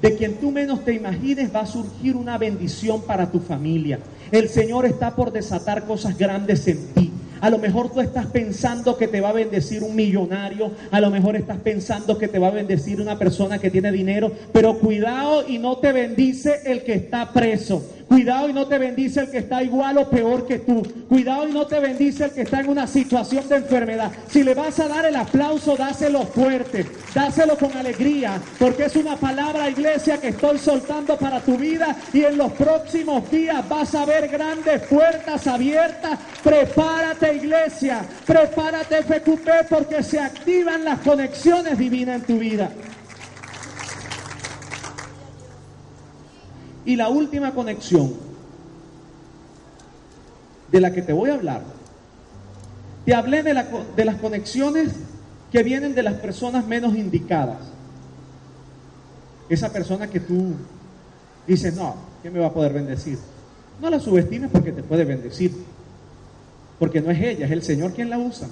De 0.00 0.16
quien 0.16 0.36
tú 0.36 0.50
menos 0.50 0.84
te 0.84 0.94
imagines 0.94 1.54
va 1.54 1.60
a 1.60 1.66
surgir 1.66 2.16
una 2.16 2.38
bendición 2.38 3.02
para 3.02 3.30
tu 3.30 3.40
familia. 3.40 3.98
El 4.30 4.48
Señor 4.48 4.86
está 4.86 5.14
por 5.14 5.32
desatar 5.32 5.86
cosas 5.86 6.16
grandes 6.16 6.66
en 6.68 6.86
ti. 6.94 7.12
A 7.40 7.48
lo 7.48 7.58
mejor 7.58 7.90
tú 7.90 8.00
estás 8.00 8.26
pensando 8.26 8.96
que 8.96 9.08
te 9.08 9.20
va 9.20 9.30
a 9.30 9.32
bendecir 9.32 9.82
un 9.82 9.96
millonario, 9.96 10.72
a 10.90 11.00
lo 11.00 11.10
mejor 11.10 11.36
estás 11.36 11.58
pensando 11.58 12.18
que 12.18 12.28
te 12.28 12.38
va 12.38 12.48
a 12.48 12.52
bendecir 12.52 13.00
una 13.00 13.18
persona 13.18 13.58
que 13.58 13.70
tiene 13.70 13.90
dinero, 13.92 14.30
pero 14.52 14.78
cuidado 14.78 15.44
y 15.48 15.58
no 15.58 15.78
te 15.78 15.92
bendice 15.92 16.60
el 16.66 16.82
que 16.82 16.94
está 16.94 17.32
preso. 17.32 17.82
Cuidado 18.10 18.48
y 18.48 18.52
no 18.52 18.66
te 18.66 18.76
bendice 18.76 19.20
el 19.20 19.30
que 19.30 19.38
está 19.38 19.62
igual 19.62 19.96
o 19.98 20.10
peor 20.10 20.44
que 20.44 20.58
tú. 20.58 20.82
Cuidado 21.08 21.48
y 21.48 21.52
no 21.52 21.68
te 21.68 21.78
bendice 21.78 22.24
el 22.24 22.32
que 22.32 22.40
está 22.42 22.58
en 22.58 22.68
una 22.68 22.88
situación 22.88 23.48
de 23.48 23.58
enfermedad. 23.58 24.10
Si 24.28 24.42
le 24.42 24.52
vas 24.52 24.80
a 24.80 24.88
dar 24.88 25.06
el 25.06 25.14
aplauso, 25.14 25.76
dáselo 25.76 26.26
fuerte, 26.26 26.84
dáselo 27.14 27.56
con 27.56 27.70
alegría, 27.76 28.42
porque 28.58 28.86
es 28.86 28.96
una 28.96 29.14
palabra, 29.14 29.70
iglesia, 29.70 30.18
que 30.18 30.30
estoy 30.30 30.58
soltando 30.58 31.16
para 31.16 31.38
tu 31.38 31.56
vida 31.56 31.96
y 32.12 32.24
en 32.24 32.36
los 32.36 32.50
próximos 32.54 33.30
días 33.30 33.68
vas 33.68 33.94
a 33.94 34.04
ver 34.04 34.26
grandes 34.26 34.82
puertas 34.88 35.46
abiertas. 35.46 36.18
Prepárate, 36.42 37.36
iglesia, 37.36 38.04
prepárate, 38.26 39.04
FQP, 39.04 39.68
porque 39.68 40.02
se 40.02 40.18
activan 40.18 40.84
las 40.84 40.98
conexiones 40.98 41.78
divinas 41.78 42.16
en 42.16 42.22
tu 42.22 42.38
vida. 42.40 42.70
Y 46.84 46.96
la 46.96 47.08
última 47.08 47.52
conexión 47.52 48.14
de 50.70 50.80
la 50.80 50.92
que 50.92 51.02
te 51.02 51.12
voy 51.12 51.30
a 51.30 51.34
hablar, 51.34 51.62
te 53.04 53.14
hablé 53.14 53.42
de, 53.42 53.64
de 53.96 54.04
las 54.04 54.16
conexiones 54.16 54.92
que 55.50 55.62
vienen 55.62 55.94
de 55.94 56.02
las 56.02 56.14
personas 56.14 56.66
menos 56.66 56.94
indicadas. 56.94 57.58
Esa 59.48 59.72
persona 59.72 60.06
que 60.08 60.20
tú 60.20 60.54
dices, 61.46 61.74
no, 61.74 61.96
¿qué 62.22 62.30
me 62.30 62.38
va 62.38 62.46
a 62.46 62.52
poder 62.52 62.72
bendecir? 62.72 63.18
No 63.80 63.90
la 63.90 63.98
subestimes 63.98 64.50
porque 64.50 64.72
te 64.72 64.82
puede 64.82 65.04
bendecir. 65.04 65.52
Porque 66.78 67.00
no 67.00 67.10
es 67.10 67.20
ella, 67.20 67.46
es 67.46 67.52
el 67.52 67.62
Señor 67.62 67.92
quien 67.92 68.10
la 68.10 68.18
usa. 68.18 68.48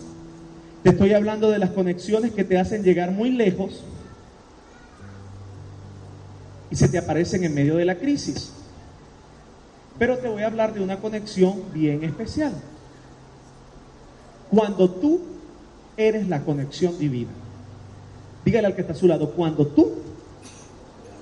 Te 0.82 0.90
estoy 0.90 1.12
hablando 1.12 1.50
de 1.50 1.58
las 1.58 1.70
conexiones 1.70 2.32
que 2.32 2.44
te 2.44 2.58
hacen 2.58 2.82
llegar 2.82 3.10
muy 3.10 3.30
lejos 3.30 3.82
y 6.70 6.76
se 6.76 6.88
te 6.88 6.98
aparecen 6.98 7.44
en 7.44 7.54
medio 7.54 7.76
de 7.76 7.84
la 7.84 7.96
crisis. 7.96 8.52
Pero 9.98 10.18
te 10.18 10.28
voy 10.28 10.42
a 10.42 10.46
hablar 10.46 10.72
de 10.72 10.80
una 10.80 10.98
conexión 10.98 11.62
bien 11.72 12.04
especial. 12.04 12.52
Cuando 14.50 14.90
tú 14.90 15.20
eres 15.96 16.28
la 16.28 16.42
conexión 16.42 16.96
divina. 16.98 17.30
Dígale 18.44 18.68
al 18.68 18.74
que 18.74 18.82
está 18.82 18.92
a 18.92 18.96
su 18.96 19.08
lado, 19.08 19.32
cuando 19.32 19.66
tú 19.66 19.92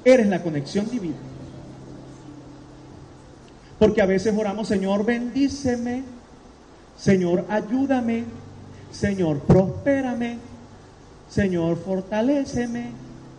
eres 0.05 0.28
la 0.28 0.42
conexión 0.42 0.88
divina. 0.88 1.16
Porque 3.78 4.03
a 4.03 4.07
veces 4.07 4.34
oramos, 4.36 4.68
Señor, 4.68 5.05
bendíceme, 5.05 6.05
Señor, 6.97 7.44
ayúdame, 7.49 8.24
Señor, 8.90 9.40
prospérame, 9.40 10.38
Señor, 11.28 11.78
fortaléceme, 11.78 12.90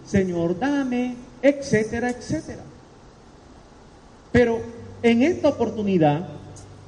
Señor, 0.05 0.59
dame, 0.59 1.15
etcétera, 1.41 2.09
etcétera. 2.09 2.63
Pero 4.31 4.61
en 5.01 5.21
esta 5.21 5.49
oportunidad 5.49 6.27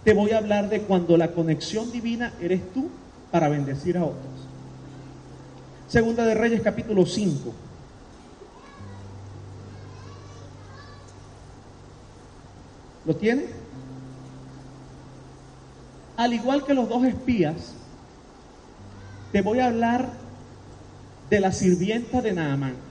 te 0.04 0.14
voy 0.14 0.32
a 0.32 0.38
hablar 0.38 0.70
de 0.70 0.82
cuando 0.82 1.18
la 1.18 1.32
conexión 1.32 1.91
divina 1.91 2.34
eres 2.41 2.62
tú 2.74 2.89
para 3.32 3.50
bendecir 3.50 3.97
a 3.97 4.04
otros. 4.04 4.26
Segunda 5.88 6.26
de 6.26 6.36
Reyes 6.36 6.62
capítulo 6.62 7.06
5. 7.06 7.54
¿Lo 13.06 13.16
tiene? 13.16 13.45
Al 16.16 16.34
igual 16.34 16.66
que 16.66 16.74
los 16.74 16.88
dos 16.89 17.06
espías, 17.06 17.74
te 19.32 19.41
voy 19.41 19.60
a 19.60 19.68
hablar 19.68 20.10
de 21.30 21.39
la 21.39 21.52
sirvienta 21.52 22.22
de 22.22 22.34
Naamán. 22.34 22.89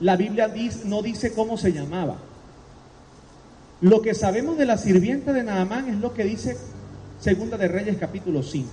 La 0.00 0.16
Biblia 0.16 0.52
no 0.84 1.02
dice 1.02 1.32
cómo 1.32 1.56
se 1.56 1.72
llamaba. 1.72 2.16
Lo 3.82 4.02
que 4.02 4.14
sabemos 4.14 4.58
de 4.58 4.66
la 4.66 4.76
sirvienta 4.76 5.32
de 5.32 5.42
Naamán 5.42 5.88
es 5.88 5.96
lo 5.96 6.12
que 6.12 6.24
dice 6.24 6.56
Segunda 7.20 7.56
de 7.56 7.68
Reyes 7.68 7.96
capítulo 7.98 8.42
5. 8.42 8.68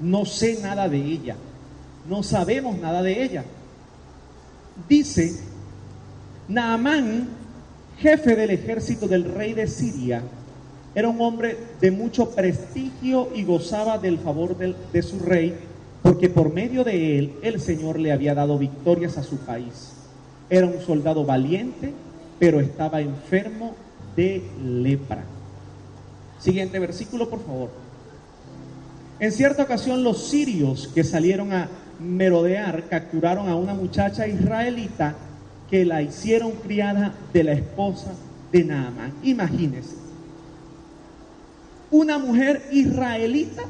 No 0.00 0.24
sé 0.24 0.58
nada 0.62 0.88
de 0.88 0.98
ella. 0.98 1.36
No 2.08 2.22
sabemos 2.22 2.78
nada 2.78 3.02
de 3.02 3.22
ella. 3.22 3.44
Dice, 4.88 5.40
Naamán, 6.48 7.28
jefe 7.98 8.36
del 8.36 8.50
ejército 8.50 9.08
del 9.08 9.24
rey 9.24 9.54
de 9.54 9.66
Siria, 9.66 10.22
era 10.94 11.08
un 11.08 11.20
hombre 11.20 11.56
de 11.80 11.90
mucho 11.90 12.30
prestigio 12.30 13.30
y 13.34 13.44
gozaba 13.44 13.98
del 13.98 14.18
favor 14.18 14.56
de 14.56 15.02
su 15.02 15.18
rey, 15.18 15.54
porque 16.02 16.28
por 16.28 16.52
medio 16.52 16.84
de 16.84 17.18
él 17.18 17.34
el 17.42 17.60
Señor 17.60 17.98
le 17.98 18.12
había 18.12 18.34
dado 18.34 18.58
victorias 18.58 19.18
a 19.18 19.22
su 19.22 19.38
país. 19.38 19.97
Era 20.50 20.66
un 20.66 20.80
soldado 20.80 21.24
valiente, 21.24 21.92
pero 22.38 22.60
estaba 22.60 23.00
enfermo 23.00 23.74
de 24.16 24.42
lepra. 24.64 25.24
Siguiente 26.38 26.78
versículo, 26.78 27.28
por 27.28 27.44
favor. 27.44 27.70
En 29.20 29.32
cierta 29.32 29.64
ocasión 29.64 30.04
los 30.04 30.28
sirios 30.28 30.88
que 30.94 31.02
salieron 31.02 31.52
a 31.52 31.68
merodear 31.98 32.84
capturaron 32.88 33.48
a 33.48 33.56
una 33.56 33.74
muchacha 33.74 34.28
israelita 34.28 35.16
que 35.68 35.84
la 35.84 36.02
hicieron 36.02 36.52
criada 36.52 37.14
de 37.32 37.44
la 37.44 37.52
esposa 37.52 38.12
de 38.52 38.64
Naamán. 38.64 39.12
Imagínense. 39.22 39.96
Una 41.90 42.18
mujer 42.18 42.68
israelita 42.70 43.62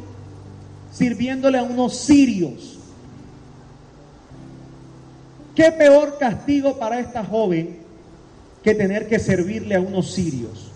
sirviéndole 0.93 1.59
a 1.59 1.63
unos 1.63 1.97
sirios. 1.97 2.78
¿Qué 5.59 5.73
peor 5.73 6.19
castigo 6.19 6.79
para 6.79 7.01
esta 7.01 7.25
joven 7.25 7.79
que 8.63 8.77
tener 8.77 9.09
que 9.09 9.19
servirle 9.19 9.75
a 9.75 9.81
unos 9.81 10.13
sirios? 10.13 10.71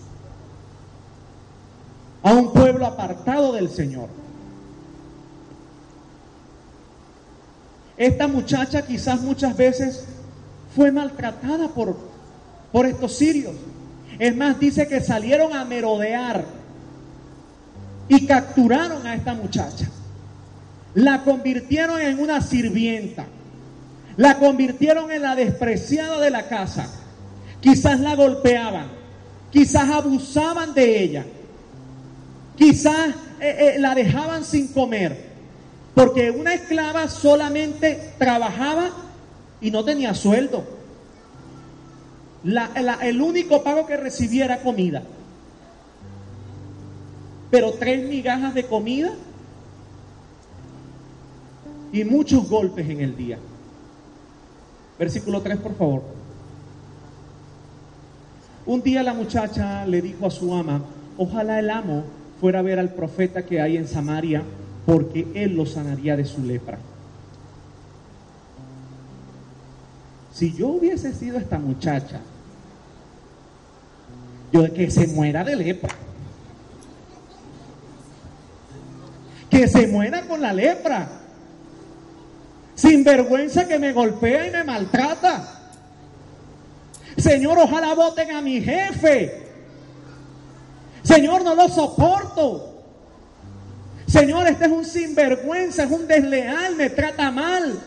A 2.21 2.33
un 2.33 2.51
pueblo 2.51 2.85
apartado 2.85 3.53
del 3.53 3.69
Señor. 3.69 4.09
Esta 7.95 8.27
muchacha 8.27 8.85
quizás 8.85 9.21
muchas 9.21 9.55
veces 9.55 10.03
fue 10.75 10.91
maltratada 10.91 11.69
por, 11.69 11.95
por 12.73 12.85
estos 12.85 13.13
sirios. 13.13 13.55
Es 14.19 14.35
más, 14.35 14.59
dice 14.59 14.85
que 14.89 14.99
salieron 14.99 15.53
a 15.53 15.63
merodear 15.63 16.43
y 18.09 18.25
capturaron 18.25 19.07
a 19.07 19.15
esta 19.15 19.33
muchacha. 19.33 19.87
La 20.93 21.23
convirtieron 21.23 22.01
en 22.01 22.19
una 22.19 22.41
sirvienta. 22.41 23.27
La 24.17 24.37
convirtieron 24.37 25.11
en 25.11 25.23
la 25.23 25.35
despreciada 25.35 26.19
de 26.19 26.29
la 26.29 26.47
casa. 26.47 26.87
Quizás 27.59 27.99
la 27.99 28.15
golpeaban, 28.15 28.87
quizás 29.51 29.89
abusaban 29.89 30.73
de 30.73 31.01
ella, 31.01 31.25
quizás 32.57 33.15
eh, 33.39 33.75
eh, 33.75 33.79
la 33.79 33.95
dejaban 33.95 34.43
sin 34.43 34.67
comer, 34.67 35.29
porque 35.95 36.29
una 36.29 36.53
esclava 36.53 37.07
solamente 37.07 38.13
trabajaba 38.17 38.89
y 39.61 39.71
no 39.71 39.85
tenía 39.85 40.13
sueldo. 40.13 40.65
el 42.43 43.21
único 43.21 43.63
pago 43.63 43.85
que 43.85 43.95
recibía 43.95 44.43
era 44.43 44.61
comida. 44.61 45.03
Pero 47.49 47.71
tres 47.73 48.07
migajas 48.09 48.53
de 48.53 48.65
comida 48.65 49.13
y 51.93 52.03
muchos 52.03 52.49
golpes 52.49 52.89
en 52.89 52.99
el 52.99 53.15
día. 53.15 53.37
Versículo 54.97 55.41
3, 55.41 55.57
por 55.57 55.75
favor. 55.75 56.03
Un 58.65 58.81
día 58.81 59.03
la 59.03 59.13
muchacha 59.13 59.85
le 59.85 60.01
dijo 60.01 60.25
a 60.25 60.31
su 60.31 60.53
ama, 60.53 60.81
ojalá 61.17 61.59
el 61.59 61.69
amo 61.69 62.03
fuera 62.39 62.59
a 62.59 62.61
ver 62.61 62.79
al 62.79 62.93
profeta 62.93 63.45
que 63.45 63.59
hay 63.59 63.77
en 63.77 63.87
Samaria, 63.87 64.43
porque 64.85 65.27
él 65.33 65.55
lo 65.55 65.65
sanaría 65.65 66.15
de 66.15 66.25
su 66.25 66.41
lepra. 66.43 66.77
Si 70.33 70.53
yo 70.53 70.69
hubiese 70.69 71.13
sido 71.13 71.37
esta 71.37 71.59
muchacha, 71.59 72.19
yo 74.51 74.71
que 74.73 74.89
se 74.89 75.07
muera 75.07 75.43
de 75.43 75.55
lepra. 75.55 75.95
Que 79.49 79.67
se 79.67 79.87
muera 79.87 80.25
con 80.27 80.41
la 80.41 80.53
lepra 80.53 81.22
sin 82.75 83.03
vergüenza 83.03 83.67
que 83.67 83.79
me 83.79 83.93
golpea 83.93 84.47
y 84.47 84.51
me 84.51 84.63
maltrata. 84.63 85.59
Señor, 87.17 87.57
ojalá 87.59 87.93
voten 87.93 88.31
a 88.31 88.41
mi 88.41 88.61
jefe. 88.61 89.43
Señor, 91.03 91.43
no 91.43 91.53
lo 91.53 91.69
soporto. 91.69 92.69
Señor, 94.07 94.47
este 94.47 94.65
es 94.65 94.71
un 94.71 94.85
sinvergüenza, 94.85 95.83
es 95.83 95.91
un 95.91 96.07
desleal, 96.07 96.75
me 96.75 96.89
trata 96.89 97.31
mal. 97.31 97.79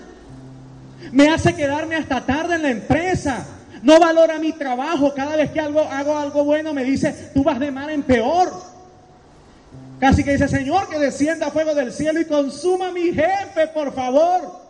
Me 1.13 1.29
hace 1.29 1.55
quedarme 1.55 1.97
hasta 1.97 2.25
tarde 2.25 2.57
en 2.57 2.63
la 2.63 2.71
empresa. 2.71 3.47
No 3.83 3.99
valora 4.01 4.39
mi 4.39 4.53
trabajo. 4.53 5.13
Cada 5.15 5.37
vez 5.37 5.51
que 5.51 5.61
hago, 5.61 5.89
algo 5.89 6.45
bueno 6.45 6.73
me 6.73 6.85
dice, 6.85 7.31
tú 7.35 7.43
vas 7.45 7.59
de 7.61 7.71
mal 7.71 7.91
en 7.91 8.03
peor. 8.03 8.53
Casi 10.01 10.25
que 10.25 10.33
dice, 10.33 10.49
Señor, 10.49 10.89
que 10.89 10.99
descienda 10.99 11.51
fuego 11.51 11.75
del 11.75 11.93
cielo 11.93 12.21
y 12.21 12.27
consuma 12.27 12.93
mi 12.93 13.13
jefe, 13.13 13.69
por 13.73 13.95
favor. 13.95 14.66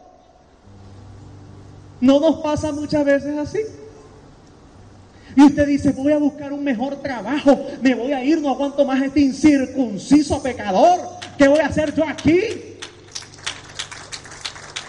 ¿No 2.01 2.21
nos 2.21 2.37
pasa 2.37 2.73
muchas 2.73 3.05
veces 3.05 3.39
así? 3.39 3.61
Y 5.35 5.43
usted 5.43 5.67
dice, 5.67 5.93
voy 5.93 6.13
a 6.13 6.19
buscar 6.19 6.53
un 6.53 6.65
mejor 6.65 6.97
trabajo, 6.97 7.67
me 7.83 7.95
voy 7.95 8.13
a 8.13 8.25
ir, 8.25 8.41
no 8.41 8.51
aguanto 8.51 8.85
más 8.87 9.03
este 9.03 9.21
incircunciso 9.21 10.43
pecador. 10.43 11.01
¿Qué 11.37 11.47
voy 11.47 11.61
a 11.61 11.67
hacer 11.67 11.95
yo 11.95 12.09
aquí? 12.09 12.41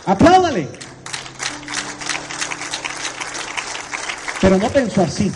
Apláudale. 0.05 0.69
Pero 4.39 4.57
no 4.57 4.69
pensó 4.69 5.01
así. 5.01 5.31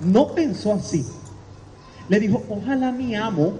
No 0.00 0.32
pensó 0.32 0.74
así. 0.74 1.04
Le 2.08 2.20
dijo, 2.20 2.44
ojalá 2.48 2.92
mi 2.92 3.16
amo 3.16 3.54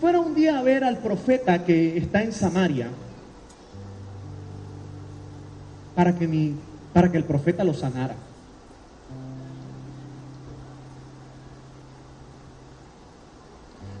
fuera 0.00 0.18
un 0.18 0.34
día 0.34 0.58
a 0.58 0.62
ver 0.62 0.82
al 0.82 0.98
profeta 0.98 1.64
que 1.64 1.96
está 1.96 2.22
en 2.22 2.32
Samaria 2.32 2.88
para 5.94 6.14
que, 6.14 6.26
mi, 6.26 6.54
para 6.92 7.10
que 7.10 7.16
el 7.16 7.24
profeta 7.24 7.64
lo 7.64 7.74
sanara. 7.74 8.16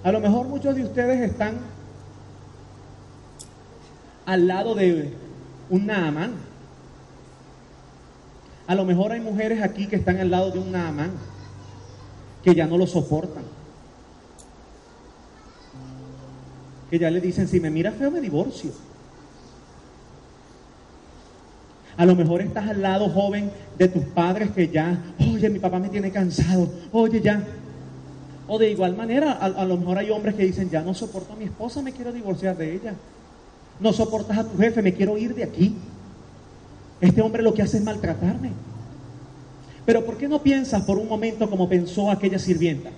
A 0.02 0.12
lo 0.12 0.20
mejor 0.20 0.46
muchos 0.48 0.76
de 0.76 0.84
ustedes 0.84 1.30
están 1.30 1.56
al 4.26 4.46
lado 4.46 4.74
de 4.74 5.14
un 5.70 5.86
Naamán. 5.86 6.34
A 8.66 8.74
lo 8.74 8.84
mejor 8.84 9.12
hay 9.12 9.20
mujeres 9.20 9.62
aquí 9.62 9.86
que 9.86 9.96
están 9.96 10.18
al 10.18 10.30
lado 10.30 10.50
de 10.50 10.58
un 10.58 10.72
Naamán, 10.72 11.12
que 12.42 12.54
ya 12.54 12.66
no 12.66 12.76
lo 12.76 12.86
soportan. 12.86 13.44
Que 16.90 16.98
ya 16.98 17.10
le 17.10 17.20
dicen, 17.20 17.48
si 17.48 17.60
me 17.60 17.70
mira 17.70 17.92
feo 17.92 18.10
me 18.10 18.20
divorcio. 18.20 18.72
A 21.96 22.04
lo 22.04 22.16
mejor 22.16 22.40
estás 22.40 22.68
al 22.68 22.82
lado 22.82 23.08
joven 23.08 23.50
de 23.78 23.88
tus 23.88 24.04
padres 24.04 24.50
que 24.50 24.68
ya, 24.68 24.98
oye, 25.20 25.48
mi 25.48 25.58
papá 25.58 25.78
me 25.78 25.88
tiene 25.88 26.10
cansado, 26.10 26.68
oye, 26.92 27.20
ya. 27.20 27.42
O 28.46 28.58
de 28.58 28.70
igual 28.70 28.96
manera, 28.96 29.32
a, 29.32 29.64
lo 29.64 29.76
mejor 29.76 29.98
hay 29.98 30.10
hombres 30.10 30.34
que 30.34 30.44
dicen, 30.44 30.68
ya 30.68 30.82
no 30.82 30.92
soporto 30.92 31.32
a 31.32 31.36
mi 31.36 31.44
esposa, 31.44 31.80
me 31.80 31.92
quiero 31.92 32.12
divorciar 32.12 32.56
de 32.56 32.74
ella. 32.74 32.94
No 33.80 33.92
soportas 33.92 34.38
a 34.38 34.44
tu 34.44 34.58
jefe, 34.58 34.82
me 34.82 34.92
quiero 34.92 35.16
ir 35.16 35.34
de 35.34 35.44
aquí. 35.44 35.74
Este 37.00 37.22
hombre 37.22 37.42
lo 37.42 37.54
que 37.54 37.62
hace 37.62 37.78
es 37.78 37.84
maltratarme. 37.84 38.50
Pero 39.86 40.04
¿por 40.04 40.16
qué 40.16 40.28
no 40.28 40.42
piensas 40.42 40.82
por 40.82 40.98
un 40.98 41.08
momento 41.08 41.48
como 41.48 41.68
pensó 41.68 42.10
aquella 42.10 42.38
sirvienta? 42.38 42.90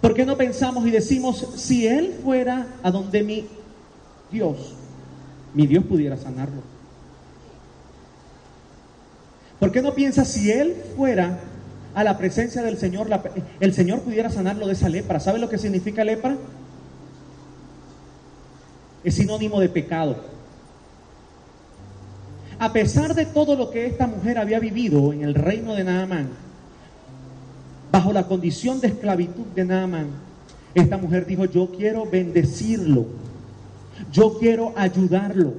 ¿Por 0.00 0.14
qué 0.14 0.26
no 0.26 0.36
pensamos 0.36 0.86
y 0.86 0.90
decimos, 0.90 1.46
si 1.56 1.86
él 1.86 2.18
fuera 2.22 2.66
a 2.82 2.90
donde 2.90 3.22
mi 3.22 3.46
Dios, 4.30 4.74
mi 5.54 5.66
Dios 5.66 5.84
pudiera 5.84 6.16
sanarlo? 6.16 6.62
¿Por 9.58 9.70
qué 9.70 9.80
no 9.80 9.94
piensas 9.94 10.28
si 10.28 10.50
él 10.50 10.74
fuera 10.96 11.38
a 11.94 12.02
la 12.02 12.18
presencia 12.18 12.62
del 12.62 12.78
Señor, 12.78 13.08
la, 13.08 13.22
el 13.60 13.72
Señor 13.74 14.00
pudiera 14.00 14.28
sanarlo 14.30 14.66
de 14.66 14.72
esa 14.72 14.88
lepra? 14.88 15.20
¿Sabe 15.20 15.38
lo 15.38 15.48
que 15.48 15.58
significa 15.58 16.02
lepra? 16.02 16.36
Es 19.04 19.14
sinónimo 19.14 19.60
de 19.60 19.68
pecado. 19.68 20.16
A 22.58 22.72
pesar 22.72 23.14
de 23.14 23.26
todo 23.26 23.56
lo 23.56 23.70
que 23.70 23.86
esta 23.86 24.06
mujer 24.06 24.38
había 24.38 24.60
vivido 24.60 25.12
en 25.12 25.22
el 25.22 25.34
reino 25.34 25.74
de 25.74 25.84
Naamán, 25.84 26.28
bajo 27.90 28.12
la 28.12 28.26
condición 28.26 28.80
de 28.80 28.88
esclavitud 28.88 29.46
de 29.54 29.64
Naamán, 29.64 30.06
esta 30.74 30.96
mujer 30.96 31.26
dijo, 31.26 31.44
yo 31.44 31.70
quiero 31.76 32.06
bendecirlo, 32.06 33.06
yo 34.12 34.38
quiero 34.38 34.72
ayudarlo, 34.76 35.54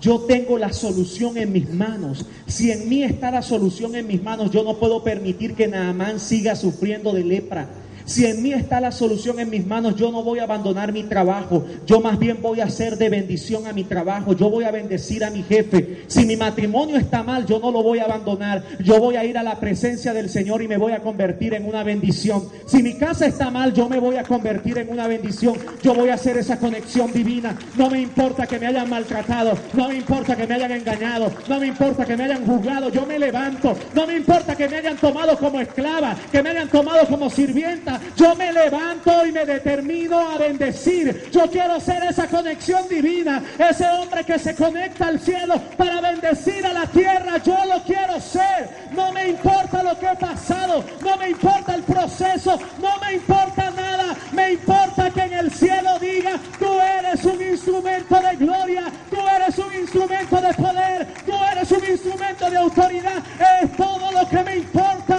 yo 0.00 0.20
tengo 0.20 0.58
la 0.58 0.72
solución 0.72 1.38
en 1.38 1.52
mis 1.52 1.72
manos. 1.72 2.26
Si 2.46 2.70
en 2.70 2.88
mí 2.88 3.02
está 3.02 3.30
la 3.30 3.40
solución 3.40 3.96
en 3.96 4.06
mis 4.06 4.22
manos, 4.22 4.50
yo 4.50 4.62
no 4.62 4.76
puedo 4.76 5.02
permitir 5.02 5.54
que 5.54 5.66
Naamán 5.66 6.20
siga 6.20 6.54
sufriendo 6.56 7.12
de 7.12 7.24
lepra. 7.24 7.68
Si 8.06 8.26
en 8.26 8.42
mí 8.42 8.52
está 8.52 8.80
la 8.82 8.92
solución 8.92 9.40
en 9.40 9.48
mis 9.48 9.66
manos, 9.66 9.96
yo 9.96 10.12
no 10.12 10.22
voy 10.22 10.38
a 10.38 10.42
abandonar 10.42 10.92
mi 10.92 11.04
trabajo. 11.04 11.64
Yo 11.86 12.00
más 12.00 12.18
bien 12.18 12.42
voy 12.42 12.60
a 12.60 12.64
hacer 12.64 12.98
de 12.98 13.08
bendición 13.08 13.66
a 13.66 13.72
mi 13.72 13.84
trabajo. 13.84 14.34
Yo 14.34 14.50
voy 14.50 14.64
a 14.64 14.70
bendecir 14.70 15.24
a 15.24 15.30
mi 15.30 15.42
jefe. 15.42 16.02
Si 16.06 16.26
mi 16.26 16.36
matrimonio 16.36 16.96
está 16.96 17.22
mal, 17.22 17.46
yo 17.46 17.58
no 17.58 17.70
lo 17.70 17.82
voy 17.82 18.00
a 18.00 18.04
abandonar. 18.04 18.62
Yo 18.80 19.00
voy 19.00 19.16
a 19.16 19.24
ir 19.24 19.38
a 19.38 19.42
la 19.42 19.58
presencia 19.58 20.12
del 20.12 20.28
Señor 20.28 20.60
y 20.62 20.68
me 20.68 20.76
voy 20.76 20.92
a 20.92 21.00
convertir 21.00 21.54
en 21.54 21.66
una 21.66 21.82
bendición. 21.82 22.46
Si 22.66 22.82
mi 22.82 22.94
casa 22.94 23.26
está 23.26 23.50
mal, 23.50 23.72
yo 23.72 23.88
me 23.88 23.98
voy 23.98 24.16
a 24.16 24.24
convertir 24.24 24.76
en 24.76 24.90
una 24.90 25.08
bendición. 25.08 25.56
Yo 25.82 25.94
voy 25.94 26.10
a 26.10 26.14
hacer 26.14 26.36
esa 26.36 26.58
conexión 26.58 27.10
divina. 27.10 27.56
No 27.78 27.88
me 27.88 28.00
importa 28.02 28.46
que 28.46 28.58
me 28.58 28.66
hayan 28.66 28.90
maltratado. 28.90 29.56
No 29.72 29.88
me 29.88 29.96
importa 29.96 30.36
que 30.36 30.46
me 30.46 30.54
hayan 30.54 30.72
engañado. 30.72 31.32
No 31.48 31.58
me 31.58 31.68
importa 31.68 32.04
que 32.04 32.18
me 32.18 32.24
hayan 32.24 32.44
juzgado. 32.44 32.90
Yo 32.90 33.06
me 33.06 33.18
levanto. 33.18 33.74
No 33.94 34.06
me 34.06 34.14
importa 34.16 34.54
que 34.54 34.68
me 34.68 34.76
hayan 34.76 34.98
tomado 34.98 35.38
como 35.38 35.58
esclava. 35.58 36.14
Que 36.30 36.42
me 36.42 36.50
hayan 36.50 36.68
tomado 36.68 37.06
como 37.06 37.30
sirvienta 37.30 37.93
yo 38.16 38.34
me 38.34 38.52
levanto 38.52 39.26
y 39.26 39.32
me 39.32 39.44
determino 39.44 40.30
a 40.30 40.38
bendecir. 40.38 41.30
Yo 41.30 41.50
quiero 41.50 41.80
ser 41.80 42.02
esa 42.04 42.26
conexión 42.26 42.88
divina, 42.88 43.42
ese 43.58 43.86
hombre 43.86 44.24
que 44.24 44.38
se 44.38 44.54
conecta 44.54 45.08
al 45.08 45.20
cielo 45.20 45.60
para 45.76 46.00
bendecir 46.00 46.64
a 46.66 46.72
la 46.72 46.86
tierra. 46.86 47.38
Yo 47.38 47.56
lo 47.66 47.82
quiero 47.82 48.20
ser. 48.20 48.90
No 48.92 49.12
me 49.12 49.28
importa 49.28 49.82
lo 49.82 49.98
que 49.98 50.06
he 50.06 50.16
pasado, 50.16 50.84
no 51.02 51.16
me 51.16 51.30
importa 51.30 51.74
el 51.74 51.82
proceso, 51.82 52.58
no 52.80 52.98
me 53.00 53.14
importa 53.14 53.70
nada. 53.70 54.16
Me 54.32 54.52
importa 54.52 55.10
que 55.10 55.22
en 55.22 55.32
el 55.32 55.50
cielo 55.50 55.98
diga, 55.98 56.38
tú 56.58 56.80
eres 56.80 57.24
un 57.24 57.40
instrumento 57.42 58.20
de 58.20 58.36
gloria, 58.36 58.84
tú 59.10 59.16
eres 59.36 59.58
un 59.58 59.74
instrumento 59.74 60.40
de 60.40 60.54
poder, 60.54 61.06
tú 61.26 61.32
eres 61.52 61.70
un 61.70 61.84
instrumento 61.84 62.50
de 62.50 62.56
autoridad. 62.56 63.22
Es 63.62 63.76
todo 63.76 64.12
lo 64.12 64.28
que 64.28 64.42
me 64.42 64.56
importa. 64.56 65.18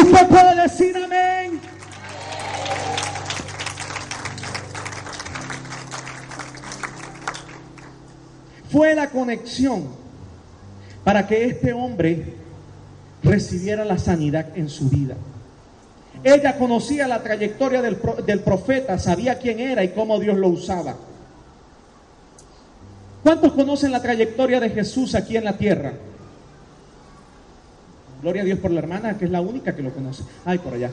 Usted 0.00 0.26
puede 0.26 0.62
decir 0.62 0.96
amén. 0.96 1.60
Fue 8.70 8.94
la 8.94 9.10
conexión 9.10 9.86
para 11.04 11.26
que 11.26 11.44
este 11.44 11.74
hombre 11.74 12.34
recibiera 13.22 13.84
la 13.84 13.98
sanidad 13.98 14.56
en 14.56 14.70
su 14.70 14.88
vida. 14.88 15.14
Ella 16.24 16.56
conocía 16.56 17.06
la 17.06 17.22
trayectoria 17.22 17.82
del, 17.82 17.98
del, 18.24 18.40
profeta, 18.40 18.98
sabía 18.98 19.38
quién 19.38 19.60
era 19.60 19.84
y 19.84 19.88
cómo 19.88 20.18
Dios 20.18 20.38
lo 20.38 20.48
usaba. 20.48 20.96
¿Cuántos 23.22 23.52
conocen 23.52 23.92
la 23.92 24.00
trayectoria 24.00 24.58
de 24.58 24.70
Jesús 24.70 25.14
aquí 25.14 25.36
en 25.36 25.44
la 25.44 25.58
tierra? 25.58 25.92
Gloria 28.22 28.42
a 28.42 28.44
Dios 28.44 28.60
por 28.60 28.70
la 28.70 28.78
hermana, 28.78 29.18
que 29.18 29.24
es 29.24 29.30
la 29.30 29.40
única 29.40 29.74
que 29.74 29.82
lo 29.82 29.92
conoce. 29.92 30.22
Ay, 30.44 30.58
por 30.58 30.74
allá. 30.74 30.90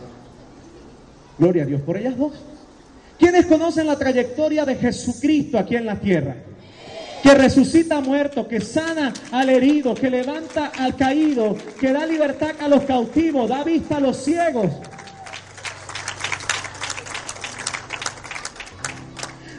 Gloria 1.37 1.63
a 1.63 1.65
Dios 1.67 1.81
por 1.81 1.95
ellas 1.95 2.17
dos. 2.17 2.33
¿Quiénes 3.19 3.45
conocen 3.45 3.85
la 3.85 3.97
trayectoria 3.97 4.65
de 4.65 4.75
Jesucristo 4.75 5.59
aquí 5.59 5.75
en 5.75 5.85
la 5.85 5.99
tierra? 5.99 6.35
Que 7.21 7.33
resucita 7.35 7.99
muerto, 7.99 8.47
que 8.47 8.61
sana 8.61 9.13
al 9.31 9.49
herido, 9.49 9.93
que 9.93 10.09
levanta 10.09 10.71
al 10.77 10.95
caído, 10.95 11.55
que 11.79 11.91
da 11.91 12.05
libertad 12.05 12.51
a 12.59 12.67
los 12.67 12.83
cautivos, 12.83 13.49
da 13.49 13.63
vista 13.63 13.97
a 13.97 13.99
los 13.99 14.17
ciegos. 14.17 14.71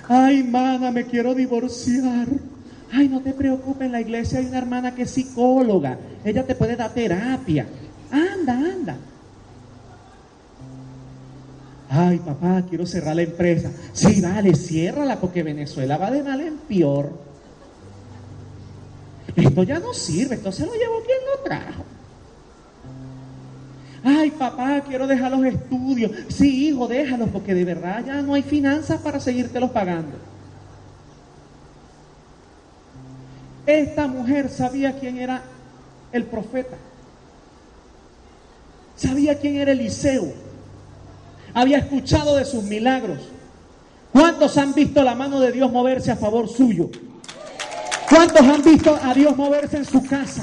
Ay, 0.09 0.43
mana, 0.43 0.91
me 0.91 1.05
quiero 1.05 1.35
divorciar. 1.35 2.27
Ay, 2.93 3.09
no 3.09 3.21
te 3.21 3.33
preocupes, 3.33 3.87
en 3.87 3.93
la 3.93 4.01
iglesia 4.01 4.41
hay 4.41 4.47
una 4.47 4.59
hermana 4.59 4.95
que 4.95 5.03
es 5.03 5.11
psicóloga. 5.11 5.99
Ella 6.25 6.45
te 6.45 6.55
puede 6.55 6.77
dar 6.77 6.93
terapia. 6.93 7.67
Anda, 8.11 8.53
anda. 8.53 8.97
Ay, 11.89 12.19
papá, 12.19 12.65
quiero 12.69 12.87
cerrar 12.87 13.17
la 13.17 13.23
empresa. 13.23 13.71
Sí, 13.93 14.21
vale, 14.21 14.55
ciérrala 14.55 15.21
porque 15.21 15.43
Venezuela 15.43 15.97
va 15.99 16.11
de 16.11 16.23
mal 16.23 16.41
en 16.41 16.57
peor. 16.59 17.13
Esto 19.37 19.63
ya 19.63 19.79
no 19.79 19.93
sirve, 19.95 20.37
esto 20.37 20.51
se 20.51 20.67
lo 20.67 20.73
llevó 20.73 21.03
quien 21.05 21.19
lo 21.27 21.43
trajo. 21.45 21.85
Ay, 24.03 24.31
papá, 24.31 24.83
quiero 24.87 25.07
dejar 25.07 25.31
los 25.31 25.45
estudios. 25.45 26.13
Sí, 26.29 26.69
hijo, 26.69 26.89
déjalos 26.89 27.29
porque 27.31 27.55
de 27.55 27.65
verdad 27.65 28.05
ya 28.05 28.23
no 28.23 28.35
hay 28.35 28.43
finanzas 28.43 29.01
para 29.01 29.21
seguírtelos 29.21 29.71
pagando. 29.71 30.30
Esta 33.67 34.07
mujer 34.07 34.49
sabía 34.49 34.99
quién 34.99 35.19
era 35.19 35.43
el 36.13 36.25
profeta. 36.25 36.77
Sabía 38.97 39.39
quién 39.39 39.57
era 39.57 39.73
Eliseo. 39.73 40.33
Había 41.55 41.79
escuchado 41.79 42.37
de 42.37 42.45
sus 42.45 42.65
milagros. 42.65 43.19
¿Cuántos 44.13 44.57
han 44.59 44.75
visto 44.75 45.03
la 45.03 45.15
mano 45.15 45.41
de 45.41 45.53
Dios 45.53 45.71
moverse 45.71 46.11
a 46.11 46.17
favor 46.17 46.49
suyo? 46.49 46.91
¿Cuántos 48.09 48.43
han 48.43 48.63
visto 48.63 48.99
a 49.03 49.15
Dios 49.15 49.37
moverse 49.37 49.77
en 49.79 49.85
su 49.85 50.05
casa? 50.05 50.43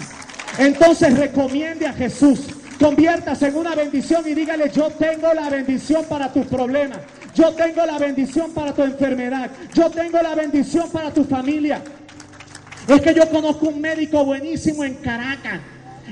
Entonces 0.58 1.18
recomiende 1.18 1.86
a 1.86 1.94
Jesús. 1.94 2.48
Conviértase 2.80 3.48
en 3.48 3.58
una 3.58 3.76
bendición 3.76 4.24
y 4.28 4.34
dígale, 4.34 4.70
yo 4.70 4.90
tengo 4.92 5.34
la 5.34 5.50
bendición 5.50 6.06
para 6.06 6.32
tus 6.32 6.46
problemas. 6.46 7.00
Yo 7.36 7.52
tengo 7.54 7.86
la 7.86 7.98
bendición 8.00 8.52
para 8.52 8.74
tu 8.74 8.84
enfermedad. 8.84 9.52
Yo 9.74 9.90
tengo 9.90 10.22
la 10.22 10.34
bendición 10.34 10.90
para 10.90 11.12
tu 11.12 11.24
familia. 11.24 11.82
Es 12.88 13.02
que 13.02 13.14
yo 13.14 13.30
conozco 13.30 13.68
un 13.68 13.82
médico 13.82 14.24
buenísimo 14.24 14.84
en 14.84 14.96
Caracas. 14.96 15.60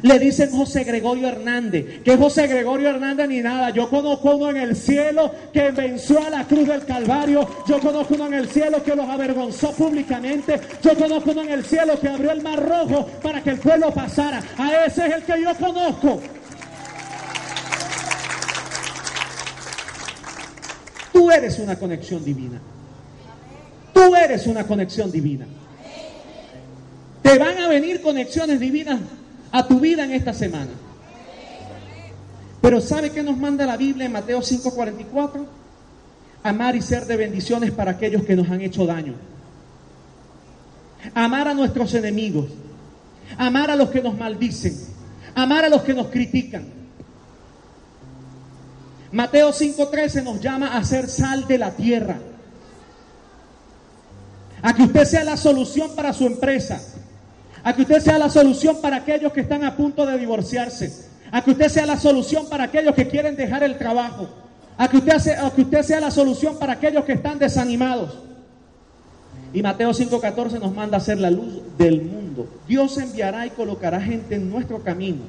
Le 0.02 0.20
dicen 0.20 0.52
José 0.52 0.84
Gregorio 0.84 1.30
Hernández, 1.30 2.04
que 2.04 2.18
José 2.18 2.48
Gregorio 2.48 2.90
Hernández 2.90 3.30
ni 3.30 3.40
nada. 3.42 3.70
Yo 3.70 3.90
conozco 3.90 4.36
uno 4.36 4.50
en 4.50 4.58
el 4.58 4.76
cielo 4.76 5.32
que 5.54 5.72
venció 5.72 6.22
a 6.24 6.30
la 6.30 6.46
cruz 6.46 6.68
del 6.68 6.86
Calvario. 6.86 7.48
Yo 7.66 7.80
conozco 7.80 8.14
uno 8.16 8.28
en 8.28 8.34
el 8.34 8.50
cielo 8.50 8.84
que 8.84 8.94
los 8.94 9.08
avergonzó 9.08 9.72
públicamente. 9.72 10.60
Yo 10.84 10.96
conozco 10.96 11.32
uno 11.32 11.44
en 11.44 11.52
el 11.52 11.66
cielo 11.66 12.00
que 12.00 12.10
abrió 12.10 12.32
el 12.32 12.44
mar 12.44 12.62
rojo 12.62 13.08
para 13.24 13.42
que 13.42 13.52
el 13.52 13.60
pueblo 13.60 13.92
pasara. 13.92 14.44
A 14.58 14.86
ese 14.86 15.08
es 15.08 15.14
el 15.14 15.24
que 15.24 15.42
yo 15.42 15.56
conozco. 15.56 16.22
Tú 21.14 21.32
eres 21.32 21.58
una 21.58 21.78
conexión 21.78 22.24
divina. 22.24 22.60
Tú 23.94 24.14
eres 24.14 24.46
una 24.46 24.68
conexión 24.68 25.10
divina. 25.10 25.48
Te 27.26 27.40
van 27.40 27.58
a 27.58 27.68
venir 27.68 28.04
conexiones 28.04 28.60
divinas 28.60 29.00
a 29.52 29.68
tu 29.68 29.80
vida 29.80 30.04
en 30.04 30.12
esta 30.12 30.32
semana. 30.32 30.70
Pero 32.62 32.80
¿sabe 32.80 33.10
qué 33.10 33.24
nos 33.24 33.36
manda 33.36 33.66
la 33.66 33.78
Biblia 33.78 34.06
en 34.06 34.12
Mateo 34.12 34.44
5:44? 34.44 35.44
Amar 36.44 36.76
y 36.76 36.84
ser 36.84 37.08
de 37.08 37.18
bendiciones 37.18 37.72
para 37.72 37.90
aquellos 37.90 38.24
que 38.26 38.36
nos 38.36 38.48
han 38.52 38.62
hecho 38.62 38.86
daño. 38.86 39.16
Amar 41.16 41.48
a 41.48 41.56
nuestros 41.56 41.96
enemigos. 41.96 42.46
Amar 43.40 43.72
a 43.72 43.76
los 43.76 43.90
que 43.90 44.04
nos 44.04 44.16
maldicen. 44.16 44.78
Amar 45.34 45.66
a 45.66 45.70
los 45.70 45.82
que 45.82 45.96
nos 45.96 46.10
critican. 46.10 46.68
Mateo 49.12 49.52
5:13 49.52 50.24
nos 50.24 50.40
llama 50.40 50.78
a 50.78 50.84
ser 50.84 51.10
sal 51.10 51.48
de 51.48 51.58
la 51.58 51.72
tierra. 51.72 52.20
A 54.62 54.76
que 54.76 54.84
usted 54.84 55.06
sea 55.06 55.24
la 55.24 55.38
solución 55.38 55.96
para 55.96 56.14
su 56.14 56.28
empresa. 56.28 56.80
A 57.66 57.74
que 57.74 57.82
usted 57.82 58.00
sea 58.00 58.18
la 58.18 58.30
solución 58.30 58.78
para 58.82 58.96
aquellos 58.96 59.34
que 59.34 59.42
están 59.42 59.66
a 59.66 59.76
punto 59.76 60.06
de 60.06 60.18
divorciarse. 60.18 61.10
A 61.32 61.44
que 61.44 61.52
usted 61.52 61.68
sea 61.68 61.86
la 61.86 61.98
solución 61.98 62.48
para 62.48 62.64
aquellos 62.64 62.96
que 62.96 63.10
quieren 63.10 63.36
dejar 63.36 63.64
el 63.64 63.78
trabajo. 63.78 64.30
A 64.78 64.88
que 64.88 64.98
usted 64.98 65.18
sea, 65.20 65.46
a 65.46 65.52
que 65.52 65.64
usted 65.64 65.82
sea 65.82 66.00
la 66.00 66.12
solución 66.12 66.58
para 66.58 66.74
aquellos 66.74 67.04
que 67.04 67.14
están 67.14 67.40
desanimados. 67.40 68.18
Y 69.52 69.62
Mateo 69.62 69.94
5:14 69.94 70.60
nos 70.60 70.74
manda 70.74 70.96
a 70.96 71.02
ser 71.02 71.20
la 71.20 71.30
luz 71.30 71.62
del 71.78 72.02
mundo. 72.04 72.48
Dios 72.70 72.98
enviará 72.98 73.46
y 73.46 73.50
colocará 73.50 74.00
gente 74.00 74.36
en 74.36 74.50
nuestro 74.50 74.82
camino 74.82 75.24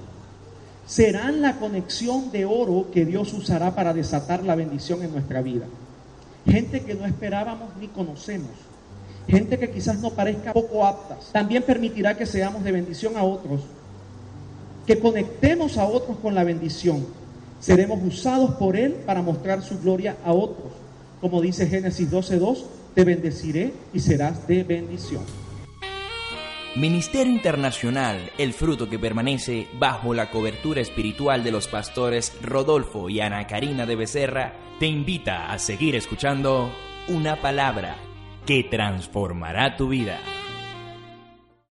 serán 0.87 1.43
la 1.43 1.57
conexión 1.57 2.31
de 2.31 2.45
oro 2.45 2.87
que 2.93 3.05
Dios 3.05 3.33
usará 3.33 3.75
para 3.75 3.93
desatar 3.93 4.45
la 4.45 4.55
bendición 4.55 5.03
en 5.03 5.13
nuestra 5.13 5.43
vida. 5.43 5.67
Gente 6.47 6.83
que 6.83 6.95
no 6.95 7.05
esperábamos 7.05 7.77
ni 7.81 7.89
conocemos. 7.89 8.51
Gente 9.29 9.59
que 9.59 9.71
quizás 9.71 10.01
no 10.01 10.11
parezca 10.11 10.53
poco 10.53 10.87
aptas. 10.87 11.31
También 11.33 11.63
permitirá 11.63 12.17
que 12.17 12.27
seamos 12.27 12.63
de 12.63 12.73
bendición 12.73 13.17
a 13.17 13.25
otros. 13.25 13.63
Que 14.87 15.01
conectemos 15.01 15.79
a 15.79 15.87
otros 15.87 16.19
con 16.19 16.35
la 16.35 16.45
bendición. 16.45 17.05
Seremos 17.59 17.99
usados 18.05 18.53
por 18.53 18.77
Él 18.77 18.93
para 19.05 19.23
mostrar 19.23 19.63
su 19.63 19.81
gloria 19.81 20.17
a 20.25 20.33
otros. 20.33 20.73
Como 21.21 21.41
dice 21.41 21.67
Génesis 21.67 22.11
12.2, 22.11 22.65
te 22.95 23.05
bendeciré 23.05 23.73
y 23.93 24.01
serás 24.01 24.47
de 24.47 24.63
bendición. 24.63 25.25
Ministerio 26.77 27.33
Internacional, 27.33 28.31
el 28.37 28.53
fruto 28.53 28.89
que 28.89 28.99
permanece 28.99 29.67
bajo 29.79 30.13
la 30.13 30.31
cobertura 30.31 30.83
espiritual 30.83 31.43
de 31.43 31.51
los 31.51 31.69
pastores 31.69 32.35
Rodolfo 32.43 33.09
y 33.09 33.21
Ana 33.21 33.47
Karina 33.47 33.87
de 33.87 33.97
Becerra, 33.97 34.53
te 34.79 34.87
invita 34.87 35.51
a 35.51 35.59
seguir 35.59 35.97
escuchando 35.97 36.71
una 37.09 37.41
palabra 37.41 38.06
que 38.47 38.63
transformará 38.63 39.77
tu 39.77 39.89
vida. 39.89 40.19